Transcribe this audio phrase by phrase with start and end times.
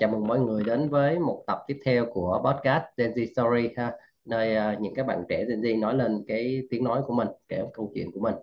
[0.00, 3.74] chào mừng mọi người đến với một tập tiếp theo của podcast Gen Z Story
[3.76, 3.92] ha,
[4.24, 7.28] nơi uh, những các bạn trẻ Gen Z nói lên cái tiếng nói của mình,
[7.48, 8.34] kể câu chuyện của mình.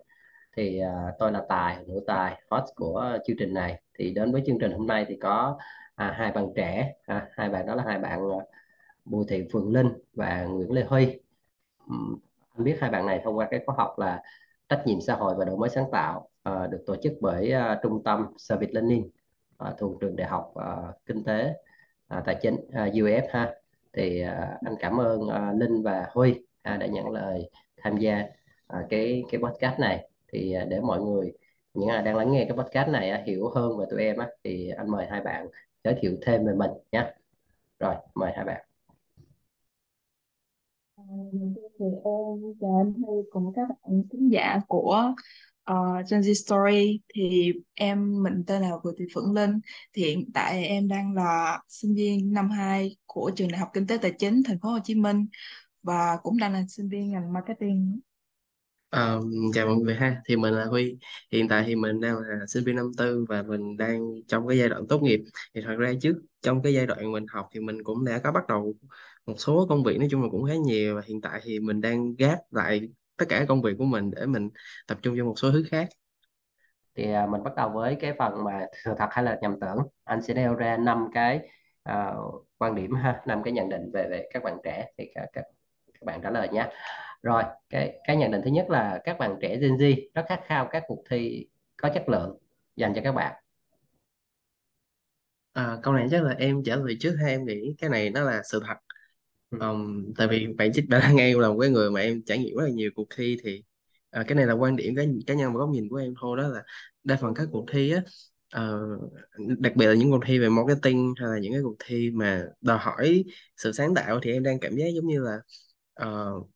[0.56, 3.82] Thì uh, tôi là Tài, nữ Tài, host của chương trình này.
[3.98, 5.58] Thì đến với chương trình hôm nay thì có
[5.94, 8.42] à, hai bạn trẻ, à, hai bạn đó là hai bạn uh,
[9.04, 11.20] Bùi Thị Phượng Linh và Nguyễn Lê Huy.
[11.88, 12.18] Um,
[12.56, 14.22] anh biết hai bạn này thông qua cái khóa học là
[14.68, 17.78] trách nhiệm xã hội và đổi mới sáng tạo uh, được tổ chức bởi uh,
[17.82, 19.10] trung tâm Service Learning
[19.58, 20.66] à, thuộc trường đại học à,
[21.06, 21.54] kinh tế
[22.08, 23.54] à, tài chính ờ, à, UF ha.
[23.92, 28.24] Thì à, anh cảm ơn à, Linh và Huy à, đã nhận lời tham gia
[28.66, 30.10] à, cái cái podcast này.
[30.32, 31.32] Thì à, để mọi người
[31.74, 34.28] những ai đang lắng nghe cái podcast này à, hiểu hơn về tụi em á
[34.44, 35.48] thì anh mời hai bạn
[35.84, 37.14] giới thiệu thêm về mình nhé
[37.80, 38.64] rồi mời hai bạn.
[41.78, 45.12] Thì em chào anh Huy cùng các bạn khán giả của
[45.72, 49.60] uh, Gen Z Story thì em mình tên là Vừa Thị Phượng Linh.
[49.92, 53.86] Thì hiện tại em đang là sinh viên năm 2 của trường Đại học Kinh
[53.86, 55.26] tế Tài chính Thành phố Hồ Chí Minh
[55.82, 58.00] và cũng đang là sinh viên ngành marketing.
[58.90, 60.22] Um, chào mọi người ha.
[60.28, 60.96] Thì mình là Huy.
[61.32, 64.58] Hiện tại thì mình đang là sinh viên năm tư và mình đang trong cái
[64.58, 65.20] giai đoạn tốt nghiệp.
[65.54, 68.32] Thì thật ra trước trong cái giai đoạn mình học thì mình cũng đã có
[68.32, 68.74] bắt đầu
[69.26, 70.96] một số công việc nói chung là cũng khá nhiều.
[70.96, 72.88] Và hiện tại thì mình đang gác lại
[73.18, 74.50] tất cả công việc của mình để mình
[74.86, 75.88] tập trung cho một số thứ khác.
[76.94, 79.78] Thì à, mình bắt đầu với cái phần mà sự thật hay là nhầm tưởng.
[80.04, 81.40] Anh sẽ nêu ra năm cái
[81.82, 82.12] à,
[82.58, 84.86] quan điểm ha năm cái nhận định về về các bạn trẻ.
[84.98, 85.44] Thì các, các,
[85.92, 86.68] các bạn trả lời nhé.
[87.22, 90.40] Rồi cái cái nhận định thứ nhất là các bạn trẻ Gen Z rất khát
[90.46, 91.46] khao các cuộc thi
[91.76, 92.38] có chất lượng
[92.76, 93.34] dành cho các bạn.
[95.52, 98.20] À, câu này chắc là em trả lời trước hay em nghĩ cái này nó
[98.20, 98.76] là sự thật
[99.50, 99.58] ừ.
[99.60, 102.56] um, tại vì bạn chắc đã nghe là một cái người mà em trải nghiệm
[102.56, 103.64] rất là nhiều cuộc thi thì
[104.10, 106.36] à, cái này là quan điểm cá, cá nhân và góc nhìn của em thôi
[106.36, 106.62] đó là
[107.04, 108.02] đa phần các cuộc thi á
[108.62, 109.12] uh,
[109.58, 112.44] đặc biệt là những cuộc thi về marketing hay là những cái cuộc thi mà
[112.60, 113.24] đòi hỏi
[113.56, 115.38] sự sáng tạo thì em đang cảm giác giống như là
[116.06, 116.50] uh,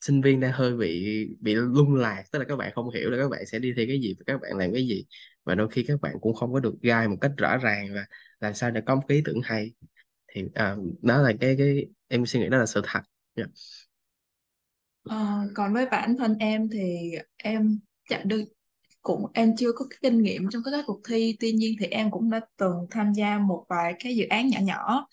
[0.00, 1.06] sinh viên đang hơi bị
[1.40, 3.86] bị lung lạc tức là các bạn không hiểu là các bạn sẽ đi thi
[3.86, 5.06] cái gì và các bạn làm cái gì
[5.44, 8.06] và đôi khi các bạn cũng không có được guide một cách rõ ràng và
[8.40, 9.72] làm sao để có một cái ý tưởng hay
[10.28, 13.00] thì à, đó là cái cái em suy nghĩ đó là sự thật.
[13.34, 13.50] Yeah.
[15.04, 17.78] à, còn với bản thân em thì em
[18.08, 18.44] chẳng được
[19.02, 21.36] cũng em chưa có cái kinh nghiệm trong các cuộc thi.
[21.40, 24.58] Tuy nhiên thì em cũng đã từng tham gia một vài cái dự án nhỏ
[24.62, 25.08] nhỏ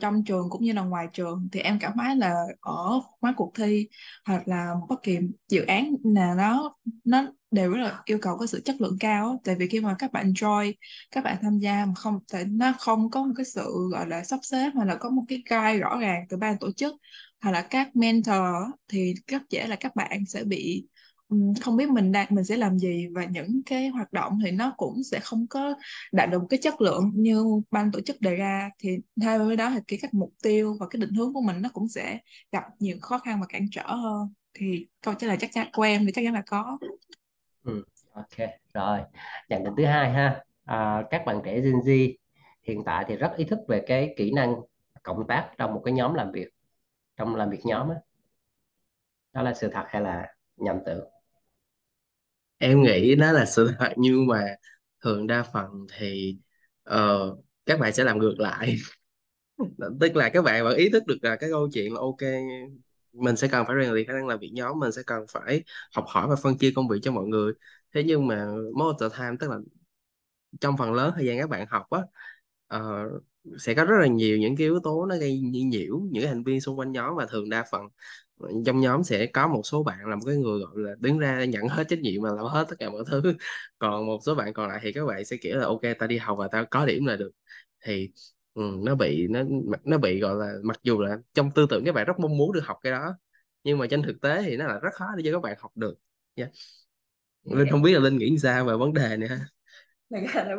[0.00, 3.52] trong trường cũng như là ngoài trường, thì em cảm thấy là ở khóa cuộc
[3.54, 3.88] thi
[4.26, 5.18] hoặc là bất kỳ
[5.48, 6.74] dự án nào nó
[7.04, 9.94] nó đều rất là yêu cầu có sự chất lượng cao tại vì khi mà
[9.98, 10.72] các bạn join,
[11.10, 14.24] các bạn tham gia mà không tại nó không có một cái sự, gọi là,
[14.24, 16.94] sắp xếp hoặc là có một cái guide rõ ràng từ ban tổ chức
[17.42, 18.36] hoặc là các mentor
[18.88, 20.86] thì rất dễ là các bạn sẽ bị
[21.60, 24.74] không biết mình đang mình sẽ làm gì và những cái hoạt động thì nó
[24.76, 25.74] cũng sẽ không có
[26.12, 28.70] đạt được cái chất lượng như ban tổ chức đề ra.
[28.78, 31.62] Thì theo với đó thì cái các mục tiêu và cái định hướng của mình
[31.62, 32.18] nó cũng sẽ
[32.52, 34.28] gặp nhiều khó khăn và cản trở hơn.
[34.54, 36.78] Thì câu trả lời chắc chắn của em thì chắc chắn là có.
[37.64, 37.84] Ừ.
[38.12, 38.98] ok rồi.
[39.48, 40.44] Nhận định thứ hai ha.
[40.64, 42.14] À, các bạn trẻ Gen Z
[42.62, 44.54] hiện tại thì rất ý thức về cái kỹ năng
[45.02, 46.48] cộng tác trong một cái nhóm làm việc
[47.16, 47.94] trong làm việc nhóm đó,
[49.32, 51.17] đó là sự thật hay là nhầm tưởng?
[52.58, 54.44] Em nghĩ đó là sự thật nhưng mà
[55.04, 56.36] thường đa phần thì
[56.82, 57.18] ờ,
[57.66, 58.76] các bạn sẽ làm ngược lại.
[60.00, 62.18] Tức là các bạn vẫn ý thức được là cái câu chuyện là ok
[63.12, 65.64] mình sẽ cần phải rèn luyện khả năng làm việc nhóm mình sẽ cần phải
[65.94, 67.52] học hỏi và phân chia công việc cho mọi người.
[67.94, 69.58] Thế nhưng mà most of the time tức là
[70.60, 72.00] trong phần lớn thời gian các bạn học á
[72.66, 73.04] ờ,
[73.58, 76.44] sẽ có rất là nhiều những cái yếu tố nó gây nhiễu những cái hành
[76.44, 77.82] vi xung quanh nhóm và thường đa phần
[78.66, 81.44] trong nhóm sẽ có một số bạn là một cái người gọi là đứng ra
[81.44, 83.22] nhận hết trách nhiệm và làm hết tất cả mọi thứ.
[83.78, 86.18] Còn một số bạn còn lại thì các bạn sẽ kiểu là ok ta đi
[86.18, 87.30] học và ta có điểm là được.
[87.84, 88.10] Thì
[88.54, 89.40] ừ, nó bị nó
[89.84, 92.52] nó bị gọi là mặc dù là trong tư tưởng các bạn rất mong muốn
[92.52, 93.14] được học cái đó
[93.64, 95.72] nhưng mà trên thực tế thì nó là rất khó để cho các bạn học
[95.76, 95.94] được.
[96.34, 96.50] Yeah.
[97.44, 99.40] Linh không biết là Linh nghĩ sao về vấn đề này ha?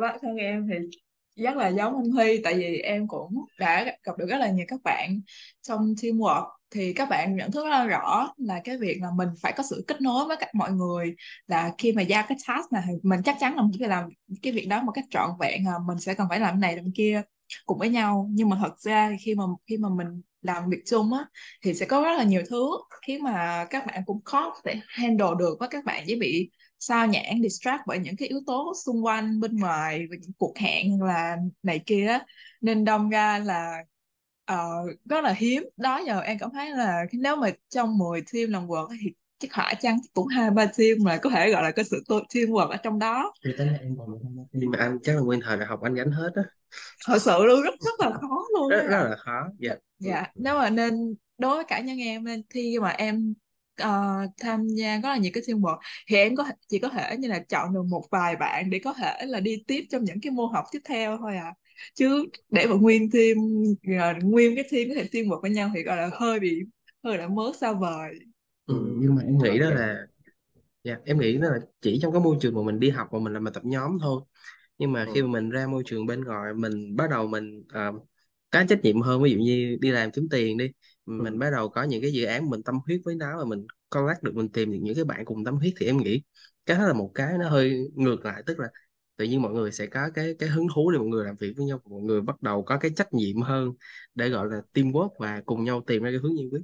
[0.00, 0.98] Bản thân em thì
[1.36, 4.64] rất là giống anh Huy, tại vì em cũng đã gặp được rất là nhiều
[4.68, 5.20] các bạn
[5.62, 6.46] trong teamwork.
[6.70, 9.62] Thì các bạn nhận thức rất là rõ là cái việc là mình phải có
[9.70, 11.14] sự kết nối với các mọi người,
[11.46, 14.04] là khi mà giao cái task này mình chắc chắn là mình phải làm
[14.42, 16.92] cái việc đó một cách trọn vẹn à, mình sẽ cần phải làm này làm
[16.94, 17.22] kia
[17.66, 18.28] cùng với nhau.
[18.32, 21.24] Nhưng mà thật ra khi mà khi mà mình làm việc chung á,
[21.64, 22.66] thì sẽ có rất là nhiều thứ
[23.06, 26.50] khiến mà các bạn cũng khó để handle được với các bạn dễ bị
[26.80, 30.58] sao nhãng distract bởi những cái yếu tố xung quanh bên ngoài và những cuộc
[30.58, 32.26] hẹn là này kia á.
[32.60, 33.78] Nên đâm ra là
[34.52, 35.62] uh, rất là hiếm.
[35.76, 39.52] Đó giờ em cảm thấy là nếu mà trong 10 team làm work thì chắc
[39.54, 42.68] hỏa chăng cũng hai ba team mà có thể gọi là có sự tô- teamwork
[42.68, 43.32] ở trong đó.
[43.44, 44.08] Thì tính là em còn
[44.52, 46.42] nhưng mà anh chắc là nguyên thời đại học anh gánh hết á.
[47.06, 49.48] Thật sự luôn rất rất là khó luôn rất rất là khó.
[49.58, 49.74] Dạ.
[49.98, 53.34] Dạ nếu mà nên đối với cá nhân em nên khi mà em
[53.80, 55.78] ờ, tham gia rất là nhiều cái teamwork
[56.08, 58.92] thì em có chỉ có thể như là chọn được một vài bạn để có
[58.94, 61.54] thể là đi tiếp trong những cái môn học tiếp theo thôi à.
[61.94, 63.36] Chứ để mà nguyên team
[64.00, 66.60] ờ, nguyên cái team có thể teamwork với nhau thì gọi là hơi bị
[67.04, 68.14] hơi là mớ xa vời.
[68.66, 70.06] Ừ, nhưng mà em nghĩ đó là
[70.84, 73.18] dạ em nghĩ đó là chỉ trong cái môi trường mà mình đi học mà
[73.18, 74.22] mình làm bài tập nhóm thôi.
[74.78, 75.40] Nhưng mà khi mà ừ.
[75.40, 77.92] mình ra môi trường bên ngoài mình bắt đầu mình ờ,
[78.50, 79.22] có trách nhiệm hơn.
[79.22, 80.66] Ví dụ như đi làm kiếm tiền đi
[81.18, 81.38] mình Ừ.
[81.38, 84.22] bắt đầu có những cái dự án mình tâm huyết với nó và mình collect
[84.22, 86.22] được mình tìm được những cái bạn cùng tâm huyết thì em nghĩ
[86.66, 88.68] cái đó là một cái nó hơi ngược lại tức là
[89.16, 91.52] tự nhiên mọi người sẽ có cái cái hứng thú để mọi người làm việc
[91.56, 93.72] với nhau mọi người bắt đầu có cái trách nhiệm hơn
[94.14, 96.62] để gọi là teamwork và cùng nhau tìm ra cái hướng giải quyết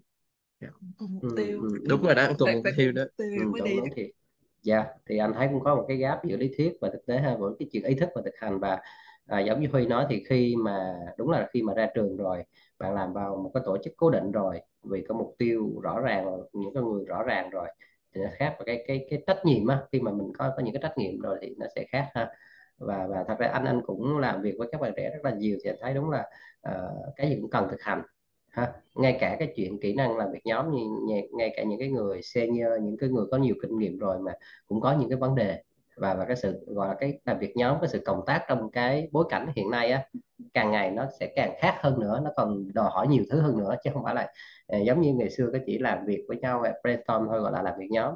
[0.61, 0.69] Dạ.
[0.99, 1.29] cùng mục Ừ.
[1.35, 1.79] tiêu Ừ.
[1.89, 3.53] đúng rồi đó cùng tiêu đó tiêu Ừ.
[3.53, 4.13] mới đi thì
[4.63, 7.19] dạ thì anh thấy cũng có một cái gap giữa lý thuyết và thực tế
[7.19, 8.81] ha với cái chuyện ý thức và thực hành và
[9.27, 12.45] à, giống như Huy nói thì khi mà đúng là khi mà ra trường rồi
[12.79, 16.01] bạn làm vào một cái tổ chức cố định rồi vì có mục tiêu rõ
[16.01, 17.69] ràng những cái người rõ ràng rồi
[18.15, 19.83] thì nó khác và cái cái cái trách nhiệm á.
[19.93, 22.31] Khi mà mình có có những cái trách nhiệm rồi thì nó sẽ khác ha.
[22.79, 25.31] Và và thật ra anh anh cũng làm việc với các bạn trẻ rất là
[25.31, 26.31] nhiều thì anh thấy đúng là
[26.69, 28.03] uh, cái gì cũng cần thực hành
[28.49, 28.73] ha.
[28.95, 31.89] Ngay cả cái chuyện kỹ năng làm việc nhóm như ngay, ngay cả những cái
[31.89, 34.33] người senior những cái người có nhiều kinh nghiệm rồi mà
[34.69, 35.63] cũng có những cái vấn đề
[35.97, 38.71] và và cái sự gọi là cái làm việc nhóm cái sự cộng tác trong
[38.71, 40.03] cái bối cảnh hiện nay á
[40.55, 43.59] càng ngày nó sẽ càng khác hơn nữa nó còn đòi hỏi nhiều thứ hơn
[43.59, 44.33] nữa chứ không phải là
[44.67, 47.63] ờ, giống như ngày xưa có chỉ làm việc với nhau brainstorm thôi gọi là
[47.63, 48.15] làm việc nhóm.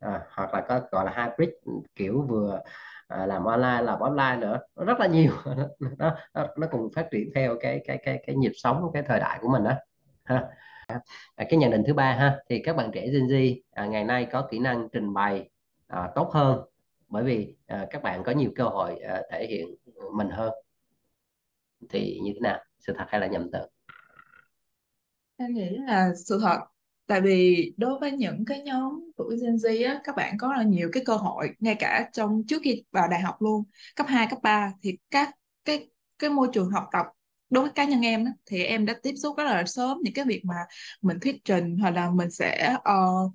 [0.00, 1.50] À, hoặc là có gọi là hybrid
[1.96, 2.60] kiểu vừa
[3.08, 4.60] à, làm online làm offline nữa.
[4.76, 5.32] Nó rất là nhiều.
[5.98, 9.20] Nó, nó, nó cùng phát triển theo cái cái cái cái nhịp sống cái thời
[9.20, 9.72] đại của mình đó
[10.24, 10.44] ha.
[11.36, 14.04] À, cái nhận định thứ ba ha thì các bạn trẻ Gen Z à, ngày
[14.04, 15.50] nay có kỹ năng trình bày
[15.88, 16.71] à, tốt hơn
[17.12, 19.74] bởi vì à, các bạn có nhiều cơ hội à, thể hiện
[20.16, 20.52] mình hơn.
[21.88, 22.64] Thì như thế nào?
[22.78, 23.70] Sự thật hay là nhầm tưởng
[25.36, 26.58] Em nghĩ là sự thật.
[27.06, 30.62] Tại vì đối với những cái nhóm tuổi Gen Z á, các bạn có là
[30.62, 33.64] nhiều cái cơ hội ngay cả trong trước khi vào đại học luôn
[33.96, 35.88] cấp 2, cấp 3 thì các cái
[36.18, 37.06] cái môi trường học tập
[37.50, 40.14] đối với cá nhân em đó, thì em đã tiếp xúc rất là sớm những
[40.14, 40.54] cái việc mà
[41.02, 43.32] mình thuyết trình hoặc là mình sẽ uh,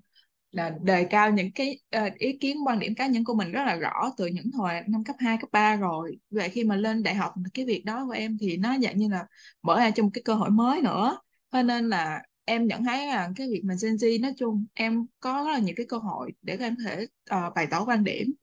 [0.51, 3.63] là đề cao những cái uh, ý kiến quan điểm cá nhân của mình rất
[3.65, 6.17] là rõ từ những hồi năm cấp 2 cấp 3 rồi.
[6.29, 9.07] Vậy khi mà lên đại học cái việc đó của em thì nó dạng như
[9.09, 9.25] là
[9.63, 11.19] mở ra cho một cái cơ hội mới nữa.
[11.51, 15.05] Cho nên là em nhận thấy là cái việc mà Gen Z nói chung em
[15.19, 17.05] có rất là nhiều cái cơ hội để em có thể
[17.47, 18.33] uh, bày tỏ quan điểm.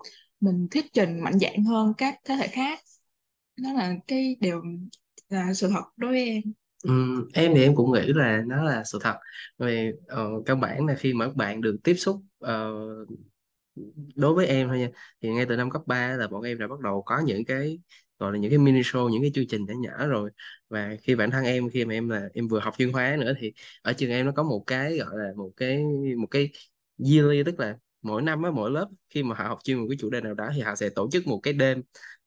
[0.40, 2.80] Mình thuyết trình mạnh dạn hơn các thế hệ khác.
[3.56, 4.62] Đó là cái điều
[5.28, 6.42] là sự thật đối với em.
[6.84, 9.14] Ừm, em thì em cũng nghĩ là nó là sự thật.
[9.58, 12.72] Về ờ, căn bản là khi mà các bạn được tiếp xúc ờ,
[14.16, 14.88] đối với em thôi nha
[15.22, 17.78] thì ngay từ năm cấp 3 là bọn em đã bắt đầu có những cái
[18.18, 20.30] gọi là những cái mini show những cái chương trình nhỏ nhỏ rồi.
[20.68, 23.32] Và khi bản thân em khi mà em là em vừa học chuyên hóa nữa
[23.38, 23.52] thì
[23.82, 25.84] ở trường em nó có một cái gọi là một cái
[26.18, 26.50] một cái
[27.10, 29.96] yearly tức là mỗi năm á mỗi lớp khi mà họ học chuyên một cái
[30.00, 31.82] chủ đề nào đó thì họ sẽ tổ chức một cái đêm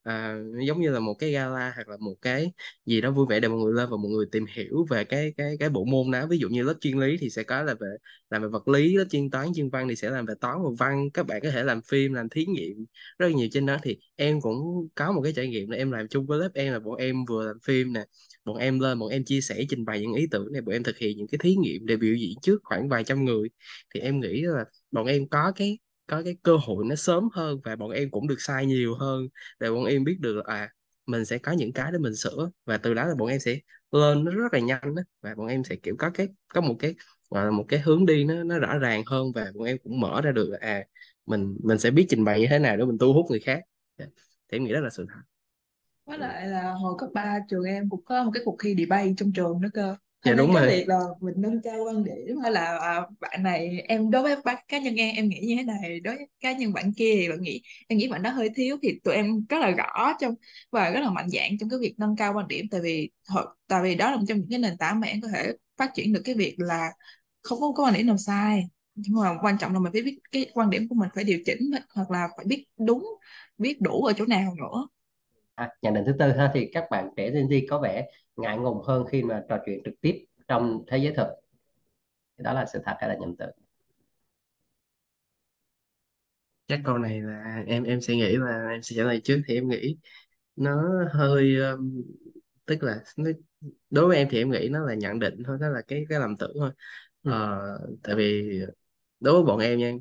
[0.07, 0.37] à,
[0.67, 2.51] giống như là một cái gala hoặc là một cái
[2.85, 5.33] gì đó vui vẻ để mọi người lên và mọi người tìm hiểu về cái
[5.37, 6.27] cái cái bộ môn đó.
[6.27, 7.87] Ví dụ như lớp chuyên lý thì sẽ có là về
[8.29, 10.69] làm về vật lý lớp chuyên toán chuyên văn thì sẽ làm về toán và
[10.79, 11.09] văn.
[11.13, 12.85] Các bạn có thể làm phim làm thí nghiệm
[13.19, 13.47] rất nhiều.
[13.51, 16.39] Trên đó thì em cũng có một cái trải nghiệm là em làm chung với
[16.39, 18.05] lớp em là bọn em vừa làm phim nè
[18.45, 20.83] bọn em lên bọn em chia sẻ trình bày những ý tưởng này bọn em
[20.83, 23.49] thực hiện những cái thí nghiệm để biểu diễn trước khoảng vài trăm người.
[23.93, 27.59] Thì em nghĩ là bọn em có cái có cái cơ hội nó sớm hơn
[27.63, 29.27] và bọn em cũng được sai nhiều hơn
[29.59, 30.69] để bọn em biết được à
[31.05, 33.59] mình sẽ có những cái để mình sửa và từ đó là bọn em sẽ
[33.91, 35.01] lên nó rất là nhanh đó.
[35.21, 36.95] và bọn em sẽ kiểu có cái có một cái
[37.29, 39.99] gọi là một cái hướng đi nó nó rõ ràng hơn và bọn em cũng
[39.99, 40.83] mở ra được là à
[41.25, 43.61] mình mình sẽ biết trình bày như thế nào để mình thu hút người khác
[43.97, 44.05] Dạ.
[44.51, 45.21] thì em nghĩ đó là sự thật
[46.05, 46.21] với ừ.
[46.21, 49.31] lại là hồi cấp 3 trường em cũng có một cái cuộc thi debate trong
[49.33, 50.67] trường nữa cơ dạ đúng cái rồi.
[50.67, 54.35] việc là mình nâng cao quan điểm hay là à, bạn này em đối với
[54.45, 55.99] bác cá nhân em em nghĩ như thế này.
[55.99, 58.77] Đối với cá nhân bạn kia thì bạn nghĩ em nghĩ bạn đó hơi thiếu
[58.83, 60.33] thì tụi em rất là rõ trong
[60.71, 62.65] và rất là mạnh dạn trong cái việc nâng cao quan điểm.
[62.71, 63.09] Tại vì
[63.67, 65.91] tại vì đó là một trong những cái nền tảng mà em có thể phát
[65.95, 66.89] triển được cái việc là
[67.41, 68.63] không có có quan điểm nào sai.
[68.95, 71.39] Nhưng mà quan trọng là mình phải biết cái quan điểm của mình phải điều
[71.45, 73.05] chỉnh hoặc là phải biết đúng
[73.57, 74.87] biết đủ ở chỗ nào nữa.
[75.55, 78.05] À, nhận định thứ tư ha thì các bạn trẻ Gen Z có vẻ
[78.37, 81.27] ngại ngùng hơn khi mà trò chuyện trực tiếp trong thế giới thực.
[82.37, 83.51] Đó là sự thật hay là nhầm tưởng?
[86.67, 89.53] Chắc câu này là em em sẽ nghĩ là em sẽ trả lời trước thì
[89.55, 89.97] em nghĩ
[90.55, 92.03] nó hơi um,
[92.65, 93.31] tức là nó,
[93.89, 96.19] đối với em thì em nghĩ nó là nhận định thôi nó là cái cái
[96.19, 96.71] lầm tưởng thôi.
[97.23, 97.31] Ừ.
[97.31, 97.59] Ờ,
[98.03, 98.51] tại vì
[99.19, 99.93] đối với bọn em nha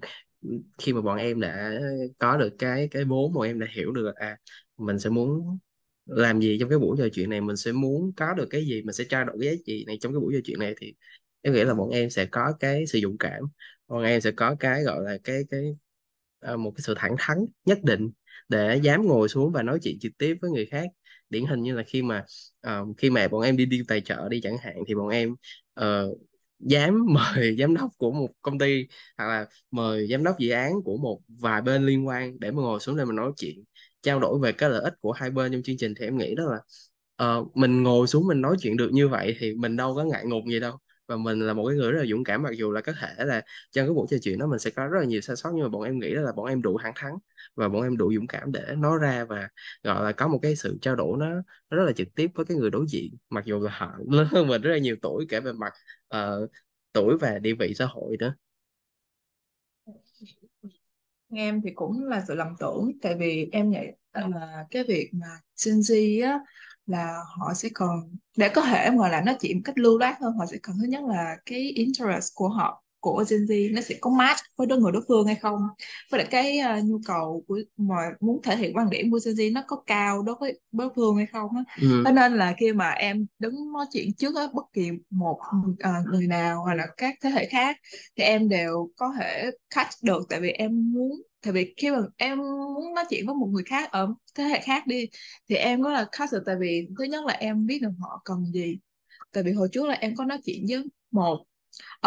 [0.78, 1.72] khi mà bọn em đã
[2.18, 4.38] có được cái cái vốn bọn em đã hiểu được à
[4.78, 5.58] mình sẽ muốn
[6.06, 8.82] làm gì trong cái buổi trò chuyện này mình sẽ muốn có được cái gì
[8.82, 10.94] mình sẽ trao đổi cái giá trị này trong cái buổi trò chuyện này thì
[11.42, 13.40] em nghĩ là bọn em sẽ có cái sự dũng cảm
[13.88, 15.76] bọn em sẽ có cái gọi là cái cái
[16.38, 18.10] ờ, một cái sự thẳng thắn nhất định
[18.48, 20.88] để dám ngồi xuống và nói chuyện trực tiếp với người khác.
[21.30, 22.24] Điển hình như là khi mà
[22.66, 25.34] uh, khi mà bọn em đi đi tài trợ đi chẳng hạn thì bọn em
[25.80, 26.18] uh,
[26.58, 28.86] dám mời giám đốc của một công ty
[29.18, 32.62] hoặc là mời giám đốc dự án của một vài bên liên quan để mà
[32.62, 33.64] ngồi xuống đây mà nói chuyện
[34.06, 36.34] trao đổi về cái lợi ích của hai bên trong chương trình thì em nghĩ
[36.34, 36.58] đó là
[37.38, 40.24] uh, mình ngồi xuống mình nói chuyện được như vậy thì mình đâu có ngại
[40.26, 40.78] ngùng gì đâu.
[41.08, 43.24] Và mình là một cái người rất là dũng cảm mặc dù là có thể
[43.24, 45.50] là trong cái buổi trò chuyện đó mình sẽ có rất là nhiều sai sót
[45.54, 47.12] nhưng mà bọn em nghĩ đó là bọn em đủ thẳng thắn
[47.54, 49.48] và bọn em đủ dũng cảm để nói ra và
[49.82, 51.26] gọi là có một cái sự trao đổi nó,
[51.70, 53.14] nó rất là trực tiếp với cái người đối diện.
[53.30, 55.72] Mặc dù là họ lớn hơn mình rất là nhiều tuổi kể về mặt
[56.16, 56.50] uh,
[56.92, 58.34] tuổi và địa vị xã hội nữa
[61.34, 63.78] em thì cũng là sự lầm tưởng, tại vì em nghĩ
[64.12, 65.26] là cái việc mà
[65.66, 66.38] Gen Z á,
[66.86, 70.16] là họ sẽ còn, để có thể mà làm nó chỉ một cách lưu loát
[70.20, 73.80] hơn, họ sẽ cần thứ nhất là cái interest của họ của Gen Z nó
[73.80, 75.60] sẽ có match với đối người đối phương hay không?
[76.10, 79.34] Với lại cái uh, nhu cầu của mà muốn thể hiện quan điểm của Gen
[79.34, 81.64] Z nó có cao đối với đối phương hay không á?
[81.80, 82.02] Ừ.
[82.04, 85.38] cho nên là khi mà em đứng nói chuyện trước á, bất kỳ một
[85.70, 87.76] uh, người nào hoặc là các thế hệ khác
[88.16, 90.22] thì em đều có thể catch được.
[90.28, 91.10] Tại vì em muốn
[91.44, 94.60] tại vì khi mà em muốn nói chuyện với một người khác ở thế hệ
[94.60, 95.08] khác đi
[95.48, 96.42] thì em có là catch được.
[96.46, 98.78] Tại vì thứ nhất là em biết được họ cần gì.
[99.32, 101.44] Tại vì hồi trước là em có nói chuyện với một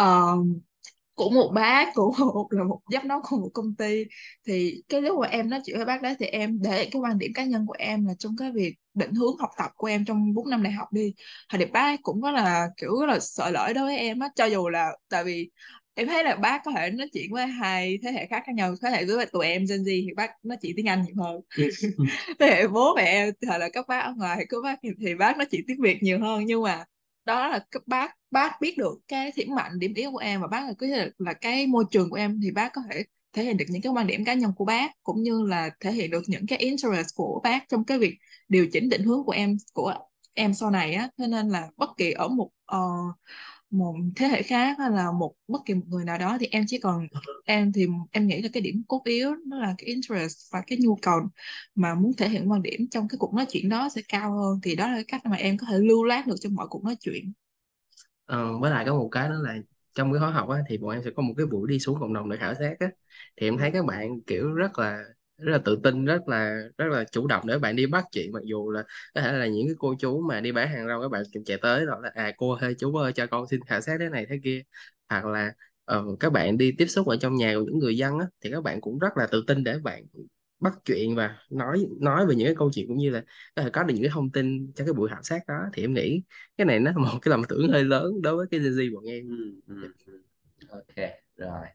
[0.00, 0.46] uh,
[1.20, 4.04] của một bác của một là một giám đốc của một công ty.
[4.46, 7.18] Thì cái lúc mà em nói chuyện với bác đó thì em để cái quan
[7.18, 10.04] điểm cá nhân của em là trong cái việc định hướng học tập của em
[10.04, 11.14] trong 4 năm đại học đi.
[11.52, 14.28] Thì bác cũng có là kiểu rất là sợ lỗi đối với em á.
[14.36, 15.50] Cho dù là tại vì
[15.94, 18.74] em thấy là bác có thể nói chuyện với hai thế hệ khác khác nhau
[18.82, 21.40] thế hệ với tụi em Gen Z thì bác nói chuyện tiếng Anh nhiều hơn.
[22.38, 25.46] Thế hệ bố mẹ hoặc là các bác ở ngoài các bác thì bác nói
[25.50, 26.44] chuyện tiếng Việt nhiều hơn.
[26.46, 26.84] Nhưng mà
[27.24, 30.46] đó là các bác bác biết được cái điểm mạnh điểm yếu của em và
[30.46, 33.56] bác là cái là cái môi trường của em thì bác có thể thể hiện
[33.56, 36.22] được những cái quan điểm cá nhân của bác cũng như là thể hiện được
[36.26, 39.94] những cái interest của bác trong cái việc điều chỉnh định hướng của em của
[40.34, 41.08] em sau này á.
[41.18, 43.16] Thế nên là bất kỳ ở một uh,
[43.70, 46.64] một thế hệ khác hay là một bất kỳ một người nào đó thì em
[46.68, 47.06] chỉ còn
[47.44, 50.78] em thì em nghĩ là cái điểm cốt yếu nó là cái interest và cái
[50.82, 51.20] nhu cầu
[51.74, 54.60] mà muốn thể hiện quan điểm trong cái cuộc nói chuyện đó sẽ cao hơn.
[54.62, 56.84] Thì đó là cái cách mà em có thể lưu lát được trong mọi cuộc
[56.84, 57.32] nói chuyện.
[58.26, 59.56] Ờ, với lại có một cái đó là
[59.94, 62.00] trong cái khóa học á, thì bọn em sẽ có một cái buổi đi xuống
[62.00, 62.86] cộng đồng để khảo sát á.
[63.36, 65.04] Thì em thấy các bạn kiểu rất là
[65.40, 68.32] rất là tự tin rất là rất là chủ động để bạn đi bắt chuyện
[68.32, 71.02] mặc dù là có thể là những cái cô chú mà đi bán hàng rong
[71.02, 73.60] các bạn cũng chạy tới rồi là à cô ơi chú ơi cho con xin
[73.66, 74.62] khảo sát thế này thế kia.
[75.08, 75.52] Hoặc là
[75.98, 78.50] uh, các bạn đi tiếp xúc ở trong nhà của những người dân á thì
[78.50, 80.04] các bạn cũng rất là tự tin để bạn
[80.60, 83.22] bắt chuyện và nói nói về những cái câu chuyện cũng như là
[83.56, 85.54] có thể có được những cái thông tin cho cái buổi khảo sát đó.
[85.72, 86.22] Thì em nghĩ
[86.56, 88.94] cái này nó là một cái lầm tưởng hơi lớn đối với cái Gen Z
[88.94, 89.28] bọn em.
[89.28, 90.22] Ừ, ừ, ừ.
[90.70, 91.66] Ok rồi.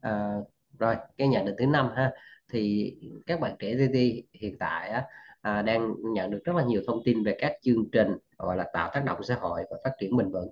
[0.00, 0.34] À,
[0.78, 2.12] rồi cái nhận định thứ năm ha
[2.56, 2.96] thì
[3.26, 5.04] các bạn trẻ Gen Z hiện tại á,
[5.40, 8.08] à, đang nhận được rất là nhiều thông tin về các chương trình
[8.38, 10.48] gọi là tạo tác động xã hội và phát triển bền vững.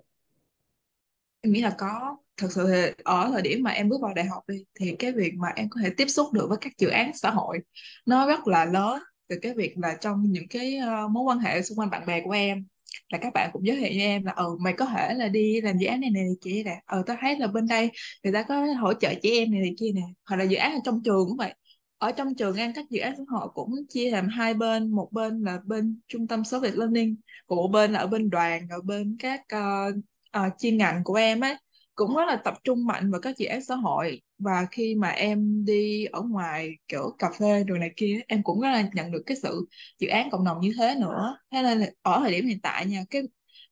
[1.41, 4.25] Em nghĩ là có thật sự thì ở thời điểm mà em bước vào đại
[4.25, 6.89] học đi thì cái việc mà em có thể tiếp xúc được với các dự
[6.89, 7.59] án xã hội
[8.05, 9.01] nó rất là lớn.
[9.29, 12.21] Từ cái việc là trong những cái ờ, mối quan hệ xung quanh bạn bè
[12.25, 12.65] của em
[13.09, 15.61] là các bạn cũng giới thiệu với em là ừ mày có thể là đi
[15.61, 16.81] làm dự án này này, này chị nè.
[16.91, 17.91] Ừ tao thấy là bên đây
[18.23, 20.01] người ta có hỗ trợ chị em này này kia nè.
[20.25, 21.53] Hoặc là dự án ở trong trường cũng vậy
[21.97, 24.91] ở trong trường an các dự án xã hội cũng chia làm hai bên.
[24.91, 28.29] Một bên là bên trung tâm số việc learning của một bên là ở bên
[28.29, 29.95] đoàn ở bên các uh,
[30.37, 31.55] uh, chuyên ngành của em ấy
[31.95, 34.21] cũng rất là tập trung mạnh vào các dự án xã hội.
[34.37, 38.61] Và khi mà em đi ở ngoài kiểu cà phê rồi này kia em cũng
[38.61, 39.67] rất là nhận được cái sự
[39.99, 41.37] dự án cộng đồng như thế nữa.
[41.51, 43.21] Thế nên là ở thời điểm hiện tại nha cái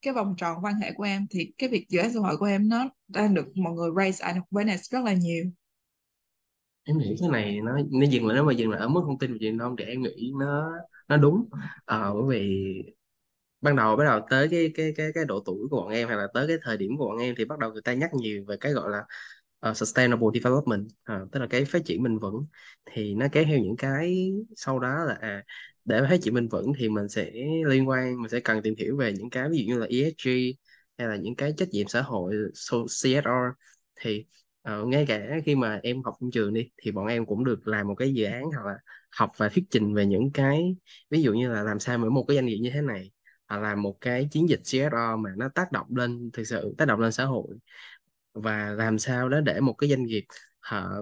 [0.01, 2.45] cái vòng tròn quan hệ của em thì cái việc dự án xã hội của
[2.45, 5.45] em nó đang được mọi người raise awareness rất là nhiều
[6.83, 9.19] em nghĩ cái này nó nó dừng lại nếu mà dừng lại ở mức thông
[9.19, 10.71] tin về truyền thông thì em nghĩ nó
[11.07, 11.49] nó đúng.
[11.85, 12.63] Ờ, bởi vì
[13.61, 16.17] ban đầu bắt đầu tới cái cái cái cái độ tuổi của bọn em hay
[16.17, 18.45] là tới cái thời điểm của bọn em thì bắt đầu người ta nhắc nhiều
[18.47, 19.05] về cái gọi là
[19.69, 22.45] uh, sustainable development uh, tức là cái phát triển bền vững.
[22.85, 25.43] Thì nó kéo theo những cái sau đó là à
[25.85, 27.31] để phát triển bền vững thì mình sẽ
[27.67, 30.31] liên quan mình sẽ cần tìm hiểu về những cái ví dụ như là ESG
[30.97, 33.53] hay là những cái trách nhiệm xã hội so- CSR
[34.01, 34.25] thì
[34.63, 37.67] ờ, ngay cả khi mà em học trong trường đi thì bọn em cũng được
[37.67, 38.75] làm một cái dự án hoặc là
[39.17, 40.75] học và thuyết trình về những cái
[41.09, 43.11] ví dụ như là làm sao mở một cái doanh nghiệp như thế này
[43.47, 46.85] hoặc là một cái chiến dịch CSR mà nó tác động lên thực sự tác
[46.85, 47.57] động lên xã hội
[48.33, 50.25] và làm sao đó để một cái doanh nghiệp
[50.59, 51.01] họ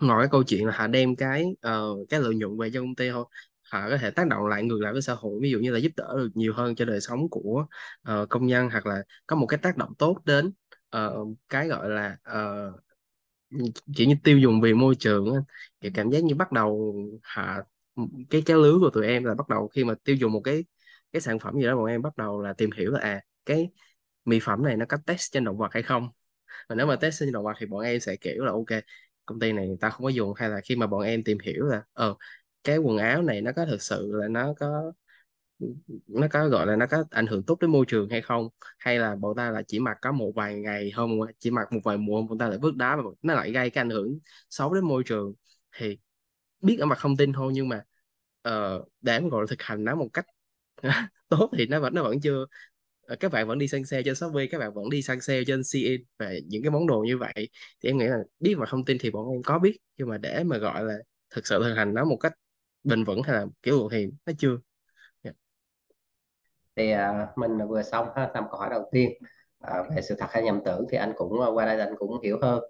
[0.00, 2.94] ngoài cái câu chuyện là họ đem cái uh, cái lợi nhuận về cho công
[2.94, 3.24] ty thôi.
[3.72, 5.78] Họ có thể tác động lại ngược lại với xã hội ví dụ như là
[5.78, 7.66] giúp đỡ được nhiều hơn cho đời sống của
[8.12, 10.52] uh, công nhân hoặc là có một cái tác động tốt đến
[10.96, 12.72] uh, cái gọi là ờ,
[13.54, 13.60] uh,
[13.96, 15.40] chỉ như tiêu dùng vì môi trường á,
[15.80, 17.60] thì cảm giác như bắt đầu họ
[18.30, 20.64] cái cái lứa của tụi em là bắt đầu khi mà tiêu dùng một cái
[21.12, 23.70] cái sản phẩm gì đó bọn em bắt đầu là tìm hiểu là à cái
[24.24, 26.08] mỹ phẩm này nó có test trên động vật hay không?
[26.68, 28.82] Và nếu mà test trên động vật thì bọn em sẽ kiểu là ok
[29.26, 30.34] công ty này người ta không có dùng.
[30.36, 32.14] Hay là khi mà bọn em tìm hiểu là ờ
[32.64, 34.92] cái quần áo này nó có thực sự là nó có
[36.08, 38.48] nó có gọi là nó có ảnh hưởng tốt đến môi trường hay không?
[38.78, 41.80] Hay là bọn ta là chỉ mặc có một vài ngày hôm chỉ mặc một
[41.84, 44.18] vài mùa bọn ta lại vứt đá và nó lại gây cái ảnh hưởng
[44.50, 45.34] xấu đến môi trường?
[45.76, 45.98] Thì
[46.62, 47.84] biết ở mặt không tin thôi nhưng mà
[48.48, 50.26] uh, để mà gọi là thực hành nó một cách
[51.28, 52.46] tốt thì nó vẫn nó vẫn chưa
[53.02, 55.44] ờ, các bạn vẫn đi săn sale trên Shopee các bạn vẫn đi săn sale
[55.46, 57.34] trên CN về những cái món đồ như vậy.
[57.80, 60.18] Thì em nghĩ là biết mà không tin thì bọn em có biết nhưng mà
[60.18, 60.94] để mà gọi là
[61.30, 62.32] thực sự thực hành nó một cách
[62.84, 64.58] bền vững hay là kiểu thì nó chưa
[66.78, 69.10] thì uh, mình vừa xong ha năm câu hỏi đầu tiên.
[69.66, 72.20] Uh, về sự thật hay nhầm tưởng thì anh cũng uh, qua đây anh cũng
[72.22, 72.62] hiểu hơn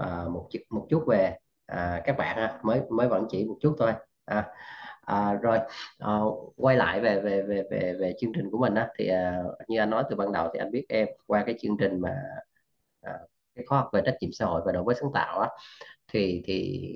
[0.00, 1.36] uh, một chút một chút về
[1.72, 2.58] uh, các bạn ha.
[2.62, 3.92] mới mới vẫn chỉ một chút thôi.
[4.24, 4.46] À,
[5.00, 5.58] à, rồi
[5.98, 6.18] à,
[6.56, 9.78] quay lại về về về về về chương trình của mình á thì à, như
[9.78, 12.22] anh nói từ ban đầu thì anh biết em qua cái chương trình mà
[13.00, 13.12] à,
[13.54, 15.48] cái khóa học về trách nhiệm xã hội và đổi mới sáng tạo á.
[16.12, 16.88] Thì thì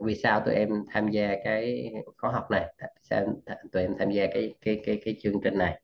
[0.00, 2.74] vì sao tụi em tham gia cái khóa học này?
[3.02, 3.26] Sao
[3.72, 5.80] tụi em tham gia cái cái cái cái chương trình này?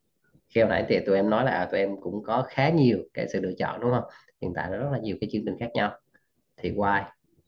[0.49, 3.29] Khi hồi nãy thì tụi em nói là tụi em cũng có khá nhiều cái
[3.33, 4.05] sự lựa chọn đúng không?
[4.43, 5.99] Hiện tại nó rất là nhiều cái chương trình khác nhau.
[6.57, 7.03] Thì why?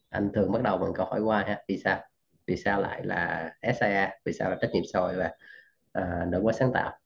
[0.09, 1.63] Anh thường bắt đầu bằng câu hỏi why ha?
[1.69, 2.01] Vì sao?
[2.47, 5.31] Vì sao lại là SIA vì sao là trách nhiệm xã hội và
[5.99, 6.99] uh, đổi mới sáng tạo?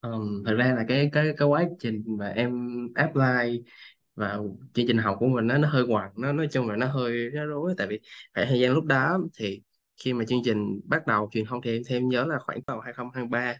[0.00, 3.62] Um, thật ra là cái cái cái quá trình mà em apply
[4.14, 6.86] vào chương trình học của mình nó nó hơi ngoằn nó nói chung là nó
[6.86, 8.00] hơi nó rối tại vì
[8.34, 9.62] khoảng thời gian lúc đó thì
[10.04, 12.80] khi mà chương trình bắt đầu truyền thông thì em thêm nhớ là khoảng đầu
[12.80, 13.54] 2023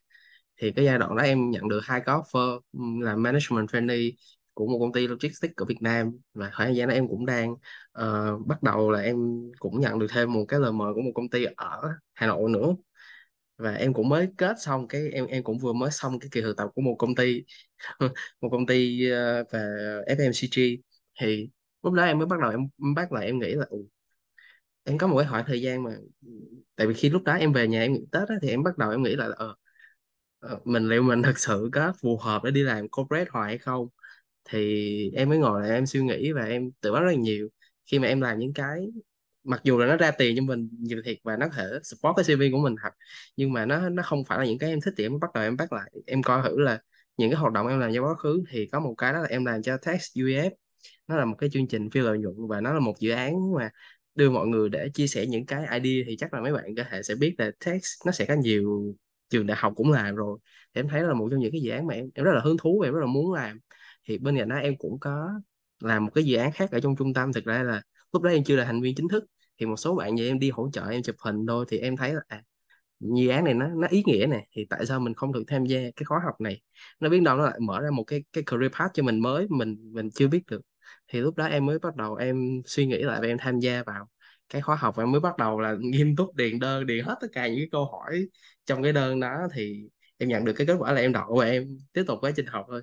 [0.58, 2.60] thì cái giai đoạn đó em nhận được hai cái offer
[3.02, 4.10] là management trainee
[4.54, 6.12] của một công ty logistics ở Việt Nam.
[6.34, 9.16] Và khoảng thời gian đó em cũng đang uh, bắt đầu là em
[9.58, 11.82] cũng nhận được thêm một cái lời mời của một công ty ở
[12.14, 12.76] Hà Nội nữa.
[13.56, 16.40] Và em cũng mới kết xong cái em em cũng vừa mới xong cái kỳ
[16.40, 17.42] thực tập của một công ty
[18.40, 19.60] một công ty ờ, uh, về
[20.06, 20.76] FMCG
[21.20, 21.50] thì
[21.82, 23.78] lúc đó em mới bắt đầu em bắt lại em nghĩ là ừ,
[24.84, 25.90] em có một cái khoảng thời gian mà
[26.76, 28.78] tại vì khi lúc đó em về nhà em nghỉ Tết á, thì em bắt
[28.78, 29.58] đầu em nghĩ là ờ uh,
[30.38, 33.58] Ờ, mình liệu mình thật sự có phù hợp để đi làm corporate hoài hay
[33.58, 33.88] không?
[34.44, 37.48] Thì em mới ngồi lại em suy nghĩ và em tự vấn rất là nhiều.
[37.90, 38.86] Khi mà em làm những cái,
[39.44, 42.16] mặc dù là nó ra tiền cho mình nhiều thiệt và nó có thể support
[42.16, 42.90] cái CV của mình thật,
[43.36, 45.44] nhưng mà nó nó không phải là những cái em thích thì em bắt đầu
[45.44, 45.90] em bắt lại.
[46.06, 46.80] Em coi thử là
[47.16, 49.28] những cái hoạt động em làm trong quá khứ thì có một cái đó là
[49.28, 50.52] em làm cho Tax UEF
[51.08, 53.52] nó là một cái chương trình phi lợi nhuận và nó là một dự án
[53.54, 53.70] mà
[54.14, 56.82] đưa mọi người để chia sẻ những cái idea thì chắc là mấy bạn có
[56.90, 58.94] thể sẽ biết là Tax nó sẽ có nhiều
[59.30, 60.38] trường đại học cũng làm rồi.
[60.74, 62.40] Thì em thấy là một trong những cái dự án mà em, em rất là
[62.40, 63.58] hứng thú và em rất là muốn làm.
[64.08, 65.28] Thì bên cạnh đó em cũng có
[65.80, 67.32] làm một cái dự án khác ở trong trung tâm.
[67.32, 69.24] Thực ra là lúc đó em chưa là thành viên chính thức.
[69.58, 71.64] Thì một số bạn như em đi hỗ trợ em chụp hình thôi.
[71.68, 72.42] Thì em thấy là à,
[73.00, 75.64] dự án này nó nó ý nghĩa này thì tại sao mình không được tham
[75.66, 76.60] gia cái khóa học này?
[77.00, 79.46] Nó biết đâu nó lại mở ra một cái cái career path cho mình mới
[79.50, 80.60] mình mình chưa biết được.
[81.08, 83.82] Thì lúc đó em mới bắt đầu em suy nghĩ lại và em tham gia
[83.82, 84.08] vào
[84.48, 87.28] cái khóa học em mới bắt đầu là nghiêm túc, điền đơn, điền hết tất
[87.32, 88.26] cả những cái câu hỏi
[88.66, 89.82] trong cái đơn đó thì
[90.18, 92.46] em nhận được cái kết quả là em đậu và em tiếp tục quá trình
[92.46, 92.82] học thôi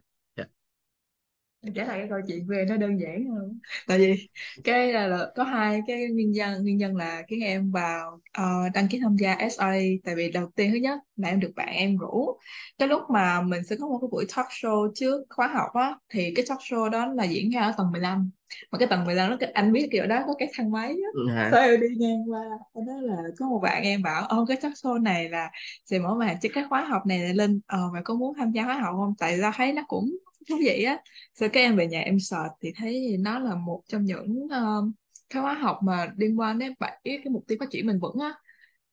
[1.75, 3.59] trả lại cái câu chuyện về nó đơn giản hơn.
[3.87, 4.27] Tại vì
[4.63, 8.73] cái là, là có hai cái nguyên nhân nguyên nhân là khiến em vào uh,
[8.73, 9.73] đăng ký tham gia SA
[10.03, 12.37] tại vì đầu tiên thứ nhất là em được bạn em rủ.
[12.77, 15.95] Cái lúc mà mình sẽ có một cái buổi talk show trước khóa học á
[16.09, 18.31] thì cái talk show đó là diễn ra ở tầng 15
[18.71, 21.33] mà cái tầng 15 nó anh biết kiểu đó có cái thang máy á.
[21.35, 21.49] À.
[21.51, 22.41] sao em đi ngang qua
[22.87, 25.49] đó là có một bạn em bảo ô cái talk show này là
[25.85, 28.63] sẽ mở màn cho cái khóa học này lên ờ mày có muốn tham gia
[28.63, 29.13] khóa học không?
[29.19, 30.17] Tại ra thấy nó cũng
[30.49, 30.97] thú vị á.
[31.33, 34.93] Sau các em về nhà em search thì thấy nó là một trong những uh,
[35.29, 38.19] cái khóa học mà liên quan đến bảy cái mục tiêu phát triển mình vững
[38.19, 38.33] á.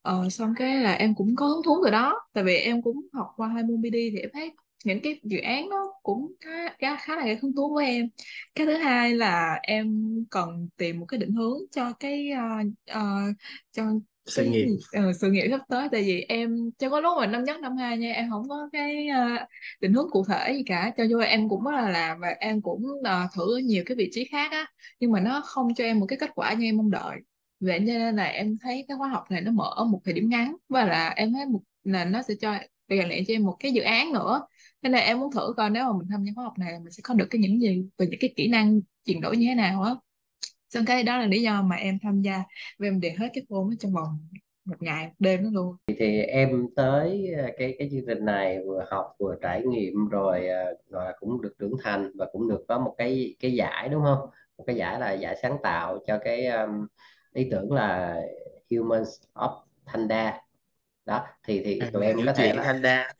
[0.03, 2.21] Ờ, xong cái là em cũng có hứng thú rồi đó.
[2.33, 4.51] Tại vì em cũng học qua hai môn BD thì em thấy
[4.85, 8.09] những cái dự án nó cũng khá, khá, khá là hứng thú của em.
[8.55, 13.37] Cái thứ hai là em cần tìm một cái định hướng cho cái uh, uh,
[13.73, 13.85] cho
[14.27, 14.67] sự nghiệp.
[15.09, 17.77] uh, sự nghiệp sắp tới tại vì em cho có lúc mà năm nhất năm
[17.77, 19.49] hai nha em không có cái uh,
[19.81, 20.93] định hướng cụ thể gì cả.
[20.97, 24.09] Cho dù em cũng rất là làm và em cũng uh, thử nhiều cái vị
[24.13, 24.67] trí khác á
[25.01, 27.17] nhưng mà nó không cho em một cái kết quả như em mong đợi.
[27.61, 30.29] Vậy cho nên là em thấy cái khóa học này nó mở một thời điểm
[30.29, 32.59] ngắn và là em thấy một là nó sẽ cho
[32.89, 34.41] gợi lại cho em một cái dự án nữa.
[34.83, 36.93] Nên là em muốn thử coi nếu mà mình tham gia khóa học này mình
[36.93, 39.55] sẽ có được cái những gì về những cái kỹ năng chuyển đổi như thế
[39.55, 39.95] nào á
[40.73, 42.39] xong cái đó là lý do mà em tham gia
[42.79, 44.19] và em điền hết cái form đó trong vòng
[44.65, 45.77] một ngày một đêm đó luôn.
[45.87, 50.49] Thì em tới ờ, cái cái chương trình này vừa học vừa trải nghiệm rồi
[50.49, 53.89] ờ, gọi là cũng được trưởng thành và cũng được có một cái cái giải
[53.89, 54.19] đúng không?
[54.59, 56.87] Một cái giải là giải sáng tạo cho cái um,
[57.35, 58.17] ý tưởng là
[58.71, 60.41] Humans of Thanda
[61.07, 63.13] đó thì thì à, tụi em có thể là Thanh Đa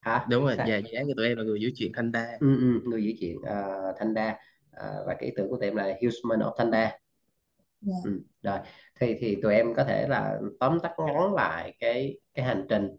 [0.00, 0.26] hả?
[0.30, 0.66] Đúng rồi Sao?
[0.68, 3.12] dự án của tụi em là người giữ chuyện Thanh Đa ừ, ừ, người giữ
[3.20, 4.38] chuyện uh, Thanda
[4.80, 6.98] Ờ, và cái ý tưởng của tụi em là Human of Thanda
[7.80, 7.94] Dạ.
[8.04, 8.20] ừ.
[8.42, 8.58] rồi
[9.00, 12.96] thì thì tụi em có thể là tóm tắt ngắn lại cái cái hành trình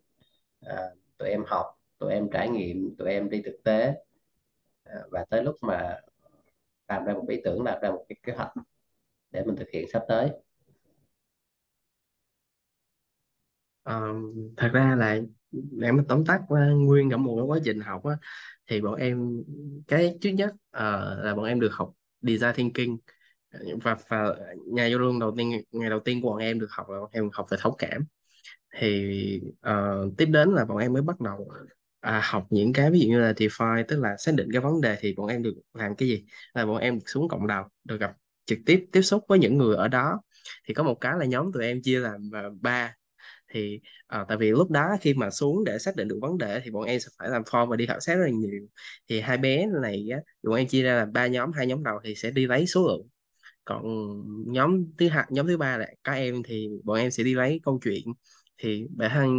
[0.61, 0.75] à,
[1.17, 1.65] tụi em học
[1.99, 3.93] tụi em trải nghiệm tụi em đi thực tế
[4.83, 5.99] à, và tới lúc mà
[6.87, 8.53] làm ra một ý tưởng làm ra một cái kế hoạch
[9.31, 10.29] để mình thực hiện sắp tới
[13.83, 14.13] Ờ,
[14.57, 15.17] thật ra là
[15.51, 18.15] để mà tóm tắt qua nguyên cả một cái quá trình học á
[18.69, 19.43] thì bọn em
[19.87, 22.97] cái trước nhất uh, là bọn em được học design thinking.
[23.83, 24.35] Và, và
[24.67, 27.09] nhà vô luôn đầu tiên ngày đầu tiên của bọn em được học là bọn
[27.13, 28.05] em học về thấu cảm.
[28.77, 31.51] Thì uh, tiếp đến là bọn em mới bắt đầu
[31.99, 34.81] à, học những cái ví dụ như là define tức là xác định cái vấn
[34.81, 36.25] đề thì bọn em được làm cái gì?
[36.53, 38.13] Là bọn em được xuống cộng đồng được gặp
[38.45, 40.21] trực tiếp tiếp xúc với những người ở đó.
[40.67, 42.95] Thì có một cái là nhóm tụi em chia làm ờ, ba
[43.51, 46.61] thì à, tại vì lúc đó khi mà xuống để xác định được vấn đề
[46.63, 48.51] thì bọn em sẽ phải làm form và đi khảo sát rất là nhiều.
[49.09, 51.99] Thì hai bé này á bọn em chia ra làm ba nhóm hai nhóm đầu
[52.03, 53.07] thì sẽ đi lấy số lượng.
[53.65, 53.83] Còn
[54.53, 57.59] nhóm thứ hai nhóm thứ ba là các em thì bọn em sẽ đi lấy
[57.63, 58.03] câu chuyện.
[58.57, 59.29] Thì bản thân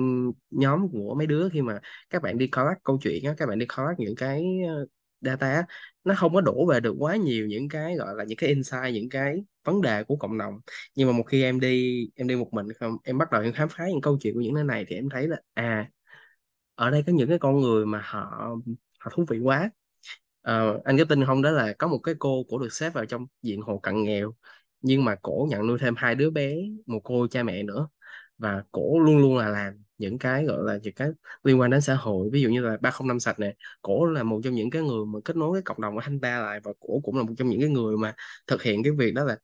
[0.51, 3.59] nhóm của mấy đứa khi mà các bạn đi collect câu chuyện á các bạn
[3.59, 4.87] đi collect những cái ờ,
[5.21, 5.65] data
[6.05, 8.95] nó không có đổ về được quá nhiều những cái gọi là những cái insight
[8.95, 10.55] những cái vấn đề của cộng đồng.
[10.97, 13.53] Nhưng mà một khi em đi em đi một mình không em bắt đầu em
[13.53, 15.91] khám phá những câu chuyện của những nơi này thì em thấy là à
[16.75, 18.51] ở đây có những cái con người mà họ
[19.01, 19.71] họ thú vị quá.
[20.43, 23.07] À, anh có tin không đó là có một cái cô cổ được xếp vào
[23.07, 24.35] trong diện hộ cận nghèo
[24.81, 27.89] nhưng mà cổ nhận nuôi thêm hai đứa bé một cô cha mẹ nữa
[28.39, 31.09] và cổ luôn luôn là làm những cái gọi là những cái
[31.45, 32.29] liên quan đến xã hội.
[32.33, 34.83] Ví dụ như là ba không năm sạch này cổ là một trong những cái
[34.83, 37.23] người mà kết nối cái cộng đồng ở Thanh Đa lại và cổ cũng là
[37.23, 38.15] một trong những cái người mà
[38.47, 39.37] thực hiện cái việc đó là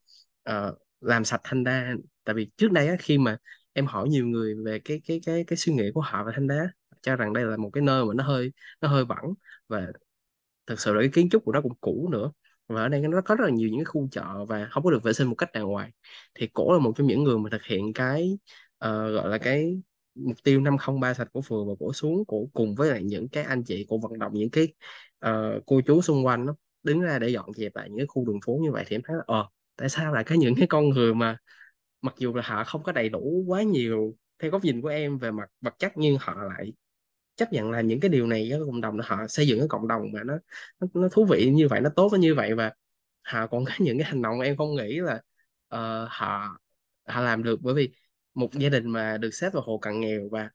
[0.51, 1.95] uh, làm sạch Thanh Đa
[2.25, 3.37] tại vì trước đây á, khi mà
[3.73, 6.47] em hỏi nhiều người về cái cái cái cái suy nghĩ của họ về Thanh
[6.47, 6.69] Đa
[7.03, 9.25] cho rằng đây là một cái nơi mà nó hơi nó hơi bẩn
[9.69, 9.87] và
[10.67, 12.33] thực sự là cái kiến trúc của nó cũng cũ nữa.
[12.69, 14.91] Và ở đây nó có rất là nhiều những cái khu chợ và không có
[14.91, 15.91] được vệ sinh một cách đàng hoàng.
[16.35, 18.39] Thì cổ là một trong những người mà thực hiện cái
[18.85, 19.83] uh, gọi là cái
[20.19, 23.45] mục tiêu 503 sạch của phường và cổ xuống cổ cùng với lại những cái
[23.45, 24.69] anh chị cổ vận động những cái
[25.27, 28.25] uh, cô chú xung quanh đó, đứng ra để dọn dẹp lại những cái khu
[28.27, 30.67] đường phố như vậy thì em thấy là ờ tại sao lại có những cái
[30.67, 31.37] con người mà
[32.03, 35.19] mặc dù là họ không có đầy đủ quá nhiều theo góc nhìn của em
[35.19, 36.73] về mặt vật chất nhưng họ lại
[37.37, 39.89] chấp nhận là những cái điều này với cộng đồng họ xây dựng cái cộng
[39.89, 40.39] đồng mà nó
[40.81, 42.73] nó, nó thú vị như vậy nó tốt như vậy và
[43.23, 45.15] họ còn có những cái hành động em không nghĩ là
[45.75, 46.59] uh, họ
[47.09, 47.93] họ làm được bởi vì
[48.39, 50.51] một gia đình mà được xếp vào hộ cận nghèo và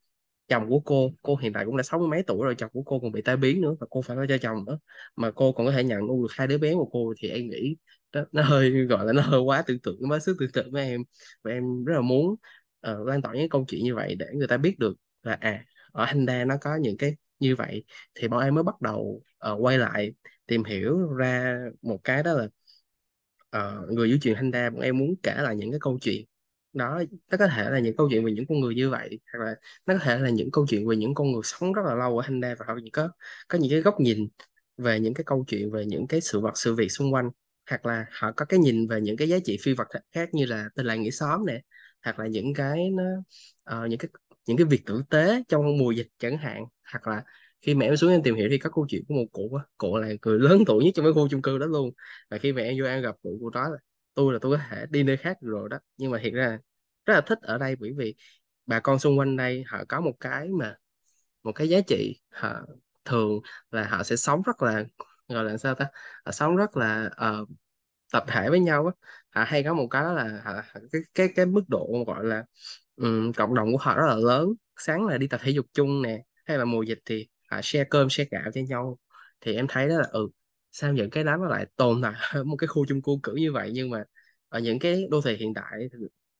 [0.47, 2.83] chồng của cô cô hiện tại cũng đã sáu mươi mấy tuổi rồi chồng của
[2.83, 4.79] cô còn bị tai biến nữa và cô phải lo cho chồng nữa.
[5.15, 7.49] Mà cô còn có thể nhận nuôi được hai đứa bé của cô thì em
[7.49, 7.75] nghĩ
[8.11, 10.71] đó, nó hơi gọi là nó hơi quá tưởng tượng nó quá sức tưởng tượng
[10.71, 11.01] với em.
[11.43, 12.29] Và em rất là muốn
[12.91, 15.65] uh, lan tỏa những câu chuyện như vậy để người ta biết được là à
[15.91, 17.83] ở Honda nó có những cái như vậy.
[18.15, 20.13] Thì bọn em mới bắt đầu uh, quay lại
[20.47, 22.47] tìm hiểu ra một cái đó là
[23.57, 26.25] uh, người giữ chuyện Honda bọn em muốn kể lại những cái câu chuyện
[26.73, 29.45] đó nó có thể là những câu chuyện về những con người như vậy hoặc
[29.45, 29.55] là
[29.85, 32.17] nó có thể là những câu chuyện về những con người sống rất là lâu
[32.19, 33.09] ở Honda và họ có
[33.47, 34.27] có những cái góc nhìn
[34.77, 37.29] về những cái câu chuyện về những cái sự vật sự việc xung quanh
[37.69, 40.29] hoặc là họ có cái nhìn về những cái giá trị phi vật thể khác
[40.33, 41.61] như là tên làng nghĩa xóm nè
[42.03, 43.03] hoặc là những cái nó
[43.83, 44.09] uh, những cái
[44.47, 46.65] những cái việc tử tế trong mùa dịch chẳng hạn.
[46.91, 47.23] Hoặc là
[47.61, 49.63] khi mẹ em xuống em tìm hiểu thì có câu chuyện của một cụ á
[49.77, 51.91] cụ là người lớn tuổi nhất trong cái khu chung cư đó luôn.
[52.29, 53.77] Và khi mẹ em vô em gặp cụ cụ đó là
[54.13, 55.79] tôi là tôi có thể đi nơi khác rồi đó.
[55.97, 56.59] Nhưng mà hiện ra
[57.05, 58.15] rất là thích ở đây bởi vì
[58.65, 60.75] bà con xung quanh đây họ có một cái mà
[61.43, 62.21] một cái giá trị.
[62.31, 62.61] Họ
[63.05, 63.39] thường
[63.71, 64.83] là họ sẽ sống rất là
[65.27, 65.87] gọi là sao ta?
[66.25, 67.09] Họ sống rất là
[67.41, 67.49] uh,
[68.13, 68.91] tập thể với nhau á.
[69.29, 70.53] Họ hay có một cái đó là họ,
[70.91, 72.43] cái cái cái mức độ gọi là
[72.95, 74.49] um, cộng đồng của họ rất là lớn.
[74.77, 77.85] Sáng là đi tập thể dục chung nè hay là mùa dịch thì họ share
[77.89, 78.99] cơm share gạo cho nhau.
[79.41, 80.29] Thì em thấy đó là ừ
[80.73, 83.31] sao những cái đó nó lại tồn tại ở một cái khu chung cư cũ
[83.31, 83.71] như vậy?
[83.73, 84.03] Nhưng mà
[84.49, 85.89] ở những cái đô thị hiện tại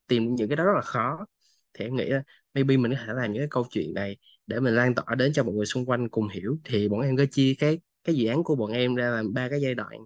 [0.07, 1.25] tìm những cái đó rất là khó.
[1.73, 4.17] Thì em nghĩ là maybe mình có thể làm những cái câu chuyện này
[4.47, 6.57] để mình lan tỏa đến cho mọi người xung quanh cùng hiểu.
[6.63, 9.49] Thì bọn em có chia cái cái dự án của bọn em ra làm ba
[9.49, 9.97] cái giai đoạn.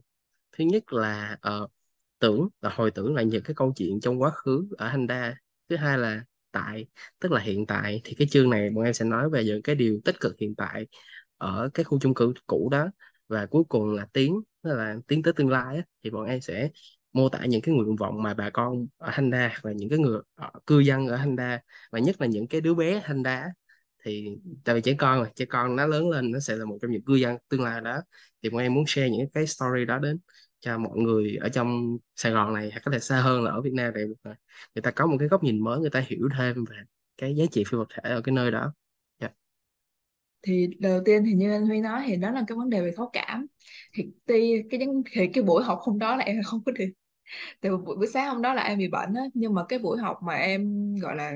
[0.52, 1.72] Thứ nhất là uh,
[2.20, 5.36] tưởng là hồi tưởng lại những cái câu chuyện trong quá khứ ở Handa
[5.70, 6.86] thứ hai là tại
[7.20, 8.02] tức là hiện tại.
[8.04, 10.56] Thì cái chương này bọn em sẽ nói về những cái điều tích cực hiện
[10.56, 10.88] tại
[11.38, 12.88] ở cái khu chung cư cũ đó
[13.28, 16.42] và cuối cùng là tiến tức là tiến tới tương lai á, thì bọn em
[16.42, 16.70] sẽ
[17.14, 20.00] mô tả những cái nguyện vọng mà bà con ở Handa đa và những cái
[20.00, 21.62] người ở, cư dân ở Handa
[21.92, 23.48] và nhất là những cái đứa bé Handa
[24.04, 26.78] thì tại vì trẻ con mà trẻ con nó lớn lên nó sẽ là một
[26.82, 28.02] trong những cư dân tương lai đó.
[28.44, 30.20] Thì bọn em muốn share những cái story đó đến
[30.60, 33.62] cho mọi người ở trong Sài Gòn này hay có thể xa hơn là ở
[33.62, 34.06] Việt Nam để
[34.76, 36.78] người ta có một cái góc nhìn mới người ta hiểu thêm về
[37.18, 38.74] cái giá trị phi vật thể ở cái nơi đó
[40.48, 42.92] thì đầu tiên thì như anh Huy nói thì đó là cái vấn đề về
[42.96, 43.46] thấu cảm.
[43.94, 44.80] Thì tuy cái
[45.12, 46.90] thì cái buổi học hôm đó là em không có được
[47.62, 49.24] từ buổi, buổi sáng hôm đó là em bị bệnh á.
[49.34, 51.34] Nhưng mà cái buổi học mà em gọi là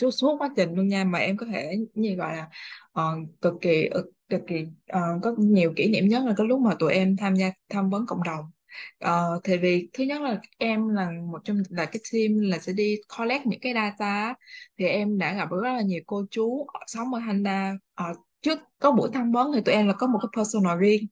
[0.00, 2.48] suốt suốt quá trình luôn nha mà em có thể như gọi là
[3.00, 3.88] uh, cực kỳ
[4.28, 7.34] cực kỳ uh, có nhiều kỷ niệm nhất là cái lúc mà tụi em tham
[7.34, 8.44] gia tham vấn cộng đồng
[9.04, 12.72] uh, thì vì thứ nhất là em là một trong là cái team là sẽ
[12.72, 14.34] đi collect những cái data
[14.78, 18.58] thì em đã gặp rất là nhiều cô chú sống ở Handa uh, ờ, trước
[18.78, 21.06] có buổi tham vấn thì tụi em là có một cái personal riêng.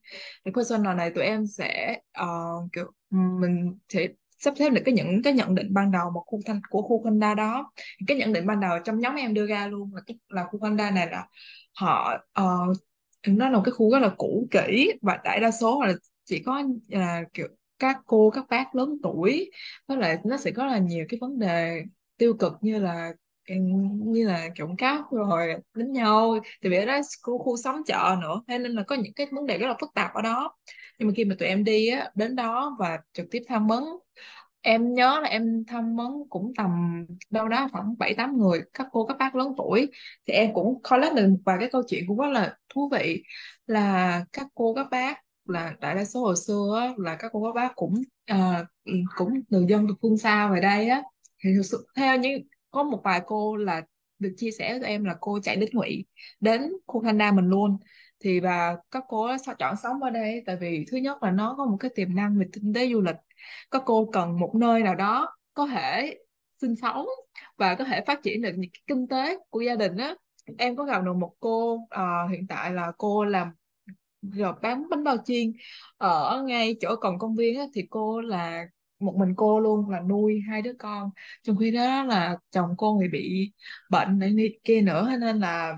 [0.44, 5.22] Thì personal này tụi em sẽ uh, kiểu mình sẽ sắp xếp được cái những
[5.24, 7.72] cái nhận định ban đầu một khu thanh của khu Honda đó.
[8.06, 10.58] Cái nhận định ban đầu trong nhóm em đưa ra luôn là cái là khu
[10.60, 11.26] Honda này là
[11.80, 12.76] họ uh,
[13.26, 15.92] nó là một cái khu rất là cũ kỹ và đại đa số là
[16.24, 19.50] chỉ có là kiểu các cô các bác lớn tuổi
[19.88, 21.82] với lại nó sẽ có là nhiều cái vấn đề
[22.16, 23.12] tiêu cực như là
[23.48, 23.54] ừ,
[24.04, 26.38] như là trộm cắp rồi đánh nhau.
[26.62, 29.26] Thì vì ở đó khu, khu xóm chợ nữa thế nên là có những cái
[29.32, 30.56] vấn đề rất là phức tạp ở đó.
[30.98, 33.84] Nhưng mà khi mà tụi em đi á, đến đó và trực tiếp tham vấn
[34.60, 36.70] em nhớ là em tham vấn cũng tầm
[37.30, 39.90] đâu đó khoảng bảy tám người các cô các bác lớn tuổi.
[40.26, 43.22] Thì em cũng collect được một vài cái câu chuyện cũng rất là thú vị
[43.66, 47.44] là các cô các bác là đại đa số hồi xưa á, là các cô
[47.44, 51.02] các bác cũng à, ừ, cũng từ dân từ phương xa về đây á.
[51.44, 53.82] Thì thực sự theo những có một vài cô là
[54.18, 56.04] được chia sẻ với em là cô chạy đến Ngụy
[56.40, 57.78] đến khu Thanh Đa mình luôn.
[58.20, 59.28] Thì bà các cô
[59.58, 60.42] chọn sống ở đây?
[60.46, 63.00] Tại vì thứ nhất là nó có một cái tiềm năng về kinh tế du
[63.00, 63.16] lịch.
[63.70, 66.16] Các cô cần một nơi nào đó có thể
[66.60, 67.06] sinh sống
[67.56, 70.14] và có thể phát triển được những cái kinh tế của gia đình á.
[70.58, 73.48] Em có gặp được một cô uh, hiện tại là cô làm
[74.22, 75.52] rồi bán bánh bao chiên.
[75.96, 78.64] Ờ, ở ngay chỗ còn công viên á, thì cô là
[79.00, 81.10] một mình cô luôn là nuôi hai đứa con.
[81.42, 83.52] Trong khi đó là chồng cô thì bị
[83.90, 85.74] bệnh này kia nữa nên là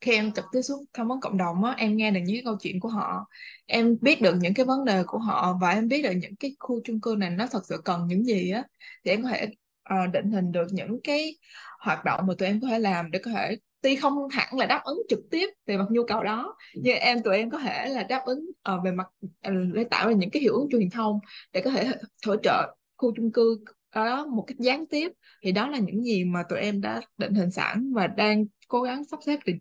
[0.00, 2.42] khi em trực tiếp xuống tham vấn cộng đồng á em nghe được những cái
[2.44, 3.26] câu chuyện của họ.
[3.66, 6.56] Em biết được những cái vấn đề của họ và em biết được những cái
[6.60, 8.62] khu chung cư này nó thật sự cần những gì á
[9.04, 9.48] thì em có thể
[9.94, 11.38] uh, định hình được những cái
[11.80, 14.66] hoạt động mà tụi em có thể làm để có thể tuy không hẳn là
[14.66, 17.88] đáp ứng trực tiếp về mặt nhu cầu đó nhưng em tụi em có thể
[17.88, 20.90] là đáp ứng uh, về mặt uh, để tạo ra những cái hiệu ứng truyền
[20.90, 21.18] thông
[21.52, 21.90] để có thể
[22.26, 25.12] hỗ trợ khu chung cư đó một cách gián tiếp.
[25.42, 28.82] Thì đó là những gì mà tụi em đã định hình sẵn và đang cố
[28.82, 29.54] gắng sắp xếp để,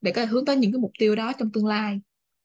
[0.00, 2.00] để có thể hướng tới những cái mục tiêu đó trong tương lai.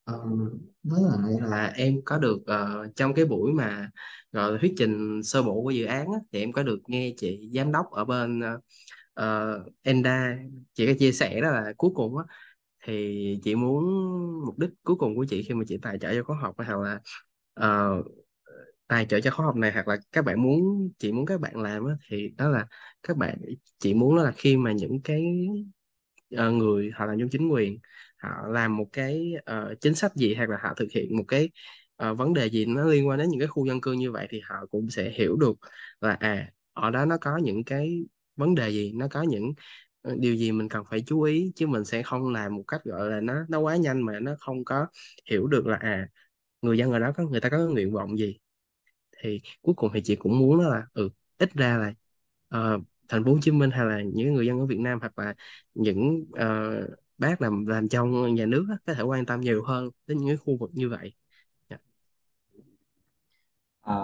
[0.05, 0.49] Um,
[0.83, 3.89] với lại là em có được uh, trong cái buổi mà
[4.31, 7.13] gọi là thuyết trình sơ bộ của dự án á, thì em có được nghe
[7.17, 8.63] chị giám đốc ở bên uh,
[9.13, 10.37] Ờ, Enda
[10.73, 12.23] chị có chia sẻ đó là cuối cùng á
[12.85, 13.83] thì chị muốn
[14.45, 16.79] mục đích cuối cùng của chị khi mà chị tài trợ cho khóa học hoặc
[16.79, 16.99] là
[17.99, 18.05] uh,
[18.87, 21.57] tài trợ cho khóa học này hoặc là các bạn muốn chị muốn các bạn
[21.61, 22.67] làm á, thì đó là
[23.03, 23.37] các bạn
[23.79, 25.23] chị muốn đó là khi mà những cái
[26.35, 27.79] uh, người họ làm trong chính quyền
[28.17, 31.49] họ làm một cái uh, chính sách gì hoặc là họ thực hiện một cái
[32.09, 34.27] uh, vấn đề gì nó liên quan đến những cái khu dân cư như vậy
[34.29, 35.53] thì họ cũng sẽ hiểu được
[36.01, 39.53] là à ở đó nó có những cái vấn đề gì nó có những
[40.01, 42.81] ờ, điều gì mình cần phải chú ý chứ mình sẽ không làm một cách
[42.83, 44.87] gọi là nó nó quá nhanh mà nó không có
[45.29, 46.09] hiểu được là à
[46.61, 48.37] người dân ở đó có người ta có nguyện vọng gì
[49.23, 51.93] thì cuối cùng thì chị cũng muốn là ừ ít ra là
[52.77, 55.19] uh, thành phố Hồ Chí Minh hay là những người dân ở Việt Nam hoặc
[55.19, 55.35] là
[55.73, 59.89] những uh, bác làm làm trong nhà nước đó, có thể quan tâm nhiều hơn
[60.07, 61.13] đến những cái khu vực như vậy
[63.83, 63.95] à,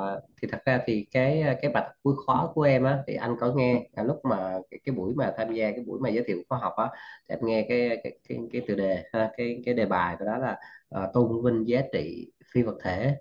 [0.41, 3.35] thì thật ra thì cái ờ, cái bài cuối khóa của em á thì anh
[3.39, 6.23] có nghe à, lúc mà cái, cái buổi mà tham gia cái buổi mà giới
[6.27, 6.89] thiệu khóa học á
[7.29, 10.25] thì anh nghe cái cái cái, cái tựa đề ha, cái cái đề bài của
[10.25, 10.57] đó là
[11.03, 13.15] uh, tôn vinh giá trị phi vật thể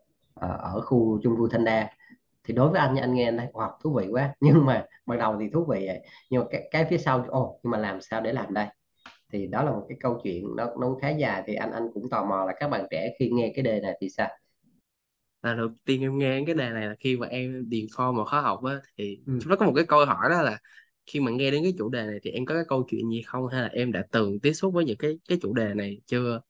[0.45, 1.91] uh, ở khu chung cư Thanh Đa.
[2.45, 4.35] Thì đối với anh anh nghe anh thấy wow, thú vị quá.
[4.41, 7.61] Nhưng mà ban đầu thì thú vị vậy nhưng mà cái, cái phía sau ồ
[7.63, 8.67] nhưng mà làm sao để làm đây?
[9.33, 12.11] Thì đó là một cái câu chuyện nó nó khá dài thì anh anh cũng
[12.11, 14.29] tò mò là các bạn trẻ khi nghe cái đề này thì sao?
[15.43, 18.25] Là đầu tiên em nghe cái đề này là khi mà em điền form vào
[18.25, 19.39] khóa học á thì ừ.
[19.47, 20.59] nó có một cái câu hỏi đó là
[21.07, 23.23] khi mà nghe đến cái chủ đề này thì em có cái câu chuyện gì
[23.23, 23.47] không?
[23.49, 26.41] Hay là em đã từng tiếp xúc với những cái cái chủ đề này chưa?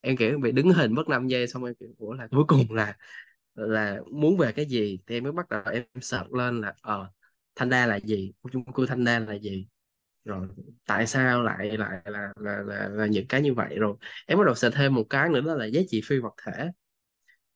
[0.00, 2.72] Em kiểu bị đứng hình mất 5 giây xong em kiểu ủa là cuối cùng
[2.72, 2.96] là
[3.54, 4.98] là muốn về cái gì?
[5.06, 7.10] Thì em mới bắt đầu em search lên là ờ
[7.54, 8.32] Thanh Đa là gì?
[8.42, 9.68] Khu chung cư Thanh Đa là gì?
[10.24, 10.48] Rồi
[10.86, 13.76] tại sao lại lại là là là, là những cái như vậy?
[13.78, 16.34] Rồi em bắt đầu sẽ thêm một cái nữa đó là giá trị phi vật
[16.46, 16.70] thể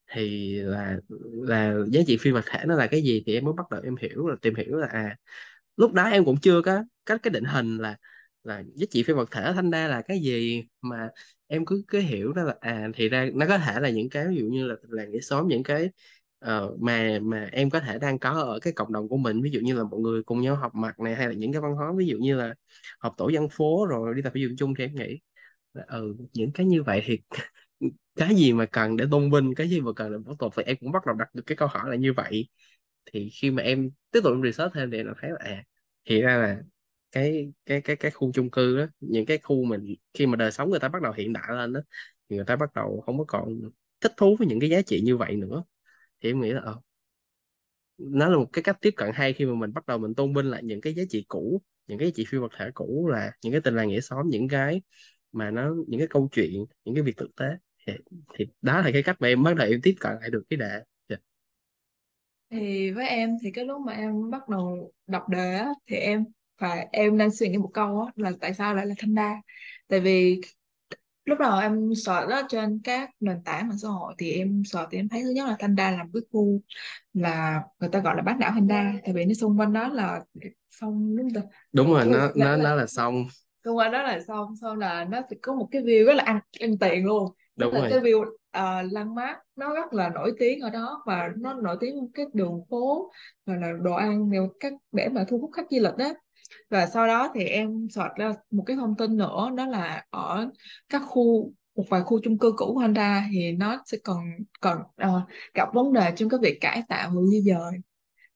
[0.09, 0.97] thì là
[1.43, 3.81] là giá trị phi vật thể nó là cái gì thì em mới bắt đầu
[3.85, 5.17] em hiểu là tìm hiểu là à
[5.77, 7.97] lúc đó em cũng chưa có cách cái định hình là
[8.45, 11.09] là giá trị phi vật thể thanh đa là cái gì mà
[11.47, 14.29] em cứ cứ hiểu đó là à thì ra nó có thể là những cái
[14.29, 15.91] ví dụ như là làng nghĩa xóm những cái
[16.47, 19.51] uh, mà mà em có thể đang có ở cái cộng đồng của mình ví
[19.51, 21.73] dụ như là mọi người cùng nhau học mặt này hay là những cái văn
[21.75, 22.55] hóa ví dụ như là
[23.01, 25.21] học tổ dân phố rồi đi tập thể dục chung thì em nghĩ
[25.75, 27.19] là, ừ những cái như vậy thì
[28.19, 30.63] cái gì mà cần để tôn vinh cái gì mà cần để bảo tồn thì
[30.63, 32.49] em cũng bắt đầu đặt được cái câu hỏi là như vậy.
[33.13, 35.65] Thì khi mà em tiếp tục em research thêm thì em thấy là à
[36.05, 36.61] thì ra là
[37.13, 40.53] cái cái cái cái khu chung cư đó những cái khu mình khi mà đời
[40.53, 41.81] sống người ta bắt đầu hiện đại lên đó
[42.31, 43.61] thì người ta bắt đầu không có còn
[44.01, 45.65] thích thú với những cái giá trị như vậy nữa.
[46.23, 46.81] Thì em nghĩ là ờ,
[47.99, 50.35] nó là một cái cách tiếp cận hay khi mà mình bắt đầu mình tôn
[50.35, 53.09] vinh lại những cái giá trị cũ những cái giá trị phi vật thể cũ
[53.13, 54.83] là những cái tình làng nghĩa xóm những cái
[55.33, 57.47] mà nó những cái câu chuyện những cái việc thực tế
[58.11, 60.43] thì, thì đó là cái cách mà em bắt đầu em tiếp cận lại được
[60.51, 60.81] cái đề.
[61.09, 61.17] Dạ.
[62.51, 66.25] thì với em thì cái lúc mà em bắt đầu đọc đề á thì em
[66.59, 69.43] phải em đang suy nghĩ một câu á là tại sao lại là Thanh Đa?
[69.89, 70.41] Tại vì
[71.25, 74.89] lúc đầu em search đó trên các nền tảng mạng xã hội thì em search
[74.91, 76.61] thì em thấy thứ nhất là Thanh Đa là một cái khu
[77.13, 79.89] là người ta gọi là bán đảo Thanh Đa tại vì nó xung quanh đó
[79.89, 80.21] là
[80.71, 83.27] sông đúng không đúng rồi nó nó nó là xong
[83.65, 86.23] xung quanh đó là sông xong là nó sẽ có một cái view rất là
[86.25, 87.89] ăn ăn tiền luôn đúng là rồi.
[87.91, 91.95] cái view uh, landmark nó rất là nổi tiếng ở đó và nó nổi tiếng
[92.15, 93.11] cái đường phố
[93.47, 96.13] và là đồ ăn đều các để mà thu hút khách du lịch đó
[96.71, 100.49] và sau đó thì em search ra một cái thông tin nữa đó là ở
[100.89, 104.25] các khu một vài khu chung cư cũ của Honda thì nó sẽ còn
[104.61, 105.21] còn ờ,
[105.55, 107.73] gặp vấn đề trong cái việc cải tạo và di dời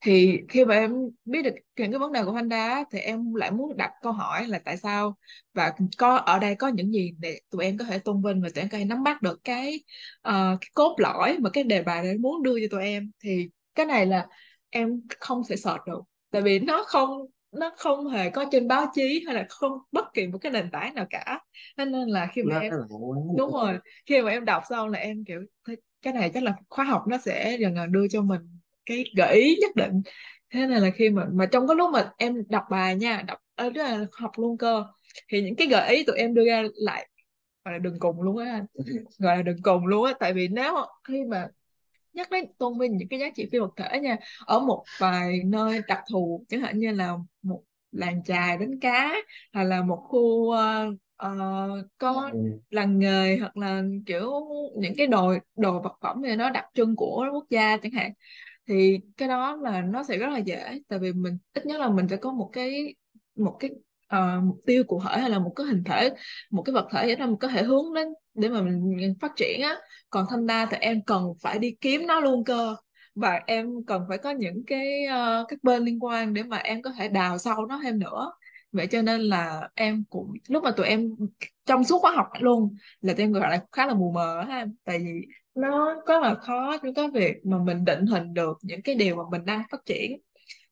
[0.02, 0.92] thì khi mà em
[1.24, 4.46] biết được những cái vấn đề của Honda thì em lại muốn đặt câu hỏi
[4.48, 5.16] là tại sao
[5.54, 8.48] và có ở đây có những gì để tụi em có thể tôn vinh và
[8.54, 9.80] tụi em có thể nắm bắt được cái,
[10.22, 13.10] ờ, cái cốt lõi mà cái đề bài đấy muốn đưa cho tụi em.
[13.20, 14.26] Thì cái này là
[14.70, 17.10] em không thể search được tại vì nó không
[17.52, 20.70] nó không hề có trên báo chí hay là không bất kỳ một cái nền
[20.70, 21.40] tảng nào cả.
[21.76, 22.72] Nên là khi mà em
[23.30, 26.54] đúng rồi khi mà em đọc xong là em kiểu "Thế cái này chắc là
[26.68, 28.40] khóa học nó sẽ dần dần đưa cho mình
[28.86, 30.02] cái gợi ý nhất định.
[30.50, 33.38] Thế nên là khi mà mà trong cái lúc mà em đọc bài nha đọc
[33.54, 34.84] ờ, tức là học luôn cơ
[35.28, 37.08] thì những cái gợi ý tụi em đưa ra lại
[37.64, 38.66] gọi là đường cùng luôn á anh.
[39.18, 40.74] Gọi là đường cùng luôn á tại vì nếu
[41.08, 41.48] khi mà
[42.12, 44.16] nhắc đến tôn vinh những cái giá trị phi vật thể nha
[44.46, 49.14] ở một vài nơi đặc thù chẳng hạn như là một làng chài đánh cá
[49.52, 51.30] hay là một khu ờ, ờ,
[51.98, 52.60] có Ừ.
[52.70, 54.32] làng nghề hoặc là kiểu
[54.78, 58.12] những cái đồ đồ vật phẩm thì nó đặc trưng của quốc gia chẳng hạn
[58.68, 61.88] thì cái đó là nó sẽ rất là dễ tại vì mình ít nhất là
[61.88, 62.94] mình sẽ có một cái
[63.36, 63.70] một cái
[64.16, 66.10] uh, mục tiêu cụ thể hay là một cái hình thể
[66.50, 69.60] một cái vật thể để mình có thể hướng đến để mà mình phát triển
[69.62, 69.76] á.
[70.10, 72.76] Còn thanh đa thì em cần phải đi kiếm nó luôn cơ.
[73.14, 76.82] Và em cần phải có những cái uh, các bên liên quan để mà em
[76.82, 78.32] có thể đào sâu nó thêm nữa.
[78.72, 81.10] Vậy cho nên là em cũng lúc mà tụi em
[81.66, 84.66] trong suốt khóa học luôn là tụi em gọi là khá là mù mờ ha.
[84.84, 88.82] Tại vì nó có là khó chứ có việc mà mình định hình được những
[88.82, 90.20] cái điều mà mình đang phát triển.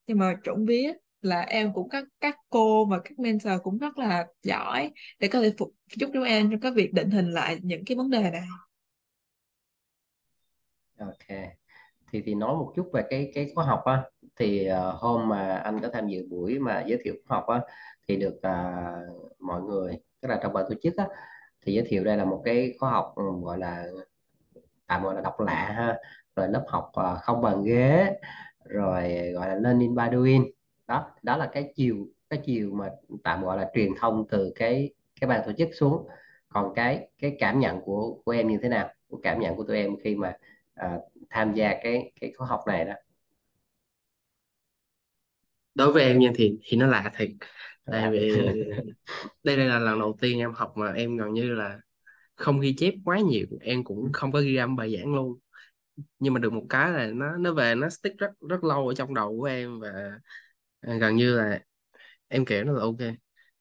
[0.07, 3.99] Nhưng mà trộm vía là em cũng các các cô và các mentor cũng rất
[3.99, 7.59] là giỏi để có thể phục giúp chúng em trong cái việc định hình lại
[7.63, 8.43] những cái vấn đề này.
[10.99, 11.39] Ok.
[12.13, 14.03] Thì thì nói một chút về cái cái khóa học á.
[14.37, 17.61] Thì uh, hôm mà anh có tham dự buổi mà giới thiệu khóa học á
[18.09, 21.09] thì được uh, mọi người tức là trong ban tổ chức á
[21.61, 23.87] thì giới thiệu đây là một cái khóa học ừ, gọi là
[24.91, 25.99] tạm gọi là độc lạ ha.
[26.37, 28.15] Rồi lớp học à, không bàn ghế
[28.65, 30.53] rồi gọi là learning by doing.
[30.89, 31.97] Đó đó là cái chiều
[32.31, 32.91] cái chiều mà
[33.25, 36.09] tạm gọi là truyền thông từ cái cái ban tổ chức xuống.
[36.51, 38.87] Còn cái cái cảm nhận của của em như thế nào?
[39.11, 40.35] Cái cảm nhận của tụi em khi mà
[40.75, 40.99] à,
[41.31, 42.95] tham gia cái cái khóa học này đó?
[45.75, 47.31] Đối với em nha thì thì nó lạ thiệt.
[47.85, 48.31] Tại là vì
[49.45, 51.81] đây đây là lần đầu tiên em học mà em gần như là
[52.41, 55.41] không ghi chép quá nhiều em cũng không có ghi âm bài giảng luôn.
[56.19, 58.95] Nhưng mà được một cái là nó nó về nó stick rất rất lâu ở
[58.95, 60.21] trong đầu của em và
[60.81, 61.61] à, gần như là
[62.29, 62.99] em kiểu nó là ok.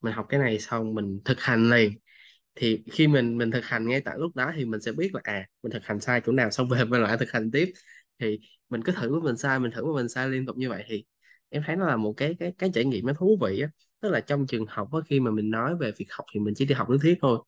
[0.01, 1.93] Mình học cái này xong mình thực hành liền.
[2.55, 5.21] Thì khi mình mình thực hành ngay tại lúc đó thì mình sẽ biết là
[5.23, 7.73] à mình thực hành sai chỗ nào xong về mình lại thực hành tiếp.
[8.19, 8.39] Thì
[8.69, 11.05] mình cứ thử mình sai mình thử mình sai liên tục như vậy thì
[11.49, 13.69] em thấy nó là một cái cái cái trải nghiệm nó thú vị á.
[14.01, 16.53] Tức là trong trường học á, khi mà mình nói về việc học thì mình
[16.57, 17.39] chỉ đi học lý thuyết thôi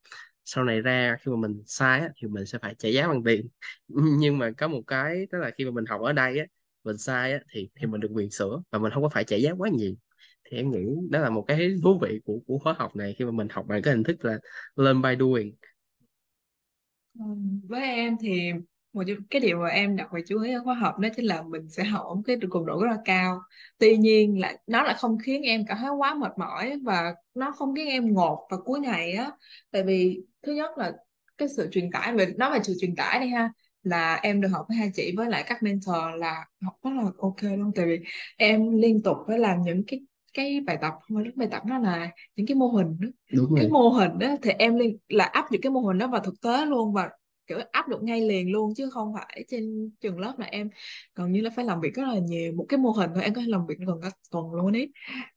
[0.46, 3.24] sau này ra khi mà mình sai á, thì mình sẽ phải trả giá bằng
[3.24, 3.48] tiền.
[4.20, 6.46] Nhưng mà có một cái tức là khi mà mình học ở đây á
[6.84, 9.36] mình sai á, thì thì mình được quyền sửa và mình không có phải trả
[9.38, 9.94] giá quá nhiều.
[10.44, 10.80] Thì em nghĩ
[11.10, 13.66] đó là một cái thú vị của của khóa học này khi mà mình học
[13.68, 14.38] bằng cái hình thức là
[14.76, 15.56] learn by doing.
[17.20, 17.26] Ừ,
[17.70, 18.52] với em thì
[18.94, 21.42] một cái điều mà em đặc biệt chú ý ở khóa học đó chính là
[21.42, 23.42] mình sẽ học ở một cái cường độ rất là cao.
[23.78, 27.52] Tuy nhiên là nó lại không khiến em cảm thấy quá mệt mỏi và nó
[27.52, 29.32] không khiến em ngột vào cuối ngày á.
[29.72, 30.94] Tại vì thứ nhất là
[31.38, 33.50] cái sự truyền tải về nói về sự truyền tải đi ha
[33.84, 37.04] là em được học với hai chị với lại các mentor là học rất là
[37.18, 37.72] ok luôn.
[37.76, 38.00] Tại vì
[38.38, 40.00] em liên tục phải làm những cái
[40.34, 43.08] cái bài tập không phải bài tập nó là những cái mô hình đó.
[43.34, 43.70] Đúng cái rồi.
[43.70, 46.42] mô hình đó thì em liên là áp dụng cái mô hình đó vào thực
[46.42, 47.10] tế luôn và
[47.48, 50.70] kiểu áp dụng ngay liền luôn chứ không phải trên trường lớp là em
[51.16, 52.54] gần như là phải làm việc rất là nhiều.
[52.54, 54.92] Một cái mô hình thôi em có thể làm việc gần cả tuần luôn ấy.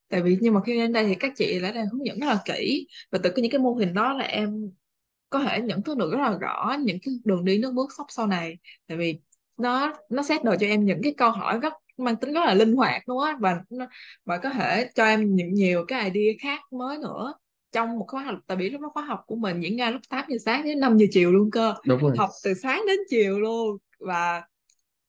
[0.09, 2.27] Tại vì nhưng mà khi đến đây thì các chị đã đang hướng dẫn rất
[2.27, 4.71] là kỹ và từ cái những cái mô hình đó là em
[5.35, 8.07] có thể nhận thức được rất là rõ những cái đường đi nước bước sắp
[8.09, 8.59] sau này.
[8.87, 9.18] Tại vì
[9.57, 12.55] nó nó set đồ cho em những cái câu hỏi rất mang tính rất là
[12.55, 13.57] linh hoạt luôn á và
[14.24, 17.35] và có thể cho em những nhiều cái idea khác mới nữa.
[17.72, 20.03] Trong một khóa học tại vì lúc đó khóa học của mình diễn ra lúc
[20.09, 22.16] 8 giờ sáng đến 5 giờ chiều luôn cơ đúng rồi.
[22.18, 23.78] học từ sáng đến chiều luôn.
[23.99, 24.43] Và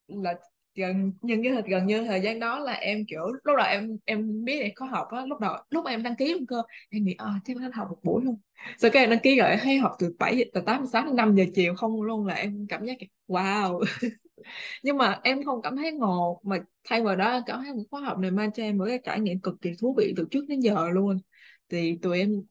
[0.08, 0.34] là
[0.76, 4.44] gần, nhưng cái gần như thời gian đó là em, kiểu, lúc đầu em em
[4.44, 7.04] biết em có học á, lúc đầu, lúc mà em đăng ký luôn cơ, em
[7.04, 8.38] nghĩ à chắc phải học một buổi luôn.
[8.78, 11.06] Sau cái em đăng ký rồi hay học từ 7 giờ, từ 8 giờ sáng
[11.06, 12.96] đến 5 giờ chiều không luôn là em cảm giác
[13.28, 13.84] wow.
[14.82, 16.58] Nhưng mà em không cảm thấy ngột, mà
[16.88, 18.98] thay vào đó em cảm thấy một khóa học này mang cho em một cái
[19.04, 21.18] trải nghiệm cực kỳ thú vị từ trước đến giờ luôn.
[21.68, 22.42] Thì tụi em,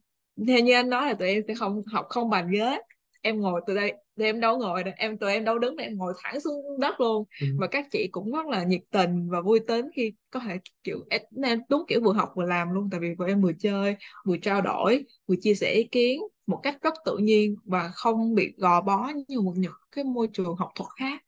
[0.47, 2.79] theo như anh nói là tụi em sẽ không học không bàn ghế.
[3.21, 6.13] Em ngồi từ đây thì em đâu ngồi em tụi em đâu đứng em ngồi
[6.23, 7.23] thẳng xuống đất luôn.
[7.39, 7.47] Ừ.
[7.57, 11.05] và các chị cũng rất là nhiệt tình và vui tính khi có thể kiểu
[11.43, 13.95] em đúng kiểu vừa học vừa làm luôn tại vì tụi em vừa chơi
[14.25, 18.35] vừa trao đổi vừa chia sẻ ý kiến một cách rất tự nhiên và không
[18.35, 21.21] bị gò bó như một những cái môi trường học thuật khác.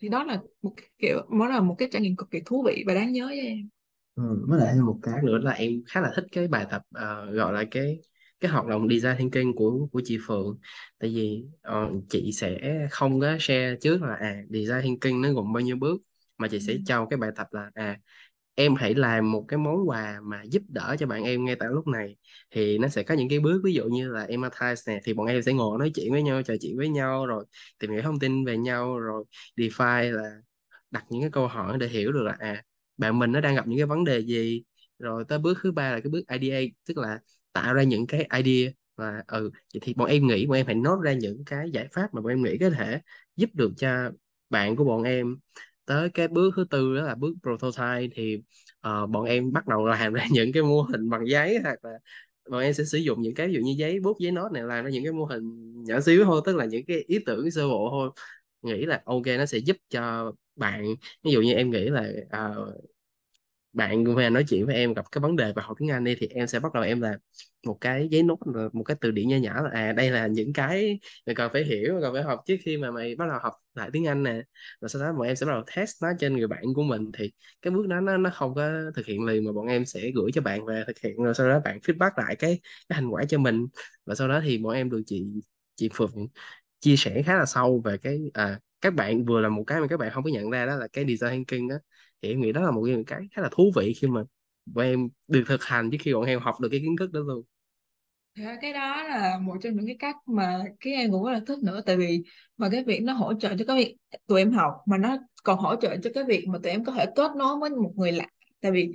[0.00, 2.62] Thì đó là một cái kiểu đó là một cái trải nghiệm cực kỳ thú
[2.66, 3.68] vị và đáng nhớ với em.
[4.14, 7.30] Ừ, với lại một cái nữa là em khá là thích cái bài tập ờ,
[7.32, 8.00] gọi là cái
[8.44, 10.58] cái hoạt động design thinking của của chị Phượng.
[10.98, 12.58] Tại vì ờ, chị sẽ
[12.90, 16.02] không có share trước là à design thinking nó gồm bao nhiêu bước
[16.38, 16.62] mà chị Ừ.
[16.66, 17.98] sẽ cho cái bài tập là à
[18.54, 21.68] em hãy làm một cái món quà mà giúp đỡ cho bạn em ngay tại
[21.72, 22.16] lúc này.
[22.50, 25.26] Thì nó sẽ có những cái bước ví dụ như là empathize nè thì bọn
[25.26, 27.44] em sẽ ngồi nói chuyện với nhau trò chuyện với nhau rồi
[27.78, 29.24] tìm hiểu thông tin về nhau rồi
[29.56, 30.22] define là
[30.90, 32.62] đặt những cái câu hỏi để hiểu được là à
[32.96, 34.64] bạn mình nó đang gặp những cái vấn đề gì.
[34.98, 37.18] Rồi tới bước thứ ba là cái bước IDA tức là
[37.54, 40.76] tạo ra những cái idea và ừ vậy thì bọn em nghĩ bọn em phải
[40.76, 43.00] nốt ra những cái giải pháp mà bọn em nghĩ có thể
[43.36, 44.10] giúp được cho
[44.50, 45.36] bạn của bọn em.
[45.86, 48.36] Tới cái bước thứ tư đó là bước prototype thì
[48.88, 51.90] uh, bọn em bắt đầu làm ra những cái mô hình bằng giấy hoặc là
[52.50, 54.62] bọn em sẽ sử dụng những cái ví dụ như giấy bút giấy nốt này
[54.62, 57.50] làm ra những cái mô hình nhỏ xíu thôi tức là những cái ý tưởng
[57.50, 58.10] sơ bộ thôi.
[58.62, 60.94] Nghĩ là ok nó sẽ giúp cho bạn.
[61.24, 62.08] Ví dụ như em nghĩ là
[62.50, 62.74] uh,
[63.74, 66.14] bạn về nói chuyện với em gặp cái vấn đề về học tiếng Anh đi,
[66.20, 67.14] thì em sẽ bắt đầu em làm
[67.66, 68.38] một cái giấy nốt,
[68.72, 71.64] một cái từ điển nho nhỏ là à đây là những cái mày cần phải
[71.64, 74.42] hiểu, cần phải học trước khi mà mày bắt đầu học lại tiếng Anh nè.
[74.80, 77.12] Rồi sau đó bọn em sẽ bắt đầu test nó trên người bạn của mình,
[77.18, 80.10] thì cái bước đó nó nó không có thực hiện liền mà bọn em sẽ
[80.14, 83.08] gửi cho bạn về thực hiện, rồi sau đó bạn feedback lại cái cái thành
[83.10, 83.66] quả cho mình.
[84.06, 85.24] Và sau đó thì bọn em được chị
[85.76, 86.26] chị Phượng
[86.80, 89.86] chia sẻ khá là sâu về cái à các bạn vừa là một cái mà
[89.86, 91.76] các bạn không có nhận ra đó là cái design thinking đó
[92.24, 94.22] thì em nghĩ đó là một cái khá là thú vị khi mà
[94.66, 97.20] bọn em được thực hành trước khi bọn em học được cái kiến thức đó
[97.20, 97.44] luôn.
[98.60, 101.58] Cái đó là một trong những cái cách mà cái em cũng rất là thích
[101.62, 101.80] nữa.
[101.86, 102.22] Tại vì
[102.56, 103.96] mà cái việc nó hỗ trợ cho cái việc
[104.26, 106.92] tụi em học mà nó còn hỗ trợ cho cái việc mà tụi em có
[106.92, 108.26] thể kết nối với một người lạ.
[108.60, 108.92] Tại vì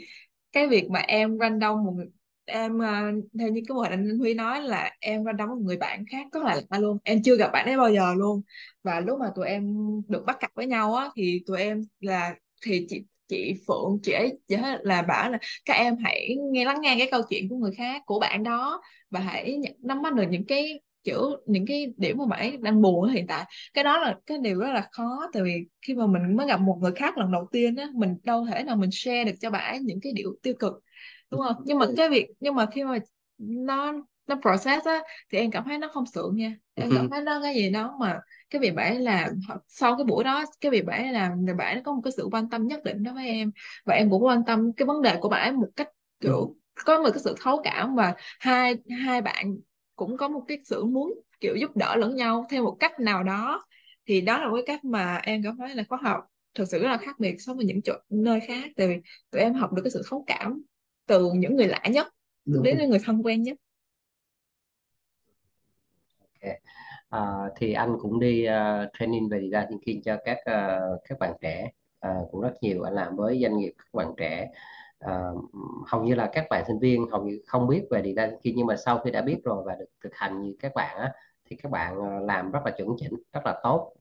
[0.52, 2.08] cái việc mà em random một người,
[2.46, 2.88] em ờ,
[3.40, 6.28] theo như cái mô hình anh Huy nói là em random một người bạn khác
[6.34, 6.98] rất là lạ luôn.
[7.04, 8.42] Em chưa gặp bạn ấy bao giờ luôn.
[8.84, 9.78] Và lúc mà tụi em
[10.08, 14.12] được bắt cặp với nhau á, thì tụi em là, thì chị chị Phượng chị
[14.12, 17.50] ấy chị ấy là bảo là các em hãy nghe lắng nghe cái câu chuyện
[17.50, 21.66] của người khác của bạn đó và hãy nắm bắt được những cái kiểu những
[21.68, 23.46] cái điểm mà bạn ấy đang buồn hiện tại.
[23.74, 25.54] Cái đó là cái điều rất là khó tại vì
[25.88, 28.64] khi mà mình mới gặp một người khác lần đầu tiên á mình đâu thể
[28.64, 30.74] nào mình share được cho bạn ấy những cái điều tiêu cực
[31.32, 31.56] đúng không?
[31.66, 32.98] Nhưng mà cái việc nhưng mà khi mà
[33.38, 33.94] nó
[34.28, 35.00] nó process á
[35.32, 37.98] thì em cảm thấy nó không sượng nha em cảm thấy nó cái gì đó
[38.00, 38.20] mà
[38.50, 39.30] cái việc bạn làm
[39.68, 42.50] sau cái buổi đó cái việc bạn làm người bạn có một cái sự quan
[42.50, 43.52] tâm nhất định đối với em.
[43.86, 46.56] Và em cũng quan tâm cái vấn đề của bạn một cách kiểu
[46.86, 49.58] có một cái sự thấu cảm và hai hai bạn
[49.96, 53.24] cũng có một cái sự muốn kiểu giúp đỡ lẫn nhau theo một cách nào
[53.24, 53.66] đó.
[54.06, 56.24] Thì đó là cái cách mà em cảm thấy là khóa học
[56.56, 58.70] thực sự rất là khác biệt so với những chỗ nơi khác.
[58.76, 58.96] Tại vì
[59.32, 60.62] tụi em học được cái sự thấu cảm
[61.08, 62.08] từ những người lạ nhất
[62.46, 63.58] đúng đến những người thân quen nhất.
[67.10, 71.34] À, thì anh cũng đi uh, training về design thinking cho các uh, các bạn
[71.42, 71.72] trẻ.
[72.08, 74.52] Uh, cũng rất nhiều anh làm với doanh nghiệp các bạn trẻ.
[75.06, 75.46] Uh,
[75.88, 78.68] hầu như là các bạn sinh viên hầu như không biết về design thinking nhưng
[78.68, 81.14] mà sau khi đã biết rồi và được thực hành như các bạn á
[81.50, 83.94] thì các bạn làm rất là chuẩn chỉnh rất là tốt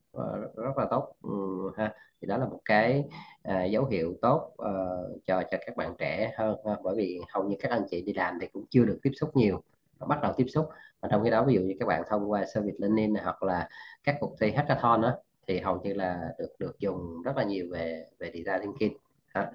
[0.56, 1.12] rất là tốt.
[1.22, 1.30] Ừ,
[1.76, 3.04] ha thì đó là một cái
[3.42, 6.76] à, dấu hiệu tốt uh, cho cho các bạn trẻ hơn ha.
[6.84, 9.36] bởi vì hầu như các anh chị đi làm thì cũng chưa được tiếp xúc
[9.36, 9.62] nhiều
[10.06, 10.68] bắt đầu tiếp xúc.
[11.00, 13.42] Và trong khi đó ví dụ như các bạn thông qua service learning này, hoặc
[13.42, 13.68] là
[14.04, 15.14] các cuộc thi hackathon đó
[15.46, 18.98] thì hầu như là được được dùng rất là nhiều về về design thinking.
[19.34, 19.52] Ha.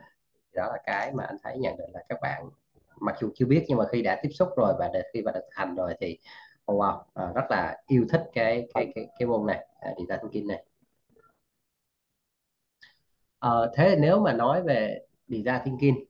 [0.53, 2.49] đó là cái mà anh thấy nhận định là các bạn
[3.01, 5.45] mặc dù chưa biết nhưng mà khi đã tiếp xúc rồi và khi mà được
[5.51, 6.17] hành rồi thì
[6.71, 10.19] oh wow à, rất là yêu thích cái cái cái cái môn này à, design
[10.21, 10.65] thinking này.
[13.39, 16.05] À, thế nếu mà nói về design thinking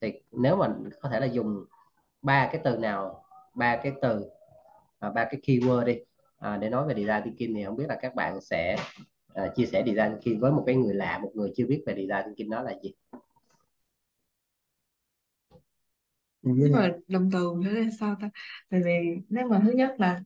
[0.00, 0.68] thì nếu mà
[1.00, 1.64] có thể là dùng
[2.22, 3.25] ba cái từ nào
[3.56, 4.24] ba cái từ
[4.98, 5.98] à, ba cái keyword đi.
[6.38, 8.76] À, để nói về design thinking thì không biết là các bạn sẽ
[9.34, 11.94] à, chia sẻ design thinking với một cái người lạ một người chưa biết về
[11.94, 12.94] design thinking đó là gì?
[16.42, 18.30] Nhưng mà động từ nữa là sao ta?
[18.70, 20.20] Tại vì nếu mà thứ nhất là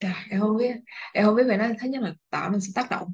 [0.00, 0.76] Trời, em không biết
[1.12, 1.68] em không biết về nó.
[1.80, 3.12] Thứ nhất là tạo nên sự tác động.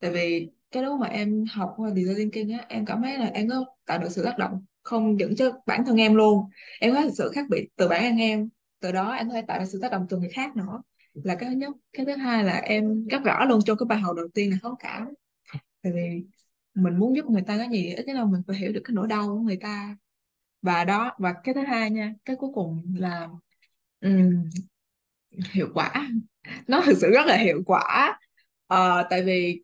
[0.00, 3.26] Tại vì cái lúc mà em học qua design thinking á em cảm thấy là
[3.26, 6.44] em có tạo được sự tác động không những cho bản thân em luôn.
[6.80, 8.48] Em có sự khác biệt từ bản thân em
[8.84, 10.82] từ đó em có thể tạo ra sự tác động từ người khác nữa.
[11.14, 11.74] Là cái thứ nhất.
[11.92, 14.56] Cái thứ hai là em rất rõ luôn trong cái bài học đầu tiên là
[14.62, 15.08] thấu cảm.
[15.82, 16.24] Tại vì
[16.74, 18.94] mình muốn giúp người ta cái gì ít nhất là mình phải hiểu được cái
[18.94, 19.96] nỗi đau của người ta.
[20.62, 23.28] Và đó và cái thứ hai nha cái cuối cùng là
[24.00, 24.50] um,
[25.52, 26.08] hiệu quả.
[26.66, 28.18] Nó thực sự rất là hiệu quả.
[28.66, 29.62] Ờ, tại vì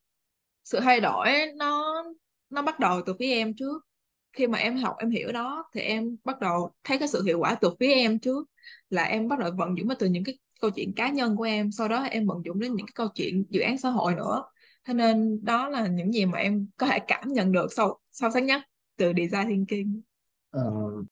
[0.64, 2.04] sự thay đổi nó
[2.50, 3.86] nó bắt đầu từ phía em trước
[4.32, 7.38] khi mà em học em hiểu đó thì em bắt đầu thấy cái sự hiệu
[7.38, 8.48] quả từ phía em trước
[8.90, 11.42] là em bắt đầu vận dụng nó từ những cái câu chuyện cá nhân của
[11.44, 11.72] em.
[11.72, 14.44] Sau đó em vận dụng đến những cái câu chuyện dự án xã hội nữa.
[14.86, 18.30] Cho nên đó là những gì mà em có thể cảm nhận được sâu sâu
[18.30, 18.62] sắc nhất
[18.96, 20.00] từ design thinking.
[20.50, 20.62] Ờ,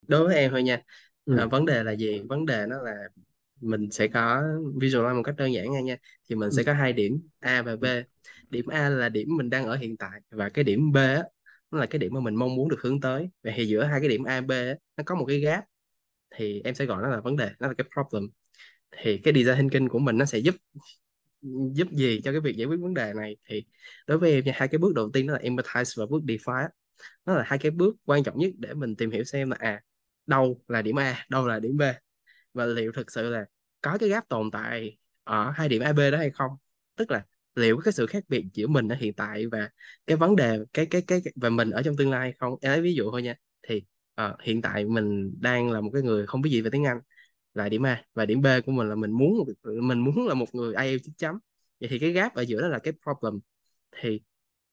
[0.09, 0.83] đối với em thôi nha
[1.27, 1.33] ừ.
[1.33, 2.23] à, vấn đề là gì?
[2.29, 2.93] Vấn đề nó là
[3.61, 4.43] mình sẽ có
[4.81, 5.97] visualize một cách đơn giản nha nha
[6.29, 6.65] thì mình sẽ Ừ.
[6.65, 7.85] có hai điểm A và B.
[8.51, 10.97] Điểm A là điểm mình đang ở hiện tại và cái điểm B
[11.71, 13.31] nó là cái điểm mà mình mong muốn được hướng tới.
[13.43, 14.53] Và thì giữa hai cái điểm A, B
[14.97, 15.65] nó có một cái gap,
[16.37, 18.31] thì em sẽ gọi nó là vấn đề, nó là cái problem.
[18.99, 20.55] Thì cái design thinking của mình nó sẽ giúp
[21.73, 23.37] giúp gì cho cái việc giải quyết vấn đề này?
[23.49, 23.65] Thì
[24.07, 26.69] đối với em nha, hai cái bước đầu tiên đó là empathize và bước define
[27.27, 29.81] nó là hai cái bước quan trọng nhất để mình tìm hiểu xem là à
[30.27, 31.83] đâu là điểm A, đâu là điểm B?
[32.55, 33.47] Và liệu thực sự là
[33.81, 36.51] có cái gap tồn tại ở hai điểm AB đó hay không?
[36.97, 37.25] Tức là
[37.59, 39.71] liệu cái sự khác biệt giữa mình ở hiện tại và
[40.07, 42.55] cái vấn đề cái cái cái và mình ở trong tương lai không?
[42.61, 43.35] Em lấy ví dụ thôi nha.
[43.69, 43.83] Thì
[44.23, 47.01] uh, hiện tại mình đang là một cái người không biết gì về tiếng Anh.
[47.55, 50.55] Là điểm A và điểm B của mình là mình muốn mình muốn là một
[50.55, 51.39] người IELTS 9 chấm.
[51.81, 53.41] Vậy thì cái gap ở giữa đó là cái problem.
[54.01, 54.21] Thì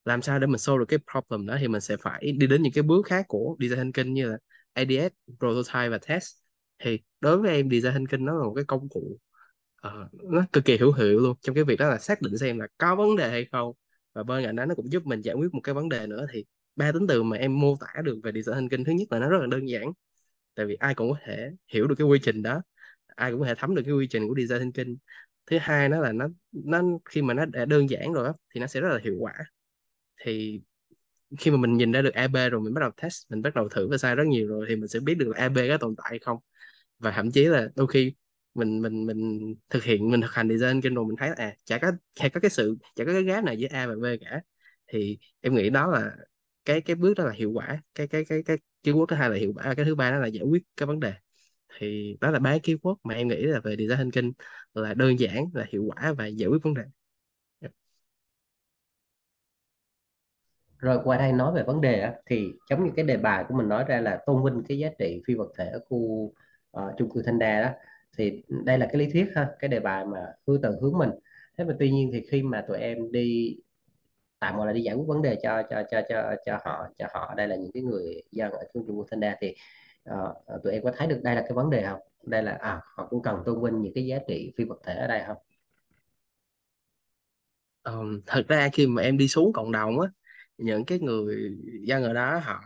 [0.06, 2.64] làm sao để mình solve được cái problem đó thì mình sẽ phải đi đến
[2.64, 4.38] những cái bước khác của design thinking như là
[4.74, 6.26] ADS, prototype và test.
[6.80, 9.18] Thì đối với em design thinking nó là một cái công cụ
[9.86, 11.36] Ờ, nó cực kỳ hữu hiệu luôn.
[11.42, 13.72] Trong cái việc đó là xác định xem là có vấn đề hay không.
[14.14, 16.26] Và bên cạnh đó nó cũng giúp mình giải quyết một cái vấn đề nữa
[16.34, 19.20] thì ba tính từ mà em mô tả được về design thinking thứ nhất là
[19.20, 19.92] nó rất là đơn giản.
[20.56, 22.62] Tại vì ai cũng có thể hiểu được cái quy trình đó.
[23.08, 24.96] Ai cũng có thể thấm được cái quy trình của design thinking
[25.48, 28.62] thứ hai nó là nó nó khi mà nó đã đơn giản rồi đó, thì
[28.62, 29.34] nó sẽ rất là hiệu quả.
[30.24, 30.62] Thì
[31.40, 33.70] khi mà mình nhìn ra được AB rồi mình bắt đầu test mình bắt đầu
[33.70, 35.96] thử và sai rất nhiều rồi thì mình sẽ biết được là AB có tồn
[35.98, 36.38] tại hay không.
[37.00, 38.14] Và thậm chí là đôi khi
[38.56, 41.78] mình mình mình thực hiện mình thực hành design kênh rồi mình thấy à chả
[41.78, 44.42] có chả có cái sự chả có cái gap nào giữa A và B cả.
[44.88, 46.12] Thì em nghĩ đó là
[46.66, 49.36] cái cái bước đó là hiệu quả cái cái cái cái keyword thứ hai là
[49.36, 51.14] hiệu quả cái thứ ba đó là giải quyết cái vấn đề.
[51.80, 54.32] Thì đó là ba keyword mà em nghĩ là về design thinking
[54.74, 56.84] là đơn giản là hiệu quả và giải quyết vấn đề.
[57.62, 57.70] Dạ.
[60.78, 63.70] Rồi qua đây nói về vấn đề thì giống như cái đề bài của mình
[63.70, 66.34] nói ra là tôn vinh cái giá trị phi vật thể ở khu uh,
[66.98, 67.70] chung cư Thanh Đa đó
[68.18, 71.10] thì đây là cái lý thuyết ha cái đề bài mà hướng từ hướng mình.
[71.58, 73.58] Thế mà tuy nhiên thì khi mà tụi em đi
[74.40, 77.08] tạm gọi là đi giải quyết vấn đề cho cho cho cho cho họ cho
[77.14, 79.56] họ đây là những cái người dân ở trung trung Thanh Đa thì
[80.10, 82.00] uh, tụi em có thấy được đây là cái vấn đề không?
[82.24, 84.94] Đây là à, họ cũng cần tôn vinh những cái giá trị phi vật thể
[84.94, 85.38] ở đây không?
[87.84, 90.10] Um, thật ra khi mà em đi xuống cộng đồng á
[90.58, 92.62] những cái người dân ở đó họ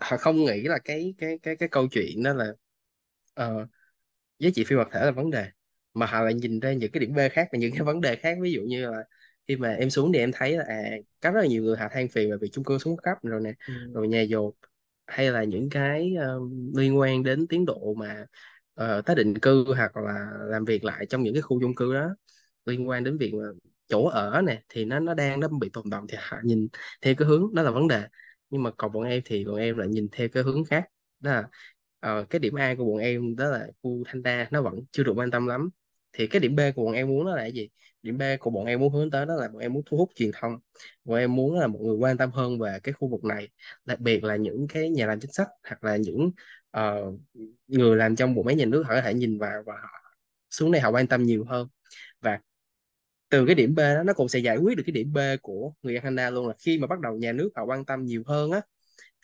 [0.00, 2.52] họ không nghĩ là cái cái cái cái câu chuyện đó là
[3.46, 3.68] uh,
[4.38, 5.46] giá trị phi vật thể là vấn đề.
[5.94, 8.16] Mà họ lại nhìn ra những cái điểm B khác và những cái vấn đề
[8.16, 8.38] khác.
[8.40, 9.04] Ví dụ như là
[9.48, 11.88] khi mà em xuống thì em thấy là à có rất là nhiều người họ
[11.90, 13.74] than phiền về việc chung cư xuống cấp rồi nè ừ.
[13.94, 14.54] rồi nhà dột
[15.06, 18.26] hay là những cái um, liên quan đến tiến độ mà
[18.80, 21.94] uh, tái định cư hoặc là làm việc lại trong những cái khu chung cư
[21.94, 22.16] đó.
[22.66, 23.44] Liên quan đến việc mà
[23.88, 26.68] chỗ ở nè thì nó nó đang nó bị tồn động thì họ nhìn
[27.02, 28.02] theo cái hướng đó là vấn đề.
[28.50, 30.84] Nhưng mà còn bọn em thì bọn em lại nhìn theo cái hướng khác.
[31.20, 31.48] Đó là
[32.04, 35.02] ờ, cái điểm A của bọn em đó là khu Thanh Đa nó vẫn chưa
[35.02, 35.70] được quan tâm lắm.
[36.12, 37.68] Thì cái điểm B của bọn em muốn đó là gì?
[38.02, 40.10] Điểm B của bọn em muốn hướng tới đó là bọn em muốn thu hút
[40.14, 40.58] truyền thông.
[41.04, 43.48] Bọn em muốn là mọi người quan tâm hơn về cái khu vực này.
[43.84, 46.30] Đặc biệt là những cái nhà làm chính sách hoặc là những
[46.78, 47.20] uh,
[47.66, 50.16] người làm trong bộ máy nhà nước họ có thể nhìn vào và họ
[50.50, 51.68] xuống đây họ quan tâm nhiều hơn.
[52.20, 52.40] Và
[53.28, 55.72] từ cái điểm B đó nó cũng sẽ giải quyết được cái điểm B của
[55.82, 58.22] người dân Canada luôn là khi mà bắt đầu nhà nước họ quan tâm nhiều
[58.26, 58.60] hơn á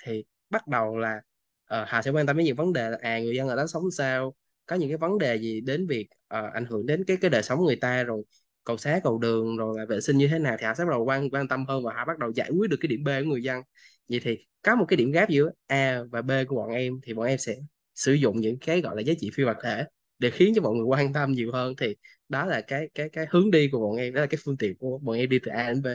[0.04, 1.20] thì bắt đầu là
[1.70, 3.66] Ờ, Hà sẽ quan tâm đến những vấn đề là à người dân ở đó
[3.66, 4.34] sống sao
[4.66, 7.42] có những cái vấn đề gì đến việc ờ, ảnh hưởng đến cái cái đời
[7.42, 8.22] sống người ta rồi
[8.64, 10.90] cầu xá cầu đường rồi là vệ sinh như thế nào thì Hà sẽ bắt
[10.90, 13.08] đầu quan quan tâm hơn và Hà bắt đầu giải quyết được cái điểm B
[13.24, 13.62] của người dân.
[14.08, 17.14] Vậy thì có một cái điểm gap giữa A và B của bọn em thì
[17.14, 17.56] bọn em sẽ
[17.94, 19.84] sử dụng những cái gọi là giá trị phi vật thể
[20.18, 21.74] để khiến cho mọi người quan tâm nhiều hơn.
[21.78, 21.96] Thì
[22.28, 24.74] đó là cái cái cái hướng đi của bọn em đó là cái phương tiện
[24.78, 25.86] của bọn em đi từ A đến B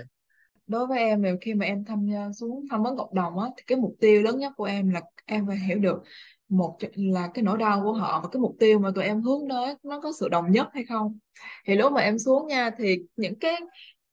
[0.68, 3.48] đối với em thì khi mà em tham gia xuống tham vấn cộng đồng á
[3.58, 6.04] thì cái mục tiêu lớn nhất của em là em phải hiểu được
[6.50, 9.50] một là cái nỗi đau của họ và cái mục tiêu mà tụi em hướng
[9.50, 11.20] tới nó có sự đồng nhất hay không.
[11.68, 13.56] Thì lúc mà em xuống nha thì những cái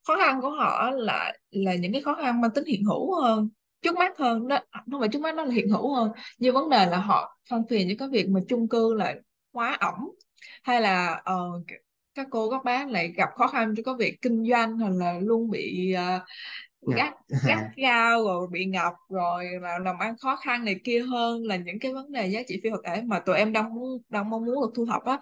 [0.06, 3.48] khó khăn của họ là là những cái khó khăn mang tính hiện hữu hơn
[3.82, 4.58] trước mắt hơn đó
[4.90, 6.10] không phải trước mắt nó là hiện hữu hơn.
[6.38, 9.16] Như vấn đề là họ phân phiền những cái việc mà chung cư lại
[9.52, 9.94] quá ẩm
[10.62, 11.66] hay là uh,
[12.14, 15.18] các cô các bác lại gặp khó khăn cho có việc kinh doanh hoặc là
[15.20, 16.22] luôn bị uh,
[16.96, 17.14] gắt
[17.46, 21.56] gắt gao rồi bị ngập rồi là làm ăn khó khăn này kia hơn là
[21.56, 24.30] những cái vấn đề giá trị phi vật thể mà tụi em đang muốn đang
[24.30, 25.20] mong muốn được thu thập á.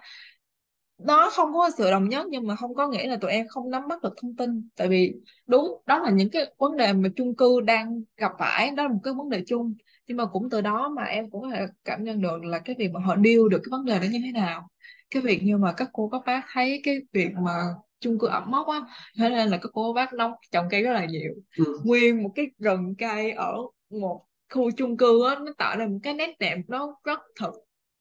[0.97, 3.69] Nó không có sự đồng nhất nhưng mà không có nghĩa là tụi em không
[3.69, 4.69] nắm bắt được thông tin.
[4.75, 5.13] Tại vì
[5.47, 8.89] đúng đó là những cái vấn đề mà chung cư đang gặp phải đó là
[8.89, 9.73] một cái vấn đề chung.
[10.07, 12.75] Nhưng mà cũng từ đó mà em cũng có thể cảm nhận được là cái
[12.79, 14.69] việc mà họ deal được cái vấn đề đó như thế nào
[15.11, 17.51] cái việc như mà các cô các bác thấy cái việc mà
[17.99, 18.81] chung cư ẩm mốc á
[19.17, 21.79] thế nên là các cô bác nông trồng cây rất là nhiều ừ.
[21.83, 23.57] nguyên một cái rừng cây ở
[23.89, 27.53] một khu chung cư á nó tạo ra một cái nét đẹp nó rất thực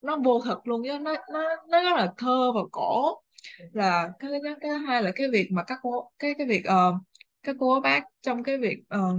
[0.02, 3.22] nó vô thực luôn chứ nó nó nó rất là thơ và cổ
[3.72, 6.94] là cái cái cái hai là cái việc mà các cô cái cái việc uh,
[7.42, 9.18] các cô bác trong cái việc uh,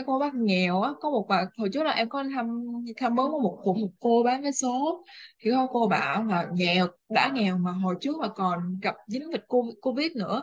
[0.00, 2.62] các cô bác nghèo á có một bà hồi trước là em có thăm
[2.96, 5.04] tham vấn một của một cô bán vé số.
[5.40, 9.30] Thì có cô bảo là nghèo đã nghèo mà hồi trước mà còn gặp dính
[9.32, 9.44] dịch
[9.82, 10.42] covid nữa.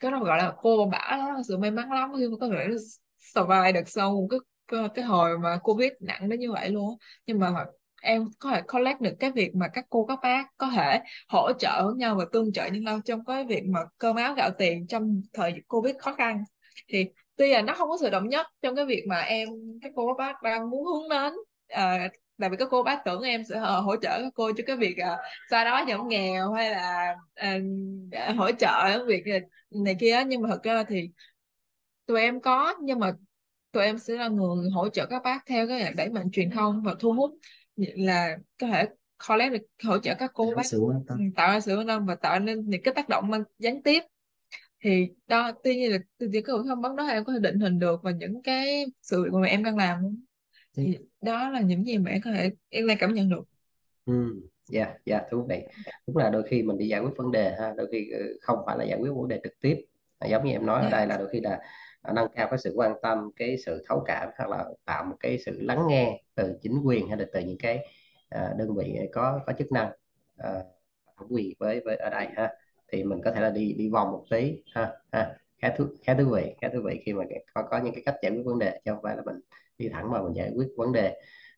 [0.00, 2.48] Cái đó gọi là cô bảo đó là sự may mắn lắm khi mà có
[2.48, 2.76] thể
[3.18, 6.98] survive được sau một cái cái, cái hồi mà covid nặng đến như vậy luôn
[7.26, 7.64] nhưng mà
[8.02, 11.52] em có thể collect được cái việc mà các cô các bác có thể hỗ
[11.52, 15.22] trợ nhau và tương trợ nhau trong cái việc mà cơm áo gạo tiền trong
[15.32, 16.44] thời covid khó khăn.
[16.88, 17.06] Thì
[17.36, 19.48] tuy là nó không có sự đồng nhất trong cái việc mà em
[19.82, 21.32] các cô các bác đang muốn hướng đến.
[21.68, 22.08] À,
[22.38, 24.76] tại vì các cô bác tưởng em sẽ uh, hỗ trợ các cô cho cái
[24.76, 25.18] việc uh,
[25.50, 29.24] sau đó giảm nghèo hay là uh, hỗ trợ cái việc
[29.70, 31.10] này kia nhưng mà thật ra thì
[32.06, 33.12] tụi em có nhưng mà
[33.72, 36.82] tụi em sẽ là người hỗ trợ các bác theo cái đẩy mạnh truyền thông
[36.82, 37.30] và thu hút
[37.76, 38.86] là có thể
[39.28, 42.38] collect được hỗ trợ các cô bác ừ, tạo ra sự quan tâm và tạo
[42.38, 44.02] nên những cái tác động gián tiếp
[44.84, 47.38] thì đó tuy nhiên là từ những cái buổi tham vấn đó em có thể
[47.38, 50.24] định hình được và những cái sự mà em đang làm
[50.76, 53.42] thì đó là những gì mà em có thể em đang cảm nhận được.
[54.06, 54.12] Ừ
[54.68, 55.62] dạ dạ thú vị.
[56.06, 58.58] Đúng là đôi khi mình đi giải quyết vấn đề ha đôi khi ừ, không
[58.66, 59.84] phải là giải quyết vấn đề trực tiếp.
[60.30, 60.98] Giống như em nói ở dạ.
[60.98, 61.60] đây là đôi khi là
[62.02, 65.16] à, nâng cao cái sự quan tâm cái sự thấu cảm hoặc là tạo một
[65.20, 67.78] cái sự lắng nghe từ chính quyền hay là từ những cái
[68.30, 69.90] đơn vị có có chức năng
[71.16, 72.50] thẩm quyền với với ở đây ha
[73.24, 75.36] có thể là đi đi vòng một tí ha, ha.
[75.58, 78.14] khá thú khá thú vị khá thú vị khi mà có có những cái cách
[78.22, 79.36] giải quyết vấn đề chứ không phải là mình
[79.78, 81.16] đi thẳng vào mình giải quyết vấn đề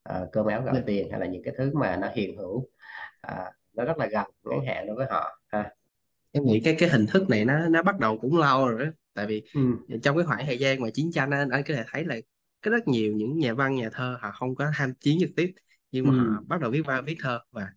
[0.09, 0.77] uh, cơm áo gạo yeah.
[0.77, 0.87] Dạ.
[0.87, 4.27] tiền hay là những cái thứ mà nó hiện hữu uh, nó rất là gần
[4.45, 5.71] ngắn hạn đối với họ ha
[6.33, 8.91] em nghĩ cái cái hình thức này nó nó bắt đầu cũng lâu rồi đó
[9.15, 9.61] tại vì ừ.
[10.03, 12.17] trong cái khoảng thời gian mà chiến tranh anh, anh có thể thấy là
[12.65, 15.53] có rất nhiều những nhà văn nhà thơ họ không có tham chiến trực tiếp
[15.91, 16.19] nhưng mà ừ.
[16.19, 17.69] họ bắt đầu viết văn viết thơ và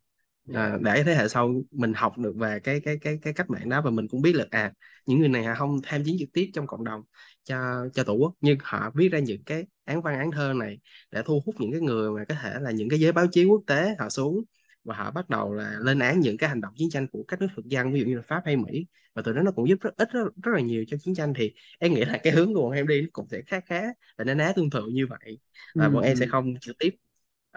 [0.53, 3.69] à, để thế hệ sau mình học được về cái cái cái cái cách mạng
[3.69, 4.73] đó và mình cũng biết là à
[5.05, 7.01] những người này họ không tham chiến trực tiếp trong cộng đồng
[7.43, 10.79] cho cho tổ quốc nhưng họ viết ra những cái án văn án thơ này
[11.11, 13.45] để thu hút những cái người mà có thể là những cái giới báo chí
[13.45, 14.43] quốc tế họ xuống
[14.83, 17.41] và họ bắt đầu là lên án những cái hành động chiến tranh của các
[17.41, 19.69] nước thực dân ví dụ như là Pháp hay Mỹ và từ đó nó cũng
[19.69, 22.33] giúp rất ít rất, rất là nhiều cho chiến tranh thì em nghĩ là cái
[22.33, 23.83] hướng của bọn em đi cũng sẽ khá khá
[24.17, 25.39] và nó ná tương tự như vậy
[25.75, 25.91] và ừ.
[25.91, 26.95] bọn em sẽ không trực tiếp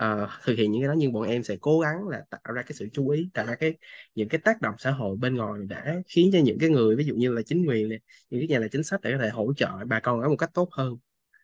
[0.00, 2.62] uh, thực hiện những cái đó nhưng bọn em sẽ cố gắng là tạo ra
[2.62, 3.74] cái sự chú ý tạo ra cái
[4.14, 7.04] những cái tác động xã hội bên ngoài đã khiến cho những cái người ví
[7.04, 7.98] dụ như là chính quyền này
[8.30, 10.36] những cái nhà là chính sách để có thể hỗ trợ bà con ở một
[10.36, 10.96] cách tốt hơn.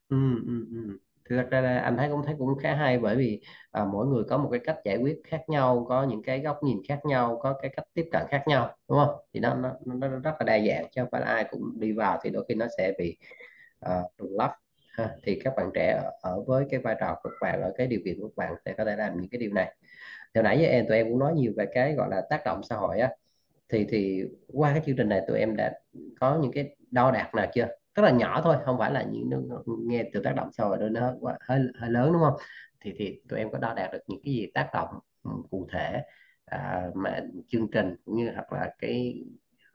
[0.08, 0.98] Ừ, ừ, ừ.
[1.30, 3.40] thực ra là anh thấy cũng thấy cũng khá hay bởi vì
[3.70, 6.58] à, mỗi người có một cái cách giải quyết khác nhau có những cái góc
[6.62, 9.16] nhìn khác nhau có cái cách tiếp cận khác nhau đúng không?
[9.34, 11.92] Thì nó nó, nó rất là đa dạng chứ không phải là ai cũng đi
[11.92, 13.16] vào thì đôi khi nó sẽ bị
[13.86, 14.52] uh, trùng lắp
[14.98, 17.72] ha thì các bạn trẻ ở, ở với cái vai trò của các bạn ở
[17.78, 19.74] cái điều kiện của các bạn sẽ có thể làm những cái điều này.
[20.34, 22.60] Hồi nãy với em tụi em cũng nói nhiều về cái gọi là tác động
[22.62, 23.10] xã hội á.
[23.68, 25.72] Thì thì qua cái chương trình này tụi em đã
[26.20, 27.68] có những cái đo đạc nào chưa?
[27.94, 29.30] Rất là nhỏ thôi không phải là những
[29.88, 32.34] nghe từ tác động xã hội đó nó hơi hơi lớn đúng không?
[32.80, 34.88] Thì thì tụi em có đo đạt được những cái gì tác động
[35.24, 36.02] ừ, cụ thể
[36.44, 39.24] à, mà chương trình cũng như hoặc là cái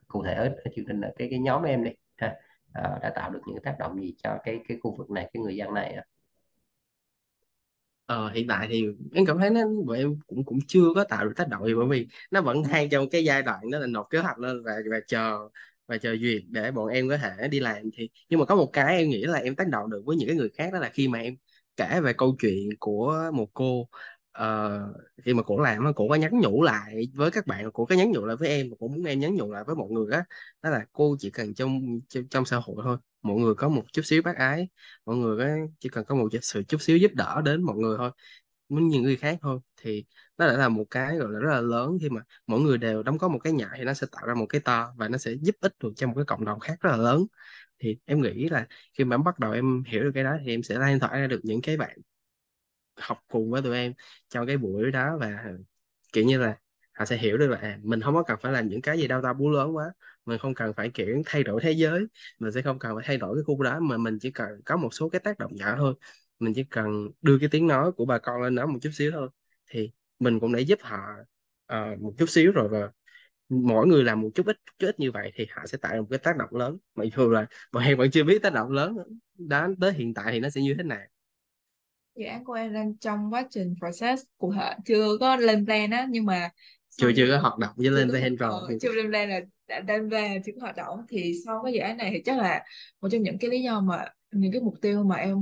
[0.08, 2.36] cụ thể ở, ở chương trình là cái cái nhóm em đi ha
[2.74, 5.42] à, đã tạo được những tác động gì cho cái cái khu vực này cái
[5.44, 6.04] người dân này à?
[8.06, 11.26] Ờ, hiện tại thì em cảm thấy nó bọn em cũng cũng chưa có tạo
[11.26, 13.88] được tác động gì bởi vì nó vẫn đang trong cái giai đoạn đó là
[13.88, 15.50] nộp kế hoạch lên và và chờ
[15.88, 18.70] và chờ duyệt để bọn em có thể đi làm thì nhưng mà có một
[18.74, 20.90] cái em nghĩ là em tác động được với những cái người khác đó là
[20.94, 21.36] khi mà em
[21.78, 23.88] kể về câu chuyện của một cô
[24.40, 27.96] uh, khi mà cổ làm cổ có nhắn nhủ lại với các bạn cổ có
[27.96, 30.24] nhắn nhủ lại với em cổ muốn em nhắn nhủ lại với mọi người á.
[30.62, 33.84] Đó là cô chỉ cần trong trong, trong xã hội thôi mọi người có một
[33.94, 34.70] chút xíu bác ái
[35.06, 37.98] mọi người có, chỉ cần có một sự chút xíu giúp đỡ đến mọi người
[37.98, 38.12] thôi
[38.70, 39.60] muốn những người khác thôi.
[39.82, 40.06] Thì
[40.38, 41.98] nó đã là một cái gọi là rất là lớn.
[42.02, 44.34] Khi mà mỗi người đều đóng góp một cái nhỏ thì nó sẽ tạo ra
[44.34, 46.78] một cái to và nó sẽ giúp ích được cho một cái cộng đồng khác
[46.82, 47.26] rất là lớn.
[47.80, 48.68] Thì em nghĩ là
[48.98, 51.18] khi mà em bắt đầu em hiểu được cái đó thì em sẽ lan tỏa
[51.20, 51.98] ra được những cái bạn
[52.98, 53.94] học cùng với tụi em
[54.30, 55.44] trong cái buổi đó và
[56.14, 56.58] kiểu như là
[56.94, 59.08] họ sẽ hiểu được là à, mình không có cần phải làm những cái gì
[59.08, 59.94] đau to búa lớn quá.
[60.26, 62.06] Mình không cần phải kiểu thay đổi thế giới.
[62.40, 64.78] Mình sẽ không cần phải thay đổi cái khu đó mà mình chỉ cần có
[64.78, 65.96] một số cái tác động nhỏ thôi.
[66.40, 69.12] Mình chỉ cần đưa cái tiếng nói của bà con lên đó một chút xíu
[69.12, 69.30] thôi.
[69.72, 71.00] Thì mình cũng đã giúp họ
[71.74, 72.92] uh, một chút xíu rồi và
[73.50, 76.08] mỗi người làm một chút ít chút ít như vậy thì họ sẽ tạo một
[76.10, 76.78] cái tác động lớn.
[76.96, 78.98] Mặc dù là bọn em vẫn chưa biết tác động lớn
[79.38, 81.02] đó tới hiện tại thì nó sẽ như thế nào
[82.16, 85.90] dự án của em đang trong quá trình process cụ thể chưa có lên plan
[85.92, 86.50] á nhưng mà
[86.90, 88.78] chưa chưa có hoạt động với lên plan rồi.
[88.82, 91.80] chưa lên plan là đã lên plan chưa có hoạt động thì sau cái dự
[91.80, 92.64] án này thì chắc là
[93.02, 95.36] một trong những cái lý do mà những cái mục tiêu mà em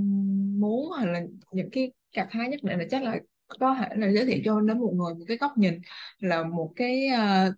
[0.60, 3.20] muốn hoặc là những cái gặt hái nhất định là chắc là
[3.60, 5.80] có thể là giới thiệu cho đến một người một cái góc nhìn
[6.20, 7.56] là một cái uh,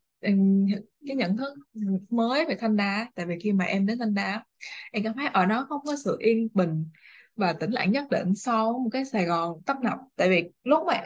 [1.08, 1.54] cái nhận thức
[2.10, 3.08] mới về Thanh Đa.
[3.16, 4.44] Tại vì khi mà em đến Thanh Đa
[4.92, 6.86] em cảm thấy ở đó không có sự yên bình
[7.36, 9.98] và tĩnh lặng nhất định so với một cái Sài Gòn tấp nập.
[10.16, 11.02] Tại vì lúc mà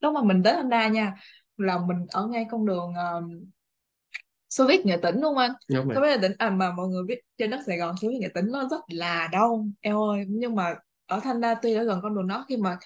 [0.00, 1.14] lúc mà mình đến Thanh Đa nha
[1.56, 3.44] là mình ở ngay con đường um,
[4.48, 5.52] Xô Viết Nghệ Tĩnh đúng không anh?
[5.68, 8.08] Đúng Có biết là tỉnh à mà mọi người biết trên đất Sài Gòn Xô
[8.08, 10.24] Viết Nghệ Tĩnh nó rất là đông eo ơi.
[10.28, 10.74] Nhưng mà
[11.06, 12.78] ở Thanh Đa tuy ở gần con đường đó khi mà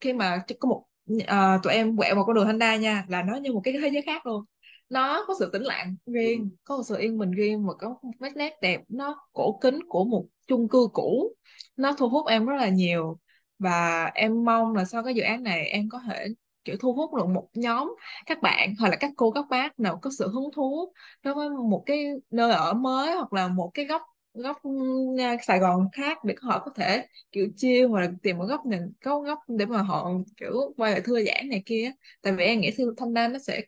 [0.00, 0.84] khi mà có một
[1.26, 3.74] à, tụi em quẹo vào con đường Thanh Đa nha là nó như một cái
[3.82, 4.44] thế giới khác luôn.
[4.88, 8.32] Nó có sự tĩnh lặng riêng có một sự yên bình riêng và có một
[8.34, 11.34] nét đẹp nó cổ kính của một chung cư cũ.
[11.76, 13.18] Nó thu hút em rất là nhiều.
[13.58, 16.26] Và em mong là sau cái dự án này em có thể,
[16.64, 17.94] kiểu, thu hút được một nhóm
[18.26, 20.92] các bạn hoặc là các cô, các bác nào có sự hứng thú
[21.22, 24.02] đối với một cái nơi ở mới hoặc là một cái góc
[24.34, 24.56] góc
[25.18, 28.66] à, Sài Gòn khác để họ có thể, kiểu chia hoặc là tìm một góc
[28.66, 31.92] nhìn, có góc để mà họ, kiểu, quay lại thư giãn này kia.
[32.22, 33.60] Tại vì em nghĩ thanh Đan nó sẽ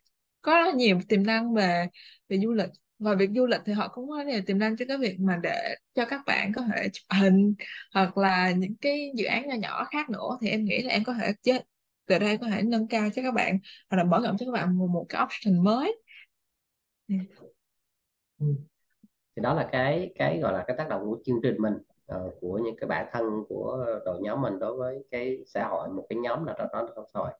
[0.42, 1.86] có rất nhiều tiềm năng về
[2.28, 2.68] về du lịch
[3.02, 5.40] và việc du lịch thì họ cũng có nhiều tiềm năng cho cái việc mà
[5.42, 7.54] để cho các bạn có thể chụp hình
[7.94, 10.38] hoặc là những cái dự án nhỏ nhỏ khác nữa.
[10.40, 11.62] Thì em nghĩ là em có thể chết
[12.06, 13.58] từ đây có thể nâng cao cho các bạn
[13.90, 16.02] hoặc là mở rộng cho các bạn một, một cái option mới.
[17.08, 17.14] Ừ.
[18.40, 18.46] ừ.
[19.36, 21.74] thì đó là cái cái gọi là cái tác động của chương trình mình
[22.14, 25.88] uh, của những cái bản thân của đội nhóm mình đối với cái xã hội
[25.88, 27.32] một cái nhóm nào đó trong xã hội.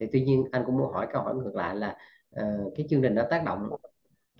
[0.00, 1.96] Thì tuy nhiên anh cũng muốn hỏi câu hỏi ngược lại là
[2.40, 3.70] uh, cái chương trình nó tác động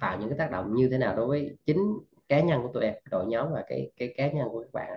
[0.00, 2.84] tạo những cái tác động như thế nào đối với chính cá nhân của tụi
[2.84, 4.92] em đội nhóm và cái cái cá nhân của các bạn?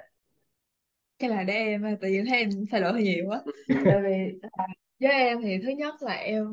[1.19, 4.39] Cái là để em tự nhiên thấy em thay đổi hơi nhiều quá tại vì
[4.41, 4.65] à,
[4.99, 6.45] với em thì thứ nhất là em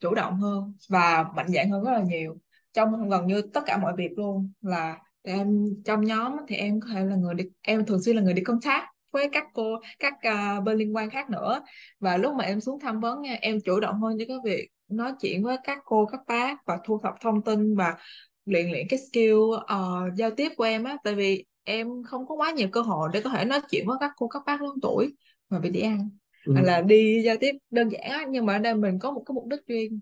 [0.00, 2.38] chủ động hơn và mạnh dạn hơn rất là nhiều.
[2.72, 6.86] Trong gần như tất cả mọi việc luôn là em trong nhóm thì em có
[6.94, 10.14] thể là người đi em thường xuyên là người đi contact với các cô các
[10.14, 11.62] uh, bên liên quan khác nữa.
[12.00, 14.68] Và lúc mà em xuống tham vấn nha em chủ động hơn với cái việc
[14.88, 17.96] nói chuyện với các cô các bác và thu thập thông tin và
[18.44, 20.96] luyện luyện cái skill uh, giao tiếp của em á.
[21.04, 23.96] Tại vì em không có quá nhiều cơ hội để có thể nói chuyện với
[24.00, 25.16] các cô các bác lớn tuổi
[25.48, 26.10] mà bị đi ăn.
[26.46, 26.52] Ừ.
[26.54, 29.22] hay là đi giao tiếp đơn giản á nhưng mà ở đây mình có một
[29.26, 30.00] cái mục đích riêng.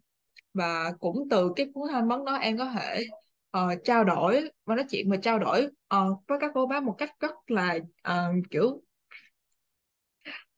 [0.54, 3.06] Và cũng từ cái cuốn tham vấn đó em có thể
[3.58, 6.94] uh, trao đổi và nói chuyện và trao đổi uh, với các cô bác một
[6.98, 7.78] cách rất là
[8.08, 8.82] uh, kiểu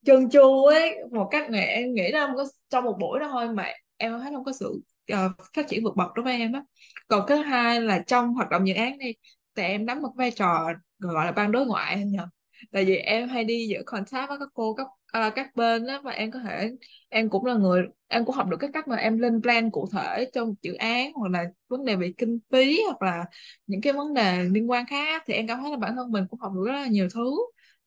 [0.04, 0.96] trơn tru ấy.
[1.12, 4.44] Một cách này em nghĩ có trong một buổi đó thôi mà em thấy không
[4.44, 4.82] có sự
[5.12, 6.62] uh, phát triển vượt bậc đối với em á.
[7.08, 9.12] Còn cái hai là trong hoạt động dự án đi
[9.56, 12.26] thì em đóng một vai trò gọi là ban đối ngoại anh nhờ.
[12.72, 14.86] Tại vì em hay đi giữa contact với các cô các
[15.28, 16.70] uh, các bên đó và em có thể
[17.08, 19.88] em cũng là người em cũng học được cái cách mà em lên plan cụ
[19.92, 23.24] thể trong dự án hoặc là vấn đề về kinh phí hoặc là
[23.66, 26.24] những cái vấn đề liên quan khác thì em cảm thấy là bản thân mình
[26.30, 27.36] cũng học được rất là nhiều thứ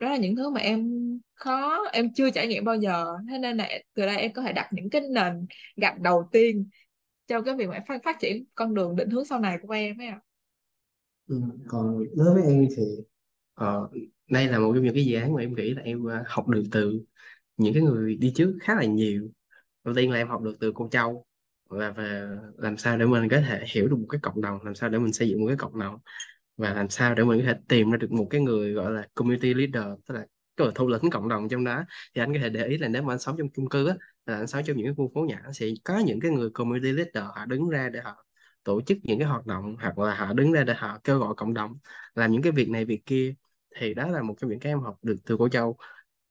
[0.01, 0.89] đó là những thứ mà em
[1.35, 3.05] khó em chưa trải nghiệm bao giờ.
[3.29, 5.45] Thế nên là từ đây em có thể đặt những cái nền
[5.75, 6.69] gạch đầu tiên
[7.27, 10.01] cho cái việc mà phát phát triển con đường định hướng sau này của em
[10.01, 10.19] ấy ạ.
[11.27, 11.41] Ừ.
[11.67, 12.83] Còn đối với em thì
[13.63, 13.91] uh,
[14.29, 16.47] đây là một trong những cái dự án mà em nghĩ là em à, học
[16.47, 17.01] được từ
[17.57, 19.29] những cái người đi trước khá là nhiều.
[19.83, 21.25] Đầu tiên là em học được từ cô Châu
[21.69, 22.27] và về
[22.57, 24.99] làm sao để mình có thể hiểu được một cái cộng đồng làm sao để
[24.99, 25.97] mình xây dựng một cái cộng đồng
[26.61, 29.07] và làm sao để mình có thể tìm ra được một cái người gọi là
[29.13, 30.19] community leader tức là
[30.57, 31.83] cái người thủ lĩnh cộng đồng trong đó.
[32.15, 33.95] Thì anh có thể để ý là nếu mà anh sống trong chung cư á
[34.25, 36.91] là anh sống trong những cái khu phố nhỏ sẽ có những cái người community
[36.91, 38.25] leader họ đứng ra để họ
[38.63, 41.33] tổ chức những cái hoạt động hoặc là họ đứng ra để họ kêu gọi
[41.37, 41.77] cộng đồng
[42.15, 43.33] làm những cái việc này việc kia.
[43.79, 45.77] Thì đó là một trong những cái em học được từ cô Châu.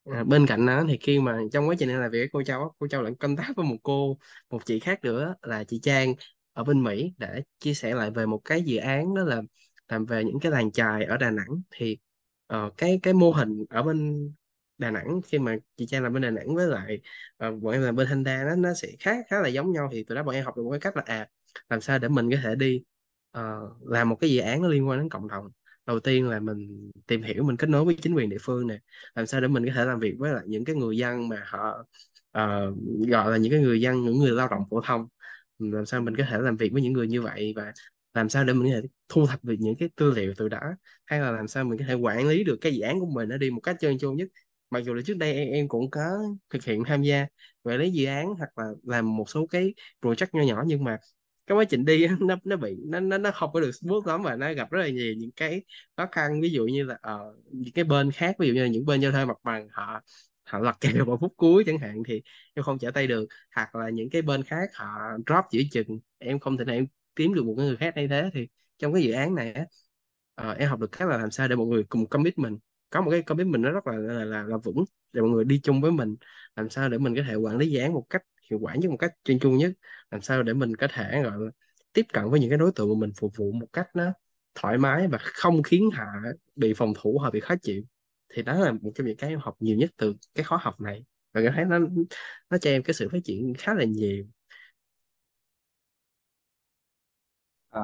[0.04, 2.42] À, bên cạnh đó thì khi mà trong quá trình em làm việc với cô
[2.42, 4.18] Châu cô Châu lại tác với một cô
[4.50, 6.14] một chị khác nữa là chị Trang
[6.52, 9.42] ở bên Mỹ để chia sẻ lại về một cái dự án đó là
[9.90, 11.98] làm về những cái làng chài ở Đà Nẵng thì
[12.54, 14.30] uh, cái cái mô hình ở bên
[14.78, 17.00] Đà Nẵng khi mà chị Trang làm bên Đà Nẵng với lại
[17.46, 20.04] uh, bọn em làm bên Honda nó nó sẽ khá khá là giống nhau thì
[20.04, 21.28] từ đó bọn em học được một cái cách là à
[21.68, 22.82] làm sao để mình có thể đi
[23.38, 25.50] uh, làm một cái dự án nó liên quan đến cộng đồng.
[25.86, 28.78] Đầu tiên là mình tìm hiểu mình kết nối với chính quyền địa phương nè
[29.14, 31.42] làm sao để mình có thể làm việc với lại những cái người dân mà
[31.46, 31.84] họ
[32.38, 32.76] uh,
[33.08, 35.08] gọi là những cái người dân những người lao động phổ thông.
[35.58, 37.72] Làm sao mình có thể làm việc với những người như vậy và
[38.14, 40.60] làm sao để mình có thể thu thập được những cái tư liệu từ đó?
[41.06, 43.28] Hay là làm sao mình có thể quản lý được cái dự án của mình
[43.28, 44.28] nó đi một cách trơn tru nhất?
[44.70, 46.00] Mặc dù là trước đây em, em cũng có
[46.50, 47.26] thực hiện tham gia
[47.62, 50.98] quản lý dự án hoặc là làm một số cái project nho nhỏ nhưng mà
[51.46, 54.22] cái quá trình đi nó nó bị nó nó nó không có được smooth lắm
[54.22, 55.62] và nó gặp rất là nhiều những cái
[55.96, 56.40] khó khăn.
[56.40, 59.02] Ví dụ như là ờ, những cái bên khác ví dụ như là những bên
[59.02, 60.00] cho thuê mặt bằng họ
[60.44, 62.22] họ lật kèo vào phút cuối chẳng hạn thì
[62.54, 63.26] em không trả tay được.
[63.54, 64.86] Hoặc là những cái bên khác họ
[65.26, 66.86] drop giữa chừng em không thể nào em
[67.16, 68.48] kiếm được một người khác thay thế thì
[68.78, 69.64] trong cái dự án này á
[70.34, 72.58] ờ, em học được cách là làm sao để mọi người cùng commitment
[72.90, 75.60] có một cái commitment nó rất là là, là, là vững để mọi người đi
[75.62, 76.16] chung với mình.
[76.56, 78.90] Làm sao để mình có thể quản lý dự án một cách hiệu quả nhất
[78.90, 79.72] một cách chuyên chu nhất.
[80.10, 81.50] Làm sao để mình có thể gọi là
[81.92, 84.12] tiếp cận với những cái đối tượng mà mình phục vụ một cách nó
[84.54, 86.04] thoải mái và không khiến họ
[86.56, 87.82] bị phòng thủ họ bị khó chịu.
[88.28, 90.80] Thì đó là một trong những cái em học nhiều nhất từ cái khóa học
[90.80, 91.04] này.
[91.32, 91.78] Và cảm thấy nó
[92.50, 94.24] nó cho em cái sự phát triển khá là nhiều.
[97.70, 97.80] À,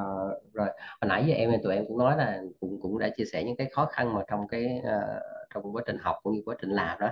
[0.52, 0.68] rồi
[1.00, 3.56] hồi nãy giờ em tụi em cũng nói là cũng cũng đã chia sẻ những
[3.56, 5.20] cái khó khăn mà trong cái ờ,
[5.54, 7.08] trong quá trình học cũng như quá trình làm đó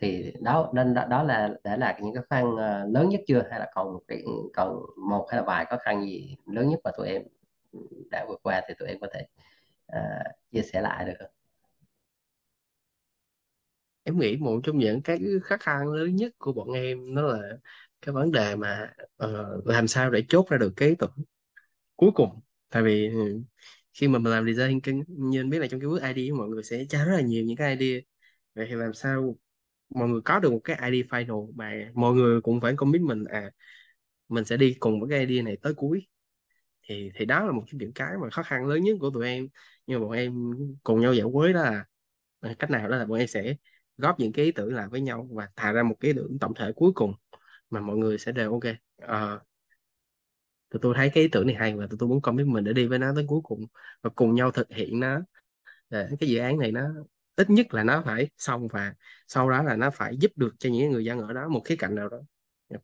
[0.00, 3.20] thì đó nên đó, đó là đã là những cái khó khăn ờ, lớn nhất
[3.26, 4.22] chưa hay là còn một cái
[4.54, 7.22] còn một hay là vài khó khăn gì lớn nhất mà tụi em
[8.10, 9.26] đã vượt qua thì tụi em có thể
[9.86, 10.00] ờ,
[10.52, 11.30] chia sẻ lại được không?
[14.04, 17.38] em nghĩ một trong những cái khó khăn lớn nhất của bọn em đó là
[18.02, 21.10] cái vấn đề mà ờ, làm sao để chốt ra được cái ý tưởng
[22.02, 22.40] cuối cùng
[22.70, 23.42] tại vì ừ,
[23.94, 26.48] khi mà mình làm design kinh như anh biết là trong cái bước ID mọi
[26.48, 28.00] người sẽ tra rất là nhiều những cái idea
[28.54, 29.38] vậy thì làm sao
[29.90, 33.24] mọi người có được một cái id final mà mọi người cũng phải commit mình
[33.24, 33.52] à
[34.28, 36.08] mình sẽ đi cùng với cái idea này tới cuối.
[36.88, 39.26] Thì thì đó là một cái những cái mà khó khăn lớn nhất của tụi
[39.28, 39.48] em.
[39.86, 40.34] Nhưng mà bọn em
[40.82, 41.84] cùng nhau giải quyết đó là
[42.40, 43.56] ờ, cách nào đó là bọn em sẽ
[43.98, 46.38] góp những cái ý tưởng lại với nhau và tạo ra một cái ý tưởng
[46.40, 47.14] tổng thể cuối cùng
[47.70, 48.62] mà mọi người sẽ đều ok.
[48.98, 49.40] À,
[50.72, 52.72] tụi tôi thấy cái ý tưởng này hay và tụi tôi muốn commit mình để
[52.72, 53.66] đi với nó tới cuối cùng
[54.02, 55.20] và cùng nhau thực hiện nó.
[55.90, 56.88] Để cái dự án này nó
[57.36, 58.94] ít nhất là nó phải xong và
[59.28, 61.76] sau đó là nó phải giúp được cho những người dân ở đó một khía
[61.76, 62.18] cạnh nào đó.
[62.68, 62.78] Dạ.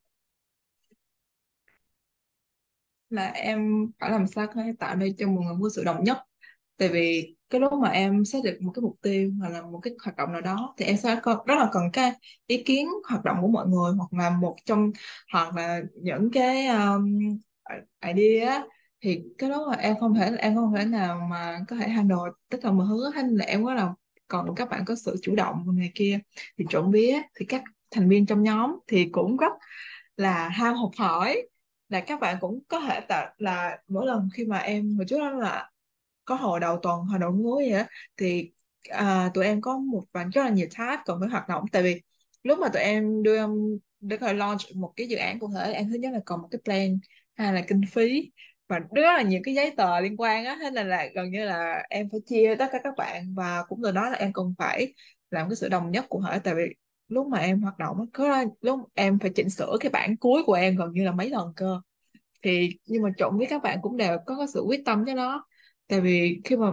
[3.11, 6.05] Là em phải làm sao có thể tạo nên cho mọi người một sự đồng
[6.05, 6.19] nhất?
[6.77, 9.81] Tại vì cái lúc mà em xác định một cái mục tiêu hoặc là một
[9.83, 12.13] cái hoạt động nào đó thì em sẽ có rất là cần cái
[12.47, 14.91] ý kiến hoạt động của mọi người hoặc là một trong
[15.33, 17.19] hoặc là những cái um,
[18.07, 18.65] idea á,
[19.01, 22.17] thì cái đó là em không thể em không thể nào mà có thể handle
[22.51, 23.95] tất cả mọi thứ hay là em có là
[24.29, 26.19] còn các bạn có sự chủ động này kia
[26.59, 27.23] thì trộm vía.
[27.35, 29.53] Thì các thành viên trong nhóm thì cũng rất
[30.17, 31.43] là ham học hỏi
[31.89, 35.19] là các bạn cũng có thể tạo là mỗi lần khi mà em hồi trước
[35.19, 35.71] đó là
[36.25, 38.53] có hồi đầu tuần hồi đầu cuối vậy á thì
[38.91, 41.65] à, tụi em có một bạn rất là nhiều task còn phải hoạt động.
[41.73, 42.03] Tại vì
[42.43, 43.51] lúc mà tụi em đưa em
[44.01, 46.49] để khởi launch một cái dự án cụ thể em thứ nhất là còn một
[46.51, 46.99] cái plan
[47.39, 48.31] hay là kinh phí
[48.69, 50.59] và rất là nhiều cái giấy tờ liên quan á.
[50.63, 53.81] Thế nên là gần như là em phải chia tất cả các bạn và cũng
[53.83, 54.95] từ đó là em cần phải
[55.31, 56.63] làm cái sự đồng nhất của họ tại vì
[57.09, 60.53] lúc mà em hoạt động có lúc em phải chỉnh sửa cái bản cuối của
[60.53, 61.81] em gần như là mấy lần cơ.
[62.43, 65.15] Thì nhưng mà trộm với các bạn cũng đều có cái sự quyết tâm cho
[65.15, 65.47] nó.
[65.89, 66.73] Tại vì khi mà,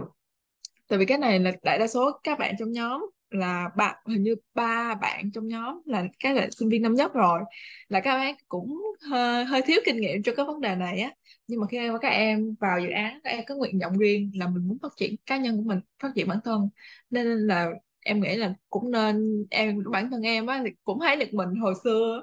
[0.88, 4.22] tại vì cái này là đại đa số các bạn trong nhóm là bạn hình
[4.22, 7.40] như ba bạn trong nhóm là các bạn sinh viên năm nhất rồi
[7.88, 11.10] là các bạn cũng hơi, hơi thiếu kinh nghiệm cho cái vấn đề này á.
[11.46, 14.30] Nhưng mà khi mà các em vào dự án các em có nguyện vọng riêng
[14.34, 16.68] là mình muốn phát triển cá nhân của mình phát triển bản thân.
[17.10, 17.70] Nên là
[18.00, 21.48] em nghĩ là cũng nên em bản thân em á thì cũng thấy được mình
[21.62, 22.22] hồi xưa.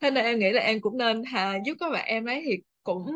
[0.00, 2.56] Thế nên em nghĩ là em cũng nên hà giúp các bạn em ấy thì
[2.84, 3.06] cũng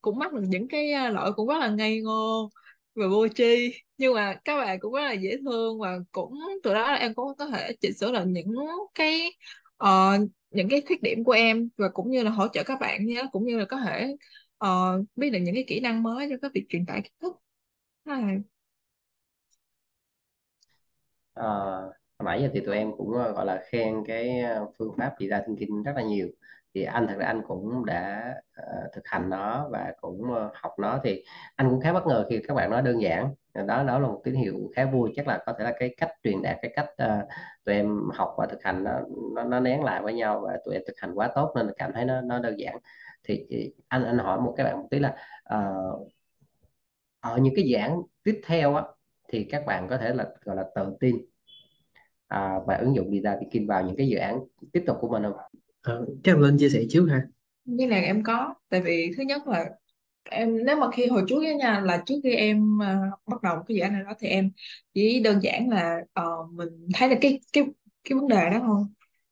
[0.00, 2.50] cũng mắc được những cái à, lỗi cũng rất là ngây ngô
[2.96, 3.74] và vô tri.
[3.98, 7.14] Nhưng mà các bạn cũng rất là dễ thương và cũng từ đó là em
[7.14, 8.54] cũng có thể chỉnh sửa lại những
[8.94, 9.30] cái
[9.84, 13.06] uh, những cái khuyết điểm của em và cũng như là hỗ trợ các bạn
[13.06, 14.14] nhé cũng như là có thể
[14.64, 17.36] uh, biết được những cái kỹ năng mới cho các việc truyền tải kiến thức.
[18.04, 18.38] À.
[21.34, 21.46] À,
[22.18, 24.42] hồi nãy giờ thì tụi em cũng gọi là khen cái
[24.78, 26.28] phương pháp design thinking rất là nhiều
[26.76, 30.72] thì anh thật ra anh cũng đã uh, thực hành nó và cũng uh, học
[30.78, 31.00] nó.
[31.04, 31.24] Thì
[31.56, 33.34] anh cũng khá bất ngờ khi các bạn nói đơn giản.
[33.54, 35.12] Đó đó là một tín hiệu khá vui.
[35.16, 37.28] Chắc là có thể là cái cách truyền đạt cái cách uh,
[37.64, 39.00] tụi em học và thực hành nó
[39.34, 41.92] nó, nó nén lại với nhau và tụi em thực hành quá tốt nên cảm
[41.92, 42.78] thấy nó nó đơn giản.
[43.24, 43.46] Thì,
[43.88, 45.16] anh anh hỏi một cái bạn một tí là
[45.54, 46.08] uh,
[47.20, 48.82] ở những cái giảng tiếp theo á
[49.28, 51.16] thì các bạn có thể là gọi là tự tin
[52.28, 54.40] à, và ứng dụng data thinking vào những cái dự án
[54.72, 55.36] tiếp tục của mình không?
[55.86, 57.22] Ờ, chắc em lên chia sẻ trước ha.
[57.64, 59.64] Như này em có tại vì thứ nhất là
[60.30, 63.56] em nếu mà khi hồi trước á nha là trước khi em ờ, bắt đầu
[63.68, 64.50] cái dự án này đó thì em
[64.94, 67.64] chỉ đơn giản là ờ, mình thấy là cái cái
[68.04, 68.84] cái vấn đề đó thôi.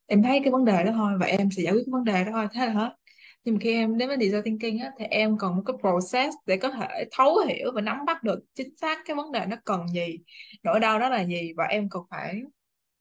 [0.07, 2.25] Em thấy cái vấn đề đó thôi và em sẽ giải quyết cái vấn đề
[2.25, 2.97] đó thôi thế là hết.
[3.45, 6.35] Nhưng mà khi em đến với design thinking á thì em còn một cái process
[6.47, 9.57] để có thể thấu hiểu và nắm bắt được chính xác cái vấn đề nó
[9.65, 10.19] cần gì
[10.63, 12.43] nỗi đau đó là gì và em còn phải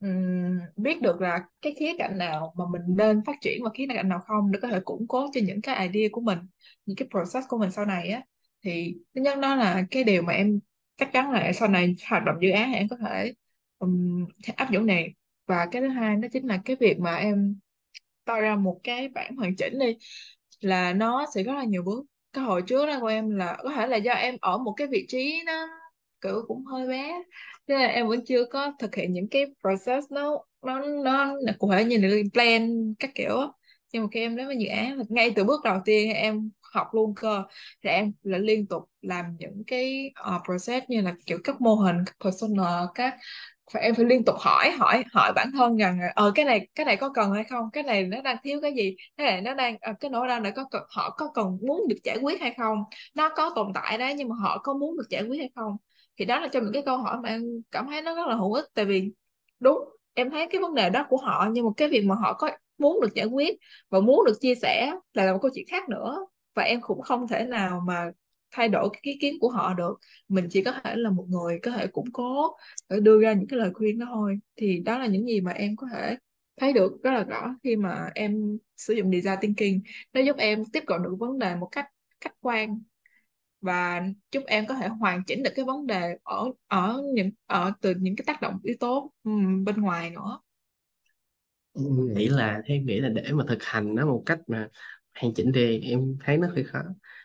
[0.04, 3.86] ừm, biết được là cái khía cạnh nào mà mình nên phát triển và khía
[3.94, 6.38] cạnh nào không để có thể củng cố cho những cái idea của mình
[6.86, 8.22] những cái process của mình sau này á.
[8.62, 10.60] Thì thứ nhất đó là cái điều mà em
[10.96, 13.34] chắc chắn là sau này hoạt động dự án thì em có thể
[13.78, 14.26] ừm,
[14.56, 15.14] áp dụng này.
[15.46, 17.58] Và cái thứ hai đó chính là cái việc mà em
[18.24, 19.96] tạo ra một cái bản hoàn chỉnh đi
[20.60, 22.04] là nó sẽ rất là nhiều bước.
[22.32, 24.86] Cái hồi trước đó của em là có thể là do em ở một cái
[24.86, 25.52] vị trí nó
[26.20, 27.22] kiểu cũng hơi bé
[27.66, 31.52] nên là em vẫn chưa có thực hiện những cái process nó nó nó là
[31.58, 33.46] cụ thể như là plan các kiểu á.
[33.92, 36.50] nhưng mà khi em đến với dự án thì ngay từ bước đầu tiên em
[36.74, 37.42] học luôn cơ
[37.84, 41.74] thì em là liên tục làm những cái uh, process như là kiểu các mô
[41.74, 43.14] hình các persona các
[43.72, 46.86] phải em phải liên tục hỏi hỏi hỏi bản thân rằng ờ cái này cái
[46.86, 47.70] này có cần hay không?
[47.72, 48.96] Cái này nó đang thiếu cái gì?
[49.16, 51.88] Cái này nó đang ờ, cái nỗi đau này có cần họ có cần muốn
[51.88, 52.78] được giải quyết hay không?
[53.14, 55.76] Nó có tồn tại đấy nhưng mà họ có muốn được giải quyết hay không?
[56.16, 58.34] Thì đó là trong những cái câu hỏi mà em cảm thấy nó rất là
[58.34, 58.64] hữu ích.
[58.74, 59.12] Tại vì
[59.60, 59.78] đúng
[60.14, 62.50] em thấy cái vấn đề đó của họ nhưng mà cái việc mà họ có
[62.78, 63.58] muốn được giải quyết
[63.88, 66.26] và muốn được chia sẻ là, một câu chuyện khác nữa.
[66.54, 68.10] Và em cũng không thể nào mà
[68.50, 69.98] thay đổi cái ý kiến của họ được.
[70.28, 72.56] Mình chỉ có thể là một người có thể củng cố
[72.88, 74.38] để đưa ra những cái lời khuyên đó thôi.
[74.56, 76.16] Thì đó là những gì mà em có thể
[76.60, 79.80] thấy được rất là rõ khi mà em sử dụng design thinking.
[80.12, 81.86] Nó giúp em tiếp cận được vấn đề một cách
[82.20, 82.82] khách quan
[83.64, 84.02] và
[84.32, 87.94] giúp em có thể hoàn chỉnh được cái vấn đề ở ở những ở từ
[88.00, 89.12] những cái tác động yếu tố
[89.64, 90.38] bên ngoài nữa.
[91.74, 94.68] Em nghĩ là theo em nghĩ là để mà thực hành nó một cách mà
[95.20, 96.78] hoàn chỉnh thì em thấy nó hơi khó.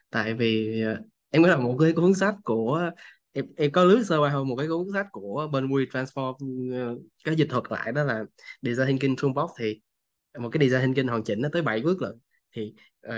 [0.09, 2.91] Tại vì ờ, em có đọc một cái cuốn sách của
[3.31, 6.35] em em có lướt sơ qua hơn một cái cuốn sách của bên We Transform
[6.73, 8.23] ờ, cái dịch thuật lại đó là
[8.61, 9.81] Design Thinking Toolbox thì
[10.39, 12.13] một cái Design Thinking hoàn chỉnh nó tới 7 bước lận.
[12.51, 12.73] Thì
[13.07, 13.13] uh,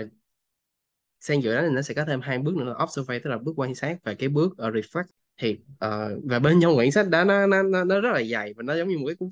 [1.22, 3.38] xen giữa đó thì nó sẽ có thêm hai bước nữa là observe tức là
[3.38, 5.04] bước quan sát và cái bước uh, reflect.
[5.38, 5.52] Thì
[5.86, 8.64] uh, và bên trong quyển sách đó nó, nó nó nó rất là dày và
[8.64, 9.30] nó giống như một cái cuốn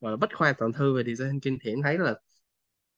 [0.00, 2.14] gọi là bách khoa toàn thư về design thinking thì em thấy là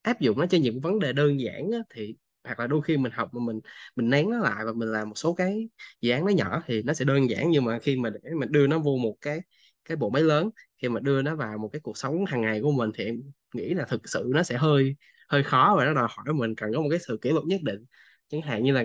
[0.03, 2.97] áp dụng nó cho những vấn đề đơn giản á, thì hoặc là đôi khi
[2.97, 3.61] mình học mà mình
[3.97, 5.69] mình nén nó lại và mình làm một số cái
[6.01, 7.51] dự án nó nhỏ thì nó sẽ đơn giản.
[7.51, 9.41] Nhưng mà khi mà để mình đưa nó vô một cái
[9.85, 10.51] cái bộ máy lớn
[10.83, 13.23] khi mà đưa nó vào một cái cuộc sống hàng ngày của mình thì em
[13.55, 14.97] nghĩ là thực sự nó sẽ hơi
[15.29, 17.61] hơi khó và nó đòi hỏi mình cần có một cái sự kỷ luật nhất
[17.63, 17.85] định
[18.29, 18.85] chẳng hạn như là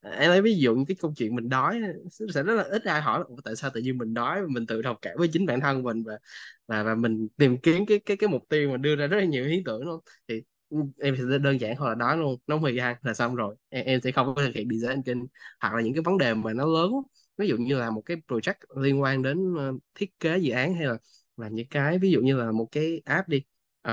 [0.00, 1.80] à, em lấy ví dụ như cái câu chuyện mình đói
[2.34, 4.82] sẽ rất là ít ai hỏi là tại sao tự nhiên mình đói mình tự
[4.82, 6.18] đồng cảm với chính bản thân mình và
[6.66, 9.24] và và mình tìm kiếm cái cái cái mục tiêu mà đưa ra rất là
[9.24, 10.00] nhiều ý tưởng luôn.
[10.28, 13.34] Thì ừ, em sẽ đơn giản thôi là đói luôn nấu mì ăn là xong
[13.34, 13.56] rồi.
[13.68, 15.26] Em, em sẽ không có thực hiện design thinking
[15.60, 16.92] hoặc là những cái vấn đề mà nó lớn.
[17.36, 20.74] Ví dụ như là một cái project liên quan đến ờ, thiết kế dự án
[20.74, 20.96] hay là
[21.36, 23.42] làm những cái ví dụ như là một cái app đi
[23.88, 23.92] uh,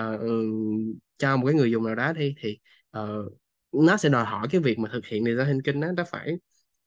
[1.17, 2.59] cho một cái người dùng nào đó đi thì
[2.97, 3.33] uh,
[3.71, 6.33] nó sẽ đòi hỏi cái việc mà thực hiện design thinking nó nó phải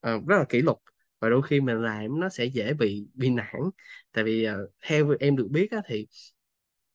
[0.06, 0.76] uh, rất là kỷ luật.
[1.20, 3.54] Và đôi khi mình làm nó sẽ dễ bị bị nản.
[4.12, 6.06] Tại vì uh, theo em được biết á, thì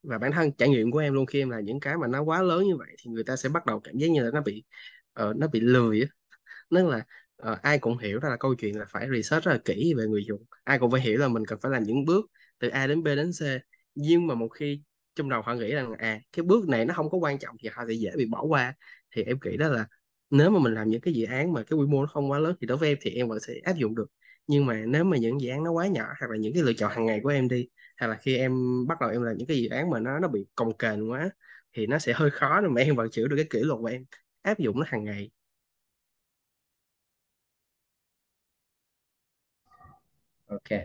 [0.04, 2.22] và bản thân trải nghiệm của em luôn khi em làm những cái mà nó
[2.22, 4.42] quá lớn như vậy thì người ta sẽ bắt đầu cảm giác như là nó
[4.42, 4.64] bị
[5.22, 6.08] uh, nó bị lười á.
[6.70, 7.06] Nên là
[7.52, 10.06] uh, ai cũng hiểu đó là câu chuyện là phải research rất là kỹ về
[10.08, 10.44] người dùng.
[10.64, 12.26] Ai cũng phải hiểu là mình cần phải làm những bước
[12.60, 13.42] từ A đến B đến C.
[13.96, 14.82] Nhưng mà một khi
[15.16, 17.70] trong đầu họ nghĩ rằng à cái bước này nó không có quan trọng thì
[17.74, 18.74] họ sẽ dễ bị bỏ qua
[19.12, 19.86] thì em nghĩ đó là
[20.30, 22.39] nếu mà mình làm những cái dự án mà cái quy mô nó không quá
[22.39, 24.08] lớn thì đối với em thì em vẫn sẽ áp dụng được.
[24.47, 26.74] Nhưng mà nếu mà những dự án nó quá nhỏ hoặc là những cái lựa
[26.74, 28.53] chọn hàng ngày của em đi hay là khi em
[28.88, 31.30] bắt đầu em làm những cái dự án mà nó nó bị cồng kềnh quá
[31.74, 34.05] thì nó sẽ hơi khó mà em vẫn chịu được cái kỷ luật của em
[34.41, 35.32] áp dụng nó hàng ngày.
[40.47, 40.80] Ok.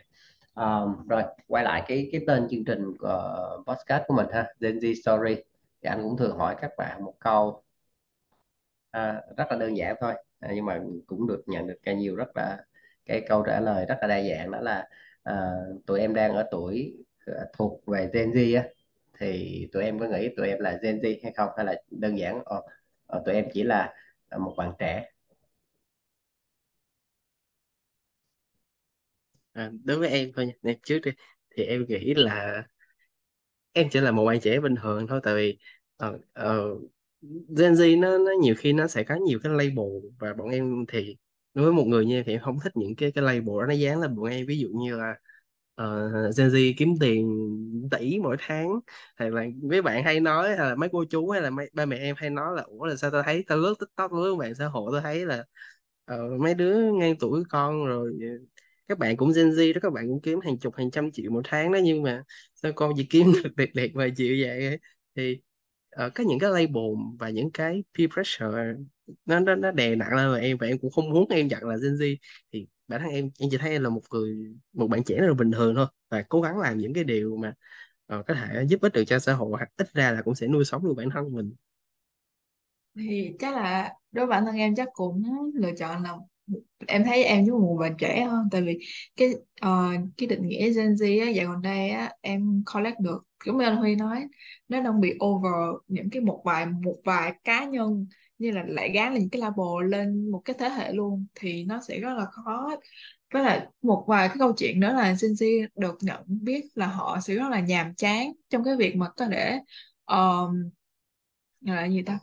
[0.55, 4.79] Um, rồi quay lại cái cái tên chương trình của podcast của mình ha Gen
[4.79, 5.35] Z Story.
[5.83, 7.62] Thì anh cũng thường hỏi các bạn một câu
[8.93, 10.15] à, rất là đơn giản thôi.
[10.41, 12.59] À, nhưng mà cũng được nhận được cái nhiều rất là
[13.07, 14.89] cái câu trả lời rất là đa dạng đó là
[15.25, 15.53] à,
[15.87, 16.95] tụi em đang ở tuổi
[17.27, 18.69] à, thuộc về Gen Z á
[19.21, 21.51] thì tụi em có nghĩ tụi em là Gen Z hay không?
[21.57, 22.61] Hay là đơn giản ồ,
[23.27, 23.95] tụi em chỉ là
[24.31, 25.07] à, một bạn trẻ?
[29.53, 30.53] À, đối với em thôi nha.
[30.63, 31.11] Em trước đi
[31.51, 32.63] thì em nghĩ là
[33.73, 35.21] em chỉ là một bạn trẻ bình thường thôi.
[35.23, 35.59] Tại vì
[35.97, 36.65] ờ, ờ,
[37.59, 39.87] Gen Z nó, nó nhiều khi nó sẽ có nhiều cái label
[40.19, 41.17] và bọn em thì
[41.55, 43.67] đối với một người như em thì em không thích những cái cái label đó
[43.67, 44.47] nó dán lên bọn em.
[44.47, 45.11] Ví dụ như là
[45.83, 47.29] uh, Gen Z kiếm tiền
[47.91, 48.81] tỷ mỗi tháng
[49.17, 51.87] hay là mấy bạn hay nói hay là mấy cô chú hay là mấy ba
[51.87, 54.55] mẹ em hay nói là ủa là sao tao thấy tao lướt TikTok lướt mạng
[54.55, 55.45] xã hội tao thấy là
[56.15, 58.29] uh, mấy đứa ngang tuổi con rồi ờ,
[58.89, 61.31] các bạn cũng Gen Z đó các bạn cũng kiếm hàng chục hàng trăm triệu
[61.31, 64.79] một tháng đó nhưng mà sao con chỉ kiếm được đẹp đẹp vài triệu vậy?
[65.17, 65.41] Thì
[65.93, 66.85] ở ờ, có những cái label
[67.19, 68.75] và những cái peer pressure
[69.27, 71.77] nó nó nó đè nặng lên em và em cũng không muốn em nhận là
[71.77, 72.17] Gen Z.
[72.53, 75.27] Thì bản thân em em chỉ thấy em là một người một bạn trẻ rất
[75.29, 77.55] là bình thường thôi và cố gắng làm những cái điều mà
[78.19, 80.47] uh, có thể giúp ích được cho xã hội hoặc ít ra là cũng sẽ
[80.47, 81.55] nuôi sống được bản thân mình.
[82.97, 85.23] Thì chắc là đối với bản thân em chắc cũng
[85.55, 86.15] lựa chọn là
[86.87, 88.79] em thấy em với một bạn trẻ hơn tại vì
[89.17, 93.23] cái ờ, cái định nghĩa Gen Z á dạo gần đây á em collect được
[93.47, 94.27] giống như anh Huy nói
[94.69, 95.53] nó đang bị over
[95.89, 98.07] những cái một vài một vài cá nhân
[98.39, 101.65] như là lại gán lên những cái label lên một cái thế hệ luôn thì
[101.65, 102.77] nó sẽ rất là khó.
[103.35, 106.87] Với lại một vài cái câu chuyện nữa là Gen Z được nhận biết là
[106.87, 109.61] họ sẽ rất là nhàm chán trong cái việc mà có thể
[110.07, 110.71] um,
[111.61, 112.19] gọi là gì ta?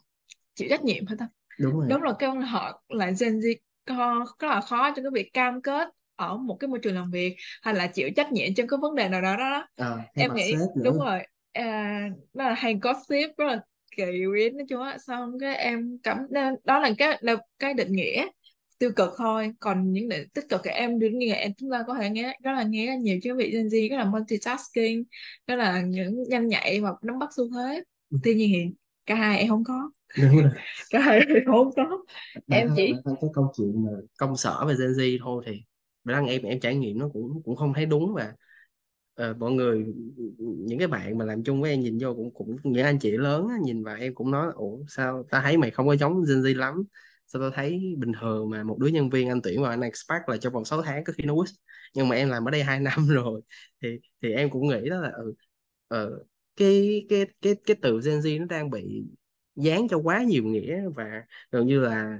[0.55, 1.28] Chịu trách nhiệm hả ta?
[1.59, 1.86] Đúng rồi.
[1.89, 3.53] Đúng là cái họ là Gen Z
[3.98, 7.12] có rất là khó trong cái việc cam kết ở một cái môi trường làm
[7.12, 9.98] việc hay là chịu trách nhiệm trong cái vấn đề nào đó đó, đó.
[10.16, 11.20] Hay em nghĩ đúng rồi.
[11.52, 13.62] À, nó là hay gossip rất là
[13.98, 16.18] kỳ biến nói chung á xong cái em cảm
[16.64, 18.28] đó là cái là cái định nghĩa
[18.80, 19.52] tiêu cực thôi.
[19.60, 22.38] Còn những định tích cực thì em đương nhiên em chúng ta có thể nghe
[22.44, 25.04] rất là nghe nhiều chứ vị Gen Z rất là multitasking
[25.48, 27.84] rất là những nhanh nhạy và nắm bắt xu thế.
[28.10, 28.18] Ừ.
[28.24, 28.76] tuy nhiên thì
[29.06, 30.49] cả hai em không có đúng rồi.
[30.89, 31.84] Cả hai không có
[32.49, 35.64] em thân chỉ cái câu chuyện mà công sở về Gen Z thôi thì
[36.03, 38.34] bản thân em em trải nghiệm nó cũng cũng không thấy đúng và
[39.16, 39.86] ờ, mọi người
[40.39, 43.12] những cái bạn mà làm chung với em nhìn vô cũng cũng những anh chị
[43.12, 46.24] lớn á, nhìn vào em cũng nói ủa sao ta thấy mày không có giống
[46.30, 46.84] Gen Z lắm?
[47.28, 50.30] Sao tao thấy bình thường mà một đứa nhân viên anh tuyển vào anh expect
[50.30, 51.49] là trong vòng 6 tháng có khi nó quit
[51.95, 53.41] nhưng mà em làm ở đây 2 năm rồi
[53.82, 55.34] thì thì em cũng nghĩ đó là ừ,
[55.88, 56.12] ờ,
[56.55, 59.03] cái cái cái cái từ Gen Z nó đang bị
[59.64, 62.20] dán cho quá nhiều nghĩa và gần như là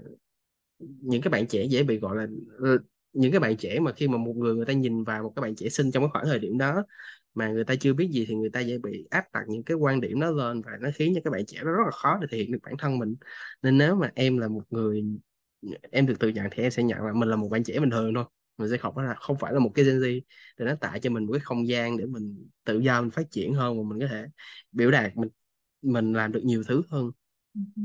[0.80, 2.28] những cái bạn trẻ dễ bị, gọi là
[3.14, 5.42] những cái bạn trẻ mà khi mà một người người ta nhìn vào một cái
[5.44, 6.84] bạn trẻ sinh trong cái khoảng thời điểm đó
[7.34, 9.78] mà người ta chưa biết gì thì người ta dễ bị áp đặt những cái
[9.78, 12.18] quan điểm đó lên và nó khiến cho các bạn trẻ nó rất là khó
[12.22, 13.16] để thể hiện được bản thân mình.
[13.64, 15.04] Nên nếu mà em là một người,
[15.92, 17.90] em được tự nhận thì em sẽ nhận là mình là một bạn trẻ bình
[17.92, 18.26] thường thôi.
[18.58, 20.22] Mình sẽ không phải là, không phải là một cái Gen Z
[20.58, 23.32] để nó tạo cho mình một cái không gian để mình tự do, mình phát
[23.32, 24.26] triển hơn và mình có thể
[24.72, 25.30] biểu đạt mình
[25.82, 27.12] mình làm được nhiều thứ hơn.
[27.76, 27.82] Ừ.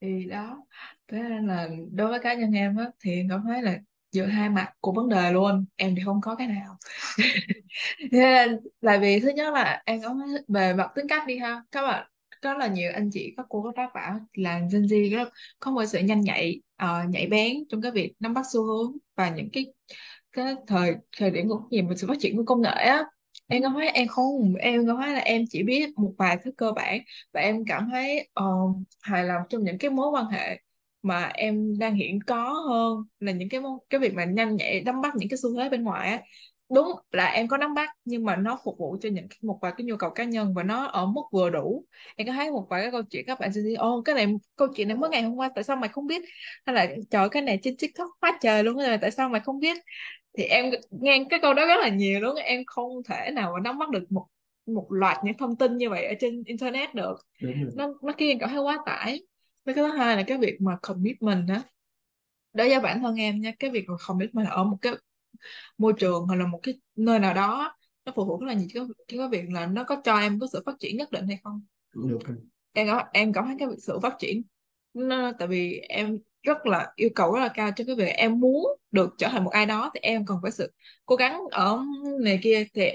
[0.00, 0.66] thì đó
[1.08, 3.78] thế nên là đối với cá nhân em á thì em cảm thấy là
[4.12, 6.78] giữa hai mặt của vấn đề luôn em thì không có cái nào
[8.00, 10.16] Thế nên là vì thứ nhất là em có
[10.48, 12.06] về mặt tính cách đi ha các bạn
[12.42, 15.28] có là nhiều anh chị các cô các bác bảo là Gen Z rất
[15.60, 18.96] có một sự nhanh nhạy uh, nhạy bén trong cái việc nắm bắt xu hướng
[19.16, 19.66] và những cái
[20.32, 23.04] cái thời thời điểm của gì mà sự phát triển của công nghệ á
[23.50, 26.50] em cảm thấy em không em cảm thấy là em chỉ biết một vài thứ
[26.56, 27.00] cơ bản
[27.32, 28.44] và em cảm thấy ờ,
[29.02, 30.60] hài lòng trong những cái mối quan hệ
[31.02, 33.60] mà em đang hiện có hơn là những cái
[33.90, 36.22] cái việc mà nhanh nhạy nắm bắt những cái xu thế bên ngoài á.
[36.74, 39.58] Đúng là em có nắm bắt nhưng mà nó phục vụ cho những cái- một
[39.62, 41.84] vài cái nhu cầu cá nhân và nó ở mức vừa đủ.
[42.16, 44.26] Em có thấy một vài cái câu chuyện các bạn sẽ thấy ô cái này
[44.56, 46.22] câu chuyện này mới ngày hôm qua tại sao mày không biết?
[46.66, 49.58] Hay là trời cái này trên TikTok quá trời luôn rồi tại sao mày không
[49.60, 49.76] biết?
[50.38, 53.60] Thì em nghe cái câu đó rất là nhiều luôn em không thể nào mà
[53.60, 54.26] nắm bắt được một
[54.66, 57.14] một loạt những thông tin như vậy ở trên internet được.
[57.76, 59.22] Nó nó khiến em cảm thấy quá tải.
[59.64, 61.62] Với cái thứ hai là cái việc mà commitment á.
[62.52, 64.92] Đối với bản thân em nha cái việc mà commitment ở một cái
[65.78, 68.68] môi trường hoặc là một cái nơi nào đó nó phụ thuộc rất là nhiều
[68.74, 71.38] cái, cái việc là nó có cho em có sự phát triển nhất định hay
[71.44, 71.62] không.
[71.94, 72.36] Được rồi
[72.72, 74.42] em cảm em cảm thấy cái việc sự phát triển
[74.94, 78.40] nó, tại vì em rất là yêu cầu rất là cao cho cái việc em
[78.40, 80.72] muốn được trở thành một ai đó thì em cần phải sự
[81.06, 81.78] cố gắng ở
[82.24, 82.90] này kia thì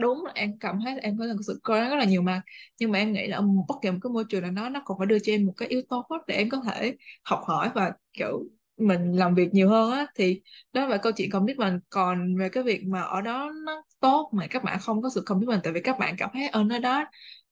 [0.00, 2.42] đúng là em cảm thấy là em có sự cố gắng rất là nhiều mà.
[2.80, 4.98] Nhưng mà em nghĩ là bất kỳ một cái môi trường nào đó, nó còn
[4.98, 7.92] phải đưa cho em một cái yếu tố để em có thể học hỏi và,
[8.12, 8.42] kiểu,
[8.76, 10.06] mình làm việc nhiều hơn á.
[10.14, 11.80] Thì đó là câu chuyện commitment.
[11.90, 15.22] Còn về cái việc mà ở đó nó tốt mà các bạn không có sự
[15.26, 17.04] commitment, tại vì các bạn cảm thấy ở nơi đó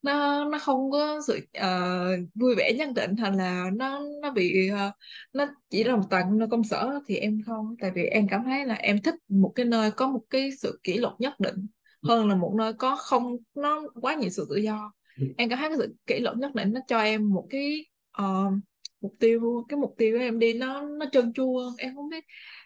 [0.03, 4.71] nó nó không có sự uh, vui vẻ nhất định thành là nó nó bị
[4.73, 4.95] uh,
[5.33, 7.75] nó chỉ là một toàn nơi công sở thì em không.
[7.81, 10.81] Tại vì em cảm thấy là em thích một cái nơi có một cái sự
[10.83, 11.67] kỷ luật nhất định
[12.03, 14.93] hơn là một nơi có không nó quá nhiều sự tự do.
[15.37, 17.87] Em cảm thấy cái sự kỷ luật nhất định nó cho em một cái
[18.23, 18.53] uh,
[19.01, 21.73] mục tiêu cái mục tiêu của em đi nó nó trơn tru hơn.
[21.79, 22.25] Em không biết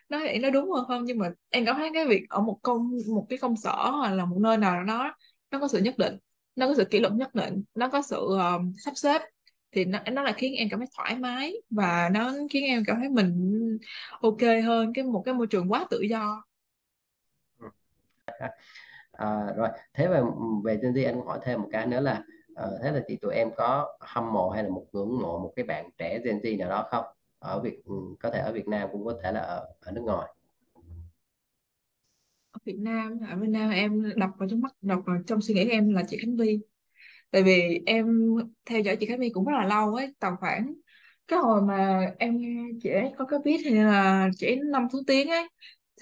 [0.09, 2.59] nói vậy nó đúng hơn không nhưng mà em cảm thấy cái việc ở một
[2.63, 5.15] công một cái công sở hoặc là một nơi nào đó
[5.51, 6.17] nó có sự nhất định
[6.57, 7.65] nó có sự kỷ luật nhất định.
[7.75, 9.23] Nó có sự um, sắp xếp.
[9.73, 12.97] Thì nó nó là khiến em cảm thấy thoải mái và nó khiến em cảm
[13.01, 13.59] thấy mình
[14.21, 16.45] ok hơn cái một cái môi trường quá tự do.
[19.13, 19.69] À, rồi.
[19.95, 20.23] Thế về
[20.65, 22.23] về Gen Z anh hỏi thêm một cái nữa là
[22.53, 25.53] uh, thế là chị tụi em có hâm mộ hay là một ngưỡng mộ một
[25.57, 27.05] cái bạn trẻ Gen Z nào đó không?
[27.39, 30.03] Ở Việt ừ, có thể ở Việt Nam cũng có thể là ở, ở nước
[30.05, 30.35] ngoài.
[32.65, 33.19] Việt Nam.
[33.31, 36.03] Ở Việt Nam em đọc vào trong mắt đọc vào trong suy nghĩ em là
[36.09, 36.59] chị Khánh Vy,
[37.31, 38.37] tại vì em
[38.67, 40.75] theo dõi chị Khánh Vy cũng rất là lâu ấy tầm khoảng
[41.29, 44.89] cái hồi mà em nghe chị ấy có cái viết thì là chị ấy năm
[44.93, 45.49] thứ tiếng ấy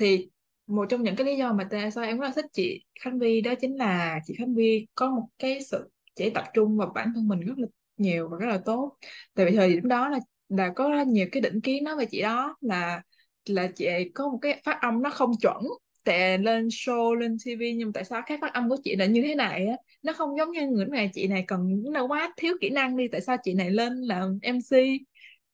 [0.01, 0.31] thì
[0.67, 3.19] một trong những cái lý do mà tại sao em rất là thích chị Khánh
[3.19, 6.77] Vy đó chính là chị Khánh Vy có một cái sự chị ấy tập trung
[6.79, 7.67] vào bản thân mình rất là
[7.97, 8.99] nhiều và rất là tốt.
[9.35, 10.19] Tại vì thời điểm đó là
[10.49, 13.03] là có nhiều cái định kiến nói về chị đó là
[13.47, 15.65] là chị ấy có một cái phát âm nó không chuẩn
[16.05, 19.23] tại lên show lên TV nhưng tại sao cái phát âm của chị lại như
[19.23, 19.77] thế này á?
[20.03, 23.09] Nó không giống như người này chị này cần nó quá thiếu kỹ năng đi
[23.09, 24.99] tại sao chị này lên làm MC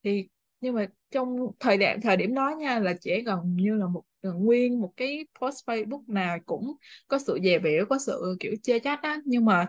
[0.03, 0.27] thì
[0.61, 4.03] nhưng mà trong thời điểm thời điểm đó nha là chị gần như là một
[4.21, 6.75] gần nguyên một cái post Facebook nào cũng
[7.07, 9.19] có sự dè biểu có sự ờ, kiểu chê trách á.
[9.25, 9.67] Nhưng mà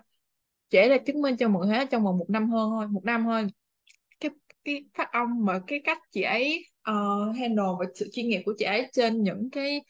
[0.71, 3.25] trẻ là chứng minh cho mọi người trong vòng một năm hơn thôi một năm
[3.25, 3.47] thôi.
[4.21, 4.31] Cái
[4.65, 8.55] cái phát âm mà cái cách chị ấy uh, handle và sự chuyên nghiệp của
[8.59, 9.83] chị ấy trên những cái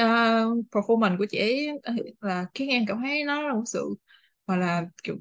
[0.00, 1.68] uh, performance của chị ấy
[2.20, 3.94] là khiến em cảm thấy nó là một sự
[4.46, 5.16] gọi là kiểu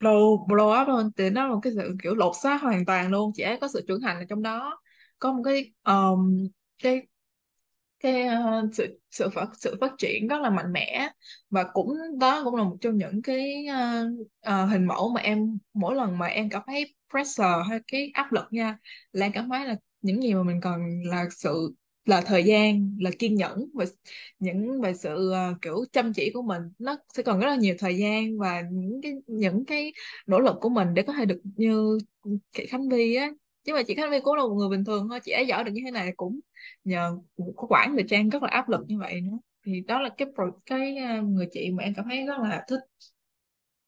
[0.00, 1.10] blow blow up luôn.
[1.16, 3.32] Thì nó là một cái sự kiểu lột xác hoàn toàn luôn.
[3.34, 4.80] Chị ấy có sự trưởng thành ở trong đó.
[5.18, 6.48] Có một cái um,
[6.82, 7.02] cái
[8.00, 11.10] cái uh, sự sự phát sự phát triển rất là mạnh mẽ.
[11.50, 15.58] Và cũng đó cũng là một trong những cái uh, uh, hình mẫu mà em
[15.74, 18.78] mỗi lần mà em cảm thấy pressure hay cái áp lực nha
[19.12, 21.74] là em cảm thấy là những gì mà mình cần là sự
[22.08, 23.84] là thời gian là kiên nhẫn và
[24.38, 26.62] những về sự uh, kiểu chăm chỉ của mình.
[26.78, 29.92] Nó sẽ còn rất là nhiều thời gian và những cái những cái
[30.26, 31.98] nỗ lực của mình để có thể được như
[32.52, 33.30] chị Khánh Vi á.
[33.64, 35.64] Chứ mà chị Khánh Vi cũng là một người bình thường thôi chị ấy giỏi
[35.64, 36.40] được như thế này cũng
[36.84, 37.16] nhờ
[37.56, 39.38] có quản về Trang rất là áp lực như vậy nữa.
[39.66, 40.28] Thì đó là cái
[40.66, 42.80] cái ờ, người chị mà em cảm thấy rất là thích.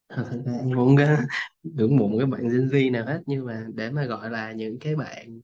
[0.06, 1.16] À, thật ra em không ờ,
[1.62, 4.78] ngưỡng mộ cái bạn Gen Z nào hết nhưng mà để mà gọi là những
[4.80, 5.40] cái bạn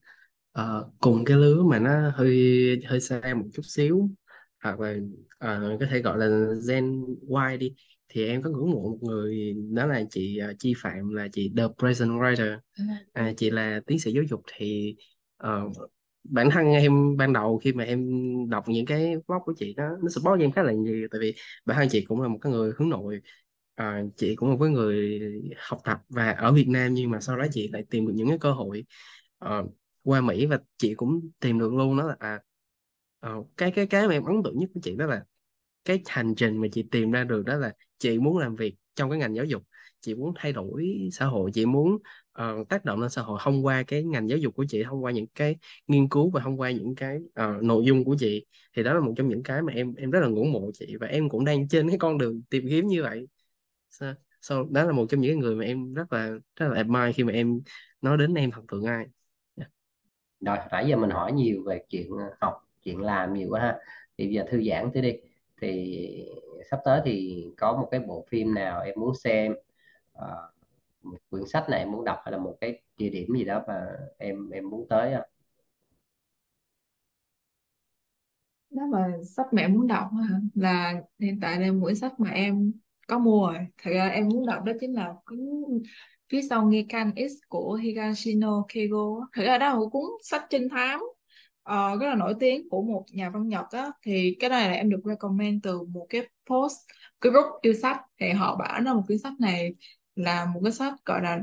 [0.56, 2.36] ờ, cùng cái lứa mà nó hơi
[2.88, 4.10] hơi xa một chút xíu
[4.62, 4.94] hoặc là
[5.38, 7.06] ờ, có thể gọi là Gen
[7.50, 7.74] Y đi
[8.08, 11.52] thì em có ngưỡng mộ một người đó là chị ờ, Chi Phạm là chị
[11.56, 12.58] The Present Writer
[13.12, 14.96] à, chị là tiến sĩ giáo dục thì
[15.36, 15.62] ờ,
[16.24, 18.08] bản thân em ban đầu khi mà em
[18.50, 21.34] đọc những cái blog của chị nó nó support em khá là nhiều tại vì
[21.66, 23.20] bản thân chị cũng là một cái người hướng nội.
[23.74, 25.20] À, chị cũng là một cái người
[25.58, 28.28] học tập và ở Việt Nam nhưng mà sau đó chị lại tìm được những
[28.28, 28.84] cái cơ hội.
[29.38, 29.64] Ờ,
[30.06, 32.40] qua Mỹ và chị cũng tìm được luôn đó là à,
[33.20, 35.24] ờ, cái cái cái mà em ấn tượng nhất của chị đó là
[35.84, 39.10] cái hành trình mà chị tìm ra được đó là chị muốn làm việc trong
[39.10, 39.62] cái ngành giáo dục.
[40.00, 41.98] Chị muốn thay đổi xã hội chị muốn
[42.42, 45.04] uh, tác động lên xã hội thông qua cái ngành giáo dục của chị thông
[45.04, 45.56] qua những cái
[45.86, 48.46] nghiên cứu và thông qua những cái uh, nội dung của chị.
[48.76, 50.96] Thì đó là một trong những cái mà em em rất là ngưỡng mộ chị
[51.00, 53.28] và em cũng đang trên cái con đường tìm kiếm như vậy.
[53.90, 57.12] So, so, đó là một trong những người mà em rất là rất là admire
[57.12, 57.60] khi mà em
[58.00, 59.06] nói đến em thần tượng ai
[60.46, 63.78] rồi nãy giờ mình hỏi nhiều về chuyện ờ, học chuyện làm nhiều quá ha
[64.18, 65.16] thì bây giờ thư giãn tới đi
[65.60, 65.98] thì
[66.70, 69.52] sắp tới thì có một cái bộ phim nào em muốn xem
[70.18, 70.24] uh,
[71.02, 73.62] một quyển sách này em muốn đọc hay là một cái địa điểm gì đó
[73.68, 73.86] mà
[74.18, 75.28] em em muốn tới không?
[78.70, 80.40] đó mà sách mà em muốn đọc hả?
[80.54, 82.72] là hiện tại là mỗi sách mà em
[83.08, 85.38] có mua rồi thật ra em muốn đọc đó chính là cuốn
[86.28, 90.68] phía sau Gekan X của Higashino Keigo thực ra đó là một cuốn sách trinh
[90.68, 91.00] thám
[91.70, 93.90] uh, rất là nổi tiếng của một nhà văn Nhật á.
[94.02, 96.76] Thì cái này là em được recommend từ một cái post
[97.20, 98.00] cái group yêu sách.
[98.20, 99.74] Thì họ bảo là một cuốn sách này
[100.14, 101.38] là một cái sách gọi là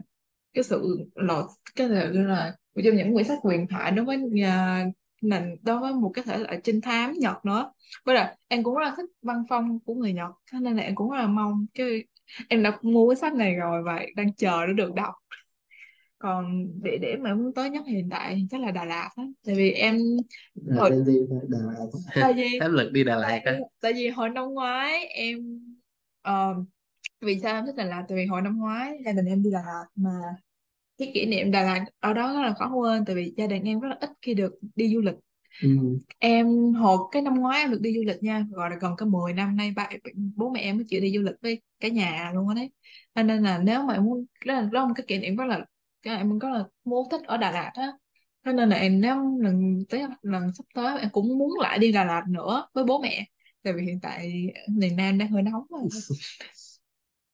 [0.54, 1.46] cái sự lọt
[1.76, 4.86] cái sự là một trong những quyển sách huyền thoại đối với nhà
[5.22, 7.72] nền đối với một cái thể loại trinh thám Nhật nữa.
[8.06, 10.84] Với lại em cũng rất là thích văn phong của người Nhật cho nên là
[10.84, 12.04] em cũng rất là mong cái
[12.50, 15.14] em đã mua cái sách này rồi và đang chờ để được đọc.
[16.18, 19.24] Còn địa điểm mà em muốn tới nhất hiện tại chắc là Đà Lạt á.
[19.46, 19.98] Tại vì em
[20.80, 21.86] hồi gì Đà Lạt
[22.16, 23.60] tại vì áp lực đi Đà Lạt tại, á.
[23.82, 25.40] tại vì hồi năm ngoái em
[26.22, 26.56] ờ,
[27.22, 28.06] vì sao em thích Đà Lạt?
[28.10, 30.12] Tại vì hồi năm ngoái gia đình em đi Đà Lạt mà
[30.98, 33.06] cái kỷ niệm Đà Lạt ở đó rất là khó quên.
[33.06, 35.16] Tại vì gia đình em rất là ít khi được đi du lịch
[35.62, 36.00] ừ.
[36.20, 39.10] em hồi cái năm ngoái em được đi du lịch nha gọi là gần cái
[39.10, 39.90] 10 năm nay ba
[40.36, 42.70] bố mẹ em mới chịu đi du lịch với cả nhà luôn á đấy.
[43.16, 45.36] Cho nên là nếu mà em muốn đó là, đó là một cái kỷ niệm
[45.36, 45.66] rất là
[46.02, 47.92] cái em có là muốn thích ở Đà Lạt á.
[48.46, 51.92] Cho nên là em nếu lần tới lần sắp tới em cũng muốn lại đi
[51.92, 53.26] Đà Lạt nữa với bố mẹ
[53.64, 55.82] tại vì hiện tại miền Nam đang hơi nóng rồi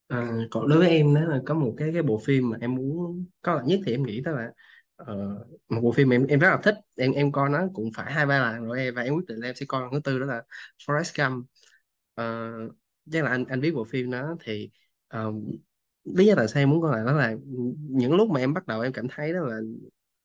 [0.09, 2.75] À, còn đối với em đó là có một cái cái bộ phim mà em
[2.75, 4.51] muốn có là nhất thì em nghĩ đó là
[4.99, 5.15] ờ,
[5.69, 6.75] một bộ phim em em rất là thích.
[6.97, 9.39] Em em coi nó cũng phải hai ba lần rồi em và em quyết định
[9.39, 10.43] là em sẽ coi lần thứ tư đó là
[10.87, 11.45] Forrest Gump.
[12.15, 12.51] Ờ,
[13.11, 14.69] chắc là anh anh biết bộ phim đó thì
[15.07, 15.31] ờ,
[16.03, 17.35] lý do tại sao em muốn coi lại đó là
[17.89, 19.59] những lúc mà em bắt đầu em cảm thấy đó là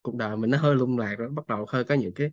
[0.02, 2.30] cuộc đời mình nó hơi lung lạc rồi bắt đầu hơi có những cái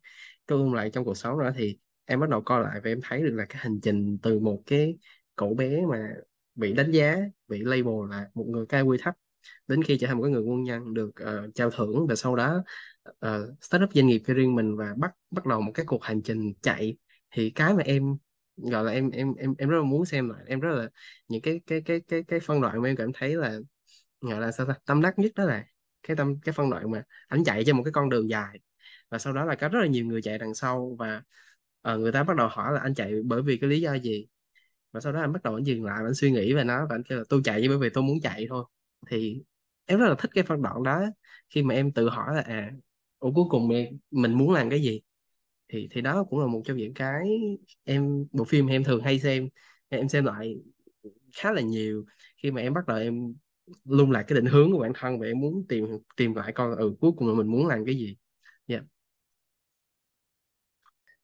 [0.47, 2.89] cái lung lạc trong cuộc sống rồi đó, thì em bắt đầu coi lại và
[2.91, 4.97] em thấy được là cái hành trình từ một cái
[5.35, 6.15] cậu bé mà
[6.55, 9.15] bị đánh giá bị label là một người cai quy thấp
[9.67, 12.35] đến khi trở thành một cái người quân nhân được uh, trao thưởng và sau
[12.35, 12.63] đó
[13.19, 15.85] ờ, uh, start up doanh nghiệp cho riêng mình và bắt bắt đầu một cái
[15.85, 16.97] cuộc hành trình chạy
[17.31, 18.17] thì cái mà em
[18.57, 20.89] gọi là em em em em rất là muốn xem lại em rất là
[21.27, 23.59] những cái cái cái cái cái phân đoạn mà em cảm thấy là
[24.21, 25.65] gọi là sao ta tâm đắc nhất đó là
[26.03, 28.59] cái tâm cái phân đoạn mà anh chạy trên một cái con đường dài.
[29.09, 31.23] Và sau đó là có rất là nhiều người chạy đằng sau và
[31.93, 34.27] uh, người ta bắt đầu hỏi là anh chạy bởi vì cái lý do gì?
[34.91, 36.95] Và sau đó anh bắt đầu anh dừng lại anh suy nghĩ về nó và
[36.95, 38.65] anh kêu là tôi chạy chỉ bởi vì tôi muốn chạy thôi
[39.09, 39.41] thì
[39.85, 41.05] em rất là thích cái phân đoạn đó.
[41.49, 42.71] Khi mà em tự hỏi là à
[43.19, 45.01] ủa cuối cùng mình, mình muốn làm cái gì?
[45.67, 47.29] Thì thì đó cũng là một trong những cái
[47.83, 49.49] em bộ phim em thường hay xem.
[49.89, 50.55] Em xem lại
[51.35, 52.05] khá là nhiều.
[52.37, 53.35] Khi mà em bắt đầu em
[53.85, 55.85] lung lạc cái định hướng của bản thân và em muốn tìm
[56.17, 58.17] tìm lại coi ừ cuối cùng là mình muốn làm cái gì.
[58.67, 58.79] Dạ.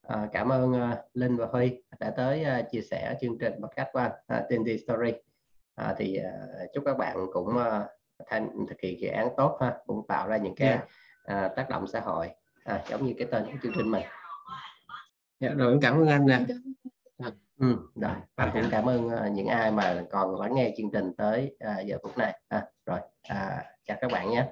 [0.02, 3.88] À, cảm ơn uh, Linh và Huy đã tới uh, chia sẻ chương trình podcast
[3.94, 5.12] của anh uh, Tindy Story.
[5.78, 7.84] À, thì uh, chúc các bạn cũng uh,
[8.28, 10.80] thành thực hiện dự án tốt ha, cũng tạo ra những cái
[11.28, 11.46] dạ.
[11.46, 12.30] uh, tác động xã hội.
[12.64, 14.04] À, giống như cái tên của chương trình mình.
[15.40, 16.40] dạ rồi em cảm ơn anh nè.
[17.60, 21.14] Ừ, rồi anh cũng cảm ơn uh, những ai mà còn lắng nghe chương trình
[21.18, 22.40] tới uh, giờ phút này.
[22.48, 24.46] À, rồi à, chào các bạn nhé.